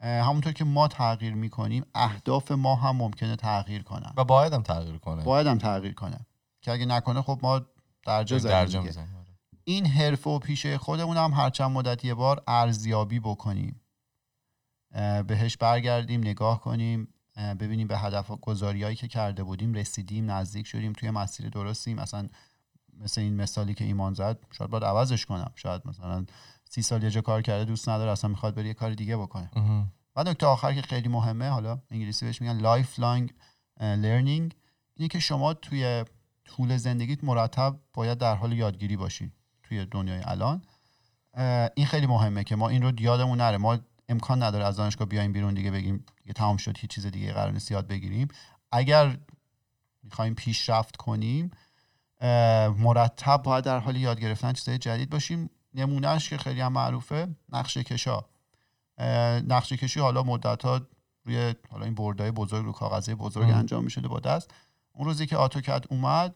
همونطور 0.00 0.52
که 0.52 0.64
ما 0.64 0.88
تغییر 0.88 1.34
می‌کنیم 1.34 1.86
اهداف 1.94 2.50
ما 2.50 2.76
هم 2.76 2.96
ممکنه 2.96 3.36
تغییر 3.36 3.82
کنن. 3.82 4.12
و 4.16 4.24
باید 4.24 4.52
هم 4.52 4.62
تغییر 4.62 4.98
کنه. 4.98 5.24
باید 5.24 5.46
هم 5.46 5.58
تغییر 5.58 5.94
کنه. 5.94 6.26
که 6.60 6.72
اگه 6.72 6.86
نکنه 6.86 7.22
خب 7.22 7.40
ما 7.42 7.60
درجا 8.06 8.38
زدیم 8.38 8.90
این 9.64 9.86
حرفه 9.86 10.30
و 10.30 10.38
پیشه 10.38 10.78
خودمون 10.78 11.16
هم 11.16 11.32
هر 11.32 11.50
چند 11.50 11.70
مدت 11.70 12.04
یه 12.04 12.14
بار 12.14 12.42
ارزیابی 12.46 13.20
بکنیم. 13.20 13.80
بهش 15.26 15.56
برگردیم 15.56 16.20
نگاه 16.20 16.60
کنیم. 16.60 17.08
ببینیم 17.36 17.86
به 17.86 17.98
هدف 17.98 18.30
گذاریایی 18.30 18.96
که 18.96 19.08
کرده 19.08 19.44
بودیم 19.44 19.74
رسیدیم 19.74 20.30
نزدیک 20.30 20.66
شدیم 20.66 20.92
توی 20.92 21.10
مسیر 21.10 21.48
درستیم. 21.48 22.00
مثلا 22.00 22.28
مثل 23.00 23.20
این 23.20 23.36
مثالی 23.36 23.74
که 23.74 23.84
ایمان 23.84 24.14
زد 24.14 24.38
شاید 24.52 24.70
باید 24.70 24.84
عوضش 24.84 25.26
کنم. 25.26 25.50
شاید 25.54 25.82
مثلا 25.84 26.26
سی 26.70 26.82
سال 26.82 27.02
یه 27.02 27.10
جا 27.10 27.20
کار 27.20 27.42
کرده 27.42 27.64
دوست 27.64 27.88
نداره 27.88 28.10
اصلا 28.10 28.30
می‌خواد 28.30 28.54
بره 28.54 28.66
یه 28.66 28.74
کار 28.74 28.94
دیگه 28.94 29.16
بکنه. 29.16 29.50
و 30.16 30.22
نکته 30.22 30.46
آخر 30.46 30.74
که 30.74 30.82
خیلی 30.82 31.08
مهمه 31.08 31.48
حالا 31.48 31.78
انگلیسی 31.90 32.26
بهش 32.26 32.42
میگن 32.42 32.58
lifelong 32.58 33.34
لرنینگ 33.80 34.54
اینه 34.96 35.08
که 35.08 35.18
شما 35.18 35.54
توی 35.54 36.04
طول 36.44 36.76
زندگیت 36.76 37.24
مرتب 37.24 37.80
باید 37.94 38.18
در 38.18 38.34
حال 38.34 38.52
یادگیری 38.52 38.96
باشی 38.96 39.32
توی 39.62 39.86
دنیای 39.86 40.22
الان. 40.24 40.62
این 41.74 41.86
خیلی 41.86 42.06
مهمه 42.06 42.44
که 42.44 42.56
ما 42.56 42.68
این 42.68 42.82
رو 42.82 43.00
یادمون 43.00 43.40
نره. 43.40 43.56
ما 43.56 43.78
امکان 44.08 44.42
نداره 44.42 44.64
از 44.64 44.76
دانشگاه 44.76 45.08
بیایم 45.08 45.32
بیرون 45.32 45.54
دیگه 45.54 45.70
بگیم 45.70 46.04
دیگه 46.22 46.32
تمام 46.32 46.56
شد 46.56 46.78
هیچ 46.78 46.90
چیز 46.90 47.06
دیگه 47.06 47.32
قرار 47.32 47.52
نیست 47.52 47.70
یاد 47.70 47.86
بگیریم. 47.86 48.28
اگر 48.72 49.18
می‌خوایم 50.02 50.34
پیشرفت 50.34 50.96
کنیم 50.96 51.50
مرتب 52.78 53.42
باید 53.42 53.64
در 53.64 53.78
حال 53.78 53.96
یاد 53.96 54.20
گرفتن 54.20 54.52
چیزهای 54.52 54.78
جدید 54.78 55.10
باشیم. 55.10 55.50
نمونهش 55.74 56.28
که 56.28 56.38
خیلی 56.38 56.60
هم 56.60 56.72
معروفه 56.72 57.28
نقشه 57.48 57.84
کشا. 57.84 58.24
نقشه 59.48 59.76
کشی 59.76 60.00
حالا 60.00 60.22
مدت 60.22 60.64
ها 60.64 60.80
روی 61.24 61.54
حالا 61.70 61.84
این 61.84 61.94
بردهای 61.94 62.30
بزرگ 62.30 62.64
رو 62.64 62.72
کاغذه 62.72 63.14
بزرگ 63.14 63.50
انجام 63.50 63.84
می‌شده 63.84 64.08
با 64.08 64.20
دست. 64.20 64.50
اون 64.92 65.06
روزی 65.06 65.26
که 65.26 65.36
آتوکد 65.36 65.84
اومد 65.90 66.34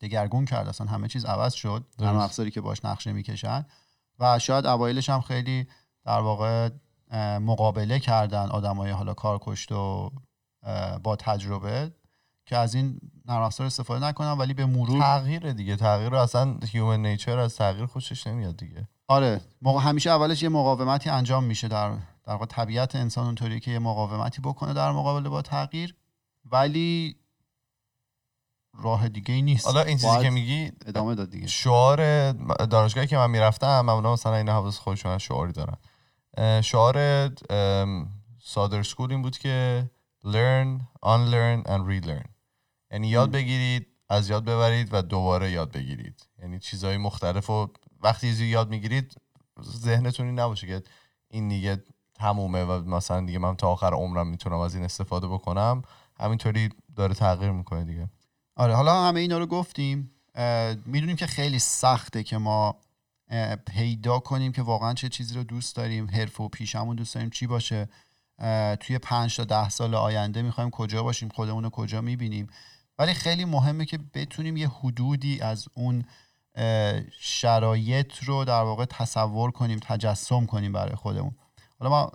دگرگون 0.00 0.44
کرد 0.44 0.68
اصلا 0.68 0.86
همه 0.86 1.08
چیز 1.08 1.24
عوض 1.24 1.54
شد. 1.54 1.86
نرم 1.98 2.16
افزاری 2.16 2.50
که 2.50 2.60
باش 2.60 2.84
نقشه 2.84 3.12
می‌کشن 3.12 3.66
و 4.18 4.38
شاید 4.38 4.66
اوایلش 4.66 5.10
هم 5.10 5.20
خیلی 5.20 5.68
در 6.04 6.20
واقع 6.20 6.68
مقابله 7.38 7.98
کردن 7.98 8.48
آدمای 8.48 8.90
حالا 8.90 9.14
کار 9.14 9.38
کشت 9.42 9.72
و 9.72 10.10
با 11.02 11.16
تجربه 11.16 11.92
که 12.46 12.56
از 12.56 12.74
این 12.74 13.00
نرم 13.26 13.42
افزار 13.42 13.66
استفاده 13.66 14.06
نکنم 14.06 14.36
ولی 14.38 14.54
به 14.54 14.66
مرور 14.66 15.00
تغییر 15.00 15.52
دیگه. 15.52 15.76
تغییر 15.76 16.14
اصلا 16.14 16.56
هیومن 16.72 17.02
نیچر 17.02 17.38
از 17.38 17.56
تغییر 17.56 17.86
خوشش 17.86 18.26
نمیاد 18.26 18.56
دیگه. 18.56 18.88
آره. 19.08 19.40
موقع 19.62 19.80
همیشه 19.80 20.10
اولش 20.10 20.42
یه 20.42 20.48
مقاومتی 20.48 21.10
انجام 21.10 21.44
میشه 21.44 21.68
در 21.68 21.90
در 22.24 22.32
واقع 22.32 22.46
طبیعت 22.46 22.96
انسان 22.96 23.26
اونطوری 23.26 23.60
که 23.60 23.70
یه 23.70 23.78
مقاومتی 23.78 24.40
بکنه 24.42 24.72
در 24.74 24.92
مقابله 24.92 25.28
با 25.28 25.42
تغییر 25.42 25.94
ولی 26.44 27.16
راه 28.78 29.08
دیگه 29.08 29.34
ای 29.34 29.42
نیست. 29.42 29.66
حالا 29.66 29.82
این 29.82 29.98
چیزی 29.98 30.18
که 30.22 30.30
میگی 30.30 30.72
ادامه 30.86 31.14
داد 31.14 31.30
دیگه. 31.30 31.46
شعار 31.46 32.32
دانشگاهی 32.66 33.06
که 33.06 33.16
من 33.16 33.30
می‌رفتم 33.30 33.80
معمولا 33.80 34.12
مثلا 34.12 34.36
این 34.36 34.48
حواس 34.48 34.78
خودشون 34.78 35.18
شعاری 35.18 35.52
دارن. 35.52 35.76
شعار 36.62 37.28
سادر 38.42 38.82
سکول 38.82 39.12
این 39.12 39.22
بود 39.22 39.38
که 39.38 39.84
learn, 40.24 40.80
unlearn 41.04 41.66
and 41.66 41.82
relearn. 41.90 42.28
یعنی 42.90 43.08
یاد 43.08 43.30
بگیرید 43.30 43.86
از 44.08 44.30
یاد 44.30 44.44
ببرید 44.44 44.88
و 44.92 45.02
دوباره 45.02 45.50
یاد 45.50 45.72
بگیرید. 45.72 46.28
یعنی 46.38 46.58
چیزهای 46.58 46.96
مختلف 46.96 47.50
و 47.50 47.68
وقتی 48.00 48.26
چیزی 48.26 48.46
یاد 48.46 48.68
می‌گیرید 48.68 49.14
ذهنتون 49.62 50.26
این 50.26 50.38
نباشه 50.38 50.66
که 50.66 50.82
این 51.30 51.48
دیگه 51.48 51.82
تمومه 52.14 52.64
و 52.64 52.90
مثلا 52.90 53.26
دیگه 53.26 53.38
من 53.38 53.56
تا 53.56 53.68
آخر 53.68 53.94
عمرم 53.94 54.26
می‌تونم 54.26 54.58
از 54.58 54.74
این 54.74 54.84
استفاده 54.84 55.28
بکنم. 55.28 55.82
همینطوری 56.20 56.68
داره 56.96 57.14
تغییر 57.14 57.50
می‌کنه 57.50 57.84
دیگه. 57.84 58.08
آره 58.56 58.74
حالا 58.74 59.02
همه 59.02 59.20
اینا 59.20 59.38
رو 59.38 59.46
گفتیم. 59.46 60.10
می‌دونیم 60.86 61.16
که 61.16 61.26
خیلی 61.26 61.58
سخته 61.58 62.22
که 62.22 62.38
ما 62.38 62.76
پیدا 63.66 64.18
کنیم 64.18 64.52
که 64.52 64.62
واقعا 64.62 64.94
چه 64.94 65.08
چیزی 65.08 65.34
رو 65.34 65.44
دوست 65.44 65.76
داریم 65.76 66.10
حرف 66.10 66.40
و 66.40 66.48
پیشمون 66.48 66.96
دوست 66.96 67.14
داریم 67.14 67.30
چی 67.30 67.46
باشه؟ 67.46 67.88
توی 68.80 68.98
پنج 68.98 69.36
تا 69.36 69.44
ده 69.44 69.68
سال 69.68 69.94
آینده 69.94 70.42
می‌خوایم 70.42 70.70
کجا 70.70 71.02
باشیم 71.02 71.28
خودمون 71.28 71.64
رو 71.64 71.70
کجا 71.70 72.00
می‌بینیم؟ 72.00 72.46
ولی 72.98 73.14
خیلی 73.14 73.44
مهمه 73.44 73.84
که 73.84 73.98
بتونیم 74.14 74.56
یه 74.56 74.68
حدودی 74.68 75.40
از 75.40 75.68
اون 75.74 76.04
شرایط 77.18 78.16
رو 78.24 78.44
در 78.44 78.62
واقع 78.62 78.84
تصور 78.84 79.50
کنیم 79.50 79.78
تجسم 79.78 80.46
کنیم 80.46 80.72
برای 80.72 80.94
خودمون. 80.94 81.34
حالا 81.78 81.90
ما 81.90 82.12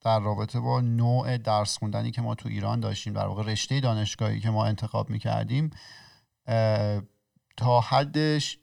در 0.00 0.20
رابطه 0.20 0.60
با 0.60 0.80
نوع 0.80 1.38
درس 1.38 1.78
خوندنی 1.78 2.10
که 2.10 2.22
ما 2.22 2.34
تو 2.34 2.48
ایران 2.48 2.80
داشتیم 2.80 3.12
در 3.12 3.26
واقع 3.26 3.42
رشته 3.42 3.80
دانشگاهی 3.80 4.40
که 4.40 4.50
ما 4.50 4.66
انتخاب 4.66 5.10
می‌کردیم 5.10 5.70
تا 7.56 7.80
حدش 7.80 8.58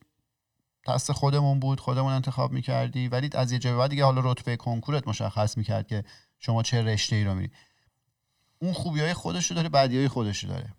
دست 0.90 1.12
خودمون 1.12 1.60
بود 1.60 1.80
خودمون 1.80 2.14
انتخاب 2.14 2.52
می‌کردی. 2.52 3.08
ولی 3.08 3.30
از 3.34 3.52
یه 3.52 3.60
بعد 3.60 3.90
دیگه 3.90 4.06
حالا 4.06 4.22
رتبه 4.32 4.58
کنکورت 4.58 5.08
مشخص 5.08 5.58
می‌کرد 5.58 5.88
که 5.88 6.04
شما 6.40 6.64
چه 6.64 6.82
رشته 6.82 7.16
ای 7.16 7.24
رو 7.24 7.36
میری 7.36 7.52
اون 8.62 8.74
خوبی 8.74 9.00
های 9.00 9.14
خودش 9.14 9.48
رو 9.48 9.56
داره 9.56 9.70
بدی 9.70 9.98
های 9.98 10.08
خودش 10.08 10.44
رو 10.44 10.50
داره. 10.50 10.74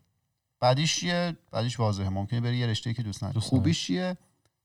بعدیش 0.60 0.96
چیه؟ 0.96 1.36
بعدیش 1.50 1.80
واضحه. 1.80 2.08
ممکنه 2.08 2.40
بری 2.40 2.56
یه 2.58 2.66
رشته 2.66 2.94
که 2.94 3.02
دوست 3.02 3.24
نداری. 3.24 3.40
خوبیش 3.40 3.86
چیه؟ 3.86 4.16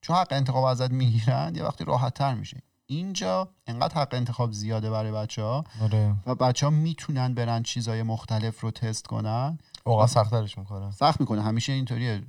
چون 0.01 0.15
حق 0.15 0.27
انتخاب 0.31 0.63
ازت 0.63 0.91
می‌گیرن 0.91 1.55
یه 1.55 1.63
وقتی 1.63 1.85
راحت 1.85 2.13
تر 2.13 2.33
میشه. 2.33 2.61
اینجا 2.87 3.49
انقدر 3.67 3.95
حق 3.95 4.13
انتخاب 4.13 4.51
زیاده 4.51 4.89
برای 4.89 5.11
بچه 5.11 5.41
ها 5.41 5.63
آره. 5.81 6.15
و 6.25 6.35
بچه 6.35 6.65
ها 6.65 6.69
می‌تونن 6.69 7.33
برن 7.33 7.63
چیزهای 7.63 8.03
مختلف 8.03 8.61
رو 8.61 8.71
تست 8.71 9.07
کنن. 9.07 9.57
اوقات 9.83 10.09
سختترش 10.09 10.57
می‌کنه. 10.57 10.91
سخت 10.91 11.19
می‌کنه. 11.19 11.41
همیشه 11.41 11.73
اینطوریه. 11.73 12.23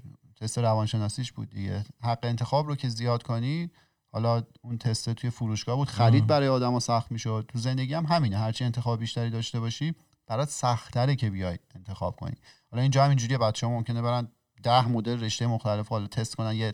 تست 0.46 0.58
روانشناسیش 0.58 1.32
بود 1.32 1.50
دیگه. 1.50 1.84
حق 2.02 2.18
انتخاب 2.22 2.66
رو 2.66 2.76
که 2.76 2.88
زیاد 2.88 3.22
کنی 3.22 3.70
حالا 4.12 4.42
اون 4.62 4.78
تست 4.78 5.10
توی 5.10 5.30
فروشگاه 5.30 5.76
بود 5.76 5.88
خرید 5.88 6.26
برای 6.26 6.48
آدما 6.48 6.80
سخت 6.80 7.12
می‌شد. 7.12 7.44
تو 7.48 7.58
زندگی 7.58 7.94
هم 7.94 8.06
همینه. 8.06 8.38
هرچی 8.38 8.64
انتخاب 8.64 9.00
بیشتری 9.00 9.30
داشته 9.30 9.60
باشی 9.60 9.94
برات 10.26 10.48
سختتره 10.48 11.16
که 11.16 11.30
بیای 11.30 11.58
انتخاب 11.74 12.16
کنی. 12.16 12.36
حالا 12.70 12.82
اینجا 12.82 13.04
هم 13.04 13.08
اینجوریه 13.08 13.38
بچه‌ها 13.38 13.72
ممکنه 13.72 14.02
برن 14.02 14.28
ده 14.62 14.88
مدل 14.88 15.20
رشته 15.20 15.46
مختلف 15.46 15.88
حالا 15.88 16.06
تست 16.06 16.36
کنن 16.36 16.54
یه 16.54 16.72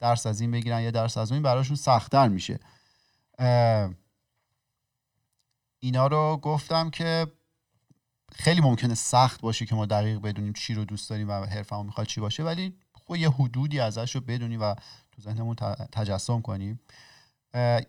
درس 0.00 0.26
از 0.26 0.40
این 0.40 0.50
بگیرن 0.50 0.82
یه 0.82 0.90
درس 0.90 1.18
از 1.18 1.32
اون 1.32 1.42
براشون 1.42 1.76
سختتر 1.76 2.28
میشه. 2.28 2.60
اینا 5.80 6.06
رو 6.06 6.40
گفتم 6.42 6.90
که 6.90 7.26
خیلی 8.32 8.60
ممکنه 8.60 8.94
سخت 8.94 9.40
باشه 9.40 9.66
که 9.66 9.74
ما 9.74 9.86
دقیق 9.86 10.20
بدونیم 10.20 10.52
چی 10.52 10.74
رو 10.74 10.84
دوست 10.84 11.10
داریم 11.10 11.28
و 11.28 11.32
حرفمون 11.32 11.86
می‌خواد 11.86 12.06
چی 12.06 12.20
باشه 12.20 12.42
ولی 12.42 12.74
خب 13.10 13.16
یه 13.16 13.30
حدودی 13.30 13.80
ازش 13.80 14.14
رو 14.14 14.20
بدونیم 14.20 14.60
و 14.60 14.74
تو 15.12 15.22
ذهنمون 15.22 15.54
تجسم 15.92 16.40
کنیم 16.40 16.80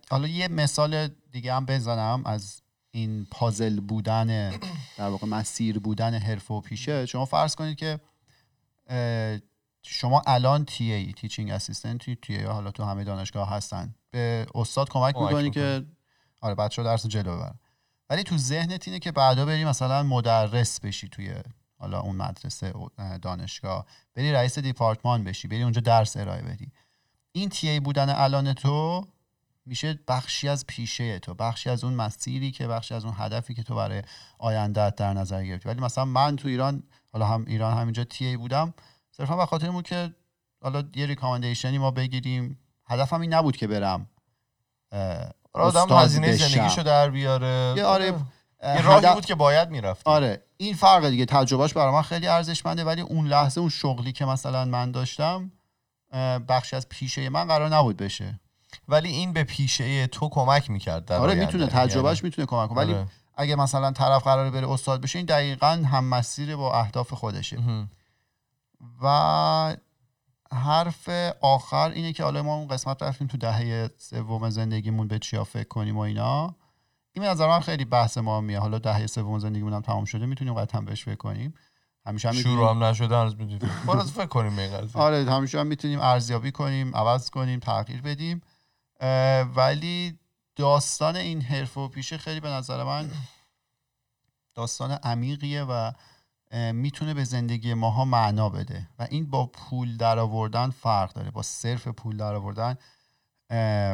حالا 0.09 0.27
یه 0.27 0.47
مثال 0.47 1.07
دیگه 1.31 1.53
هم 1.53 1.65
بزنم 1.65 2.21
از 2.25 2.61
این 2.91 3.27
پازل 3.31 3.79
بودن 3.79 4.49
در 4.97 5.07
واقع 5.07 5.27
مسیر 5.27 5.79
بودن 5.79 6.13
حرف 6.13 6.51
و 6.51 6.61
پیشه. 6.61 7.05
شما 7.05 7.25
فرض 7.25 7.55
کنید 7.55 7.77
که 7.77 7.99
شما 9.83 10.21
الان 10.27 10.65
تی 10.65 10.91
ای 10.91 11.13
تیچینگ 11.13 11.51
اسیستنت 11.51 12.21
تی 12.21 12.35
ای 12.35 12.43
حالا 12.43 12.71
تو 12.71 12.83
همه 12.83 13.03
دانشگاه 13.03 13.49
هستن. 13.49 13.95
به 14.11 14.47
استاد 14.55 14.89
کمک 14.89 15.15
می‌کنی 15.17 15.49
که 15.49 15.85
آره 16.41 16.55
بچه 16.55 16.83
درس 16.83 17.07
جلو 17.07 17.35
ببرن. 17.35 17.59
ولی 18.09 18.23
تو 18.23 18.37
ذهنت 18.37 18.87
اینه 18.87 18.99
که 18.99 19.11
بعدا 19.11 19.45
بری 19.45 19.65
مثلا 19.65 20.03
مدرس 20.03 20.79
بشی 20.79 21.07
توی 21.09 21.33
حالا 21.81 21.99
اون 21.99 22.15
مدرسه 22.15 22.73
دانشگاه. 23.21 23.85
بری 24.15 24.31
رئیس 24.31 24.59
دیپارتمان 24.59 25.23
بشی 25.23 25.47
بری 25.47 25.63
اونجا 25.63 25.81
درس 25.81 26.17
ارائه 26.17 26.41
بدی. 26.41 26.71
این 27.31 27.49
تی 27.49 27.69
ای 27.69 27.79
بودن 27.79 28.09
الان 28.09 28.53
تو 28.53 29.07
میشه 29.65 29.99
بخشی 30.07 30.49
از 30.49 30.67
پیشه 30.67 31.19
تو 31.19 31.33
بخشی 31.33 31.69
از 31.69 31.83
اون 31.83 31.93
مسیری 31.93 32.51
که 32.51 32.67
بخشی 32.67 32.93
از 32.93 33.05
اون 33.05 33.13
هدفی 33.17 33.53
که 33.53 33.63
تو 33.63 33.75
برای 33.75 34.03
آینده 34.37 34.89
در 34.89 35.13
نظر 35.13 35.43
گرفتی. 35.43 35.69
ولی 35.69 35.81
مثلا 35.81 36.05
من 36.05 36.35
تو 36.35 36.47
ایران 36.47 36.83
حالا 37.13 37.25
هم 37.25 37.45
ایران 37.47 37.77
همینجا 37.77 38.03
تی 38.03 38.25
ای 38.25 38.37
بودم 38.37 38.73
صرفا 39.11 39.37
به 39.37 39.45
خاطر 39.45 39.71
بود 39.71 39.87
که 39.87 40.15
حالا 40.61 40.83
یه 40.95 41.05
ریکامندیشنی 41.05 41.77
ما 41.77 41.91
بگیریم. 41.91 42.59
هدفم 42.87 43.21
این 43.21 43.33
نبود 43.33 43.57
که 43.57 43.67
برم 43.67 44.09
آدم 45.53 45.97
هزینه 45.97 46.35
زندگیشو 46.35 46.83
در 46.83 47.09
بیاره. 47.09 47.73
یه 47.77 47.83
آره. 47.83 48.13
یه 48.63 48.81
راهی 48.81 49.13
بود 49.13 49.25
که 49.25 49.35
باید 49.35 49.69
می‌رفت 49.69 50.07
آره 50.07 50.43
این 50.57 50.73
فرق 50.73 51.09
دیگه. 51.09 51.25
تجربهش 51.25 51.73
برای 51.73 51.93
من 51.93 52.01
خیلی 52.01 52.27
ارزشمنده 52.27 52.83
ولی 52.83 53.01
اون 53.01 53.27
لحظه 53.27 53.61
اون 53.61 53.69
شغلی 53.69 54.11
که 54.11 54.25
مثلا 54.25 54.65
من 54.65 54.91
داشتم 54.91 55.51
بخشی 56.47 56.75
از 56.75 56.89
پیشه 56.89 57.29
من 57.29 57.47
قرار 57.47 57.69
نبود 57.69 57.97
بشه. 57.97 58.39
ولی 58.87 59.09
این 59.09 59.33
به 59.33 59.43
پیشه 59.43 60.07
تو 60.07 60.29
کمک 60.29 60.69
می‌کرد 60.69 61.11
آره 61.11 61.35
می‌تونه 61.35 61.67
تجربهش 61.67 62.17
یعنی... 62.17 62.27
می‌تونه 62.27 62.45
کمک 62.45 62.69
کنه. 62.69 62.77
ولی 62.77 62.93
آره. 62.93 63.07
اگه 63.35 63.55
مثلا 63.55 63.91
طرف 63.91 64.23
قراره 64.23 64.49
بره 64.49 64.71
استاد 64.71 65.01
بشه 65.01 65.19
این 65.19 65.25
دقیقا 65.25 65.67
هم 65.67 66.05
مسیر 66.05 66.55
با 66.55 66.79
اهداف 66.79 67.13
خودشه. 67.13 67.57
و 69.03 69.75
حرف 70.53 71.09
آخر 71.41 71.89
اینه 71.89 72.13
که 72.13 72.23
حالا 72.23 72.43
ما 72.43 72.55
اون 72.55 72.67
قسمت 72.67 73.03
رفتیم 73.03 73.27
تو 73.27 73.37
دهه 73.37 73.89
سوم 73.97 74.49
زندگیمون 74.49 75.07
به 75.07 75.19
چیا 75.19 75.43
فکر 75.43 75.67
کنیم 75.67 75.97
و 75.97 75.99
اینا. 75.99 76.55
این 77.13 77.25
نظر 77.25 77.47
من 77.47 77.59
خیلی 77.59 77.85
بحث 77.85 78.17
ما 78.17 78.41
میه 78.41 78.59
حالا 78.59 78.79
دهه 78.79 79.07
سوم 79.07 79.39
زندگیمون 79.39 79.73
هم 79.73 79.81
تمام 79.81 80.05
شده 80.05 80.25
می‌تونیم 80.25 80.53
قطعا 80.53 80.81
بهش 80.81 81.03
فکر 81.03 81.15
کنیم. 81.15 81.53
همیشه 82.05 82.27
هم 82.27 82.35
شروع 82.35 82.69
هم 82.69 82.83
نشده 82.83 83.17
هنوز 83.17 83.35
می‌تونیم 83.35 83.59
فکر 84.03 84.25
کنیم 84.25 84.59
آره 84.93 85.31
همیشه 85.31 85.59
هم 85.59 85.67
می‌تونیم 85.67 85.99
ارزیابی 86.01 86.51
کنیم 86.51 86.95
عوض 86.95 87.29
کنیم 87.29 87.59
تغییر 87.59 88.01
بدیم. 88.01 88.41
ولی 89.55 90.19
داستان 90.55 91.15
این 91.15 91.41
حرف 91.41 91.77
و 91.77 91.87
پیشه 91.87 92.17
خیلی 92.17 92.39
به 92.39 92.49
نظر 92.49 92.83
من 92.83 93.11
داستان 94.55 94.91
عمیقیه 94.91 95.63
و 95.63 95.91
می‌تونه 96.73 97.13
به 97.13 97.23
زندگی 97.23 97.73
ماها 97.73 98.05
معنا 98.05 98.49
بده. 98.49 98.89
و 98.99 99.07
این 99.09 99.29
با 99.29 99.45
پول 99.45 99.97
درآوردن 99.97 100.69
فرق 100.69 101.13
داره. 101.13 101.31
با 101.31 101.41
صرف 101.41 101.87
پول 101.87 102.17
درآوردن 102.17 102.77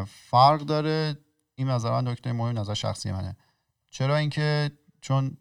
فرق 0.05 0.59
داره. 0.59 1.18
این 1.60 1.70
نظر 1.70 1.91
من 1.91 2.08
نکته 2.08 2.32
مهم 2.34 2.60
نظر 2.60 2.74
شخصی 2.74 3.12
منه. 3.12 3.38
چرا 3.89 4.16
اینکه 4.16 4.72
چون 5.01 5.38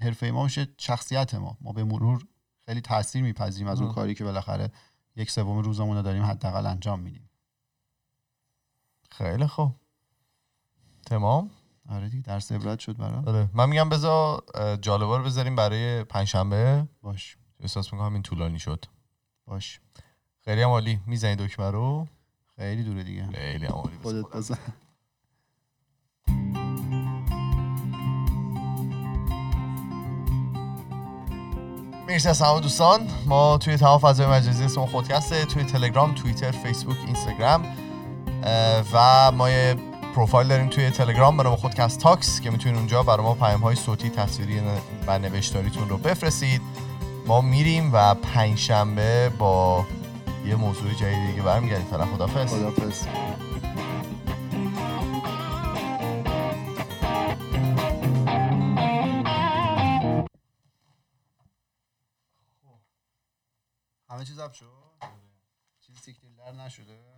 حرفه 0.00 0.30
ما 0.30 0.44
میشه 0.44 0.68
شخصیت 0.78 1.34
ما. 1.34 1.58
ما 1.60 1.72
به 1.72 1.84
مرور 1.84 2.26
خیلی 2.66 2.80
تاثیر 2.80 3.22
میپذیریم 3.22 3.68
از 3.68 3.80
اون 3.80 3.92
کاری 3.92 4.14
که 4.14 4.24
بالاخره 4.24 4.72
یک 5.16 5.30
سوم 5.30 5.58
روزمون 5.58 5.96
رو 5.96 6.02
داریم 6.02 6.22
حداقل 6.22 6.66
انجام 6.66 7.00
میدیم. 7.00 7.30
خیلی 9.10 9.46
خوب. 9.46 9.74
تمام؟ 11.06 11.50
آره 11.88 12.08
دیگه 12.08 12.22
درس 12.22 12.52
عبرت 12.52 12.78
شد 12.78 12.96
برام. 12.96 13.28
آره. 13.28 13.48
من 13.54 13.68
میگم 13.68 13.88
بذار 13.88 14.42
جالبا 14.76 15.16
رو 15.16 15.24
بذاریم 15.24 15.56
برای 15.56 16.04
پنجشنبه. 16.04 16.88
باش. 17.02 17.36
احساس 17.60 17.92
می‌کنم 17.92 18.12
این 18.12 18.22
طولانی 18.22 18.58
شد. 18.58 18.84
باش. 19.44 19.80
خیلی 20.40 20.62
هم 20.62 20.68
عالی. 20.68 21.00
می‌زنی 21.06 21.36
دکمه 21.36 21.70
رو؟ 21.70 22.08
خیلی 22.56 22.82
دوره 22.82 23.04
دیگه. 23.04 23.26
خیلی 23.26 23.66
هم 23.66 23.72
عالی. 23.72 23.96
خودت 24.02 24.24
بزن. 24.24 24.58
مرسی 32.08 32.28
از 32.28 32.42
همه 32.42 32.60
دوستان. 32.60 33.00
ما 33.26 33.58
توی 33.58 33.76
تمام 33.76 33.98
فضای 33.98 34.26
مجازی 34.26 34.64
اسم 34.64 34.86
خودکسته 34.86 35.44
توی 35.44 35.64
تلگرام 35.64 36.14
توییتر 36.14 36.50
فیسبوک 36.50 36.96
اینستاگرام. 37.06 37.64
و 38.92 39.32
ما 39.32 39.50
یه 39.50 39.76
پروفایل 40.14 40.48
داریم 40.48 40.68
توی 40.68 40.90
تلگرام 40.90 41.36
به 41.36 41.42
نام 41.42 41.56
خودکست 41.56 42.00
تاکس 42.00 42.40
که 42.40 42.50
می‌تونید 42.50 42.78
اونجا 42.78 43.02
برای 43.02 43.22
ما 43.22 43.34
پیام 43.34 43.60
های 43.60 43.76
صوتی 43.76 44.10
تصویری 44.10 44.62
و 45.06 45.18
نوشتاریتون 45.18 45.88
رو 45.88 45.98
بفرستید. 45.98 46.62
ما 47.26 47.40
میریم 47.40 47.90
و 47.92 48.14
پنجشنبه 48.14 49.30
با 49.38 49.84
یه 50.46 50.56
موضوع 50.56 50.92
جدید 50.92 51.30
دیگه 51.30 51.42
برمیگردیم. 51.42 51.86
فعلا 51.90 52.06
خدافظ 52.06 52.54
خدافظ 52.54 53.06
شد 64.52 65.02
چیزی 65.80 66.00
سیکتیلر 66.00 66.52
نشده. 66.52 67.15